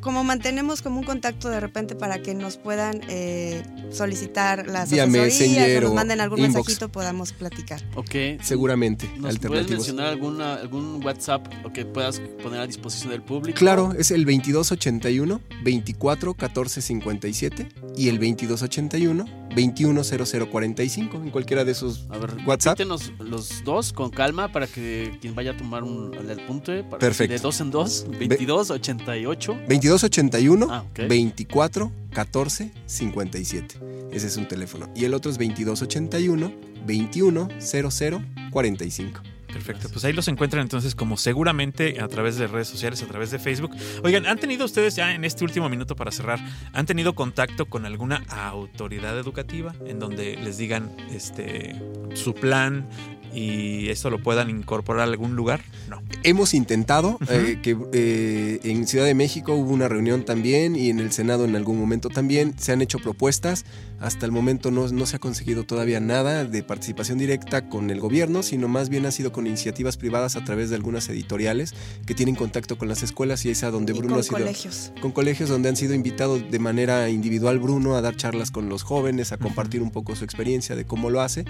como 0.00 0.24
mantenemos 0.24 0.82
como 0.82 0.98
un 0.98 1.04
contacto 1.04 1.48
de 1.48 1.60
repente 1.60 1.94
para 1.94 2.22
que 2.22 2.34
nos 2.34 2.56
puedan 2.56 3.00
eh, 3.08 3.62
solicitar 3.90 4.66
las 4.66 4.90
Vía 4.90 5.04
asesorías 5.04 5.78
o 5.78 5.80
nos 5.82 5.94
manden 5.94 6.20
algún 6.20 6.40
mensajito 6.40 6.88
podamos 6.90 7.32
platicar. 7.32 7.82
Ok. 7.94 8.40
Seguramente. 8.42 9.10
¿Nos 9.18 9.38
puedes 9.38 9.68
mencionar 9.68 10.06
alguna, 10.06 10.54
algún 10.54 11.04
WhatsApp 11.04 11.46
o 11.64 11.72
que 11.72 11.84
puedas 11.84 12.20
poner 12.42 12.60
a 12.60 12.66
disposición 12.66 13.10
del 13.10 13.22
público? 13.22 13.58
Claro, 13.58 13.92
es 13.98 14.10
el 14.10 14.24
2281 14.24 15.40
24 15.62 16.34
14 16.34 16.82
57 16.82 17.68
y 17.96 18.08
el 18.08 18.16
2281 18.16 19.40
210045 19.54 21.16
en 21.16 21.30
cualquiera 21.30 21.64
de 21.64 21.72
esos 21.72 22.06
a 22.10 22.18
ver, 22.18 22.30
WhatsApp. 22.46 22.78
los 23.18 23.64
dos 23.64 23.92
con 23.92 24.10
calma 24.10 24.52
para 24.52 24.66
que 24.66 25.18
quien 25.20 25.34
vaya 25.34 25.52
a 25.52 25.56
tomar 25.56 25.82
un, 25.82 26.14
el 26.14 26.46
punto 26.46 26.72
Perfecto. 26.98 27.32
de 27.32 27.38
dos 27.40 27.60
en 27.60 27.70
dos, 27.70 28.04
2288 28.04 29.58
2281 29.90 30.86
24 31.08 31.92
14 32.12 32.72
57. 32.86 33.74
Ese 34.12 34.26
es 34.26 34.36
un 34.36 34.46
teléfono. 34.46 34.88
Y 34.94 35.04
el 35.04 35.14
otro 35.14 35.30
es 35.30 35.38
2281 35.38 36.52
21 36.86 37.48
00 37.58 38.22
45. 38.50 39.20
Perfecto, 39.52 39.88
pues 39.88 40.04
ahí 40.04 40.12
los 40.12 40.28
encuentran 40.28 40.62
entonces 40.62 40.94
como 40.94 41.16
seguramente 41.16 42.00
a 42.00 42.06
través 42.06 42.36
de 42.36 42.46
redes 42.46 42.68
sociales, 42.68 43.02
a 43.02 43.06
través 43.06 43.32
de 43.32 43.40
Facebook. 43.40 43.72
Oigan, 44.04 44.26
¿han 44.26 44.38
tenido 44.38 44.64
ustedes 44.64 44.94
ya 44.94 45.12
en 45.12 45.24
este 45.24 45.42
último 45.42 45.68
minuto 45.68 45.96
para 45.96 46.12
cerrar, 46.12 46.38
han 46.72 46.86
tenido 46.86 47.16
contacto 47.16 47.66
con 47.66 47.84
alguna 47.84 48.22
autoridad 48.28 49.18
educativa 49.18 49.74
en 49.86 49.98
donde 49.98 50.36
les 50.36 50.56
digan 50.56 50.94
este 51.12 51.74
su 52.14 52.32
plan, 52.32 52.88
y 53.32 53.88
esto 53.88 54.10
lo 54.10 54.22
puedan 54.22 54.50
incorporar 54.50 55.02
a 55.02 55.04
algún 55.04 55.36
lugar? 55.36 55.60
No. 55.88 56.02
Hemos 56.22 56.54
intentado, 56.54 57.18
eh, 57.28 57.58
que 57.62 57.76
eh, 57.92 58.60
en 58.64 58.86
Ciudad 58.86 59.04
de 59.04 59.14
México 59.14 59.54
hubo 59.54 59.72
una 59.72 59.88
reunión 59.88 60.24
también 60.24 60.76
y 60.76 60.90
en 60.90 61.00
el 61.00 61.12
Senado 61.12 61.44
en 61.44 61.56
algún 61.56 61.78
momento 61.78 62.08
también 62.08 62.54
se 62.58 62.72
han 62.72 62.82
hecho 62.82 62.98
propuestas. 62.98 63.64
Hasta 64.00 64.26
el 64.26 64.32
momento 64.32 64.70
no, 64.70 64.88
no 64.88 65.06
se 65.06 65.16
ha 65.16 65.18
conseguido 65.18 65.64
todavía 65.64 66.00
nada 66.00 66.44
de 66.44 66.62
participación 66.62 67.18
directa 67.18 67.68
con 67.68 67.90
el 67.90 68.00
gobierno, 68.00 68.42
sino 68.42 68.68
más 68.68 68.88
bien 68.88 69.06
ha 69.06 69.10
sido 69.10 69.32
con 69.32 69.46
iniciativas 69.46 69.96
privadas 69.96 70.36
a 70.36 70.44
través 70.44 70.70
de 70.70 70.76
algunas 70.76 71.08
editoriales 71.08 71.74
que 72.06 72.14
tienen 72.14 72.34
contacto 72.34 72.78
con 72.78 72.88
las 72.88 73.02
escuelas 73.02 73.44
y 73.44 73.50
es 73.50 73.62
a 73.62 73.70
donde 73.70 73.92
Bruno 73.92 74.16
ha 74.16 74.22
sido... 74.22 74.38
colegios. 74.38 74.92
Con 75.00 75.12
colegios 75.12 75.48
donde 75.48 75.68
han 75.68 75.76
sido 75.76 75.94
invitados 75.94 76.50
de 76.50 76.58
manera 76.58 77.08
individual 77.08 77.58
Bruno 77.58 77.96
a 77.96 78.00
dar 78.00 78.16
charlas 78.16 78.50
con 78.50 78.68
los 78.68 78.82
jóvenes, 78.82 79.32
a 79.32 79.38
compartir 79.38 79.82
un 79.82 79.90
poco 79.90 80.16
su 80.16 80.24
experiencia 80.24 80.76
de 80.76 80.84
cómo 80.84 81.10
lo 81.10 81.20
hace 81.20 81.44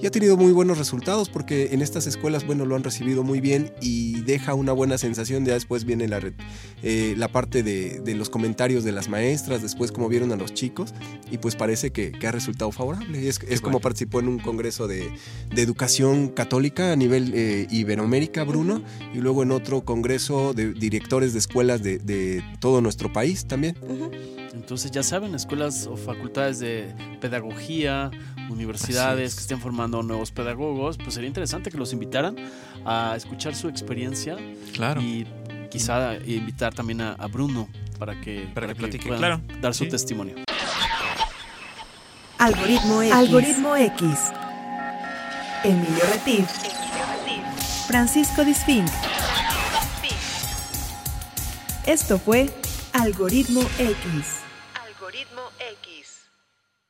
y 0.00 0.06
ha 0.06 0.10
tenido 0.10 0.36
muy 0.36 0.52
buenos 0.52 0.78
resultados 0.78 1.28
porque 1.28 1.70
en 1.72 1.82
estas 1.82 2.06
escuelas, 2.06 2.46
bueno, 2.46 2.64
lo 2.66 2.76
han 2.76 2.84
recibido 2.84 3.22
muy 3.22 3.40
bien 3.40 3.72
y 3.80 4.20
deja 4.22 4.54
una 4.54 4.72
buena 4.72 4.98
sensación. 4.98 5.44
Ya 5.44 5.54
después 5.54 5.84
viene 5.84 6.08
la, 6.08 6.20
eh, 6.82 7.14
la 7.16 7.28
parte 7.28 7.62
de, 7.62 8.14
los 8.14 8.30
comentarios 8.30 8.84
de 8.84 8.92
las 8.92 9.08
maestras, 9.08 9.62
después 9.62 9.92
cómo 9.92 10.08
vieron 10.08 10.32
a 10.32 10.36
los 10.36 10.54
chicos 10.54 10.94
y 11.30 11.38
pues 11.38 11.56
parece 11.56 11.90
que, 11.90 11.95
ha 12.26 12.30
resultado 12.30 12.70
favorable. 12.72 13.28
Es, 13.28 13.40
es 13.48 13.60
como 13.60 13.80
participó 13.80 14.20
en 14.20 14.28
un 14.28 14.38
congreso 14.38 14.86
de, 14.86 15.12
educación 15.56 16.28
católica 16.28 16.92
a 16.92 16.96
nivel 16.96 17.32
eh, 17.34 17.66
Iberoamérica, 17.70 18.44
Bruno, 18.44 18.82
y 19.14 19.18
luego 19.18 19.42
en 19.42 19.50
otro 19.50 19.84
congreso 19.84 20.54
de 20.54 20.72
directores 20.72 21.32
de 21.32 21.38
escuelas 21.38 21.82
de, 21.82 22.42
todo 22.60 22.80
nuestro 22.80 23.12
país 23.12 23.46
también. 23.46 23.76
Entonces 24.52 24.90
ya 24.90 25.02
saben, 25.02 25.34
escuelas 25.34 25.86
o 25.86 25.96
facultades 25.96 26.58
de 26.58 26.94
pedagogía, 27.20 28.10
universidades 28.48 29.34
que 29.34 29.40
estén 29.40 29.60
formando 29.60 30.02
nuevos 30.02 30.30
pedagogos, 30.30 30.96
pues 30.96 31.14
sería 31.14 31.28
interesante 31.28 31.70
que 31.70 31.78
los 31.78 31.92
invitaran 31.92 32.36
a 32.84 33.14
escuchar 33.16 33.54
su 33.54 33.68
experiencia. 33.68 34.36
Claro. 34.72 35.00
Y 35.02 35.26
quizá 35.70 36.16
invitar 36.26 36.74
también 36.74 37.00
a, 37.00 37.26
Bruno 37.26 37.68
para 37.98 38.20
que, 38.20 38.48
para, 38.54 38.74
platique, 38.74 39.08
claro. 39.08 39.40
dar 39.60 39.74
su 39.74 39.88
testimonio. 39.88 40.36
Algoritmo 42.38 43.00
X. 43.02 43.14
Algoritmo 43.14 43.76
X. 43.76 44.32
Emilio 45.64 46.04
Retif. 46.12 46.46
Francisco 47.86 48.44
Disfink. 48.44 48.90
Esto 51.86 52.18
fue 52.18 52.50
Algoritmo 52.92 53.62
X. 53.78 54.40
Algoritmo 54.74 55.40
X. 55.42 55.45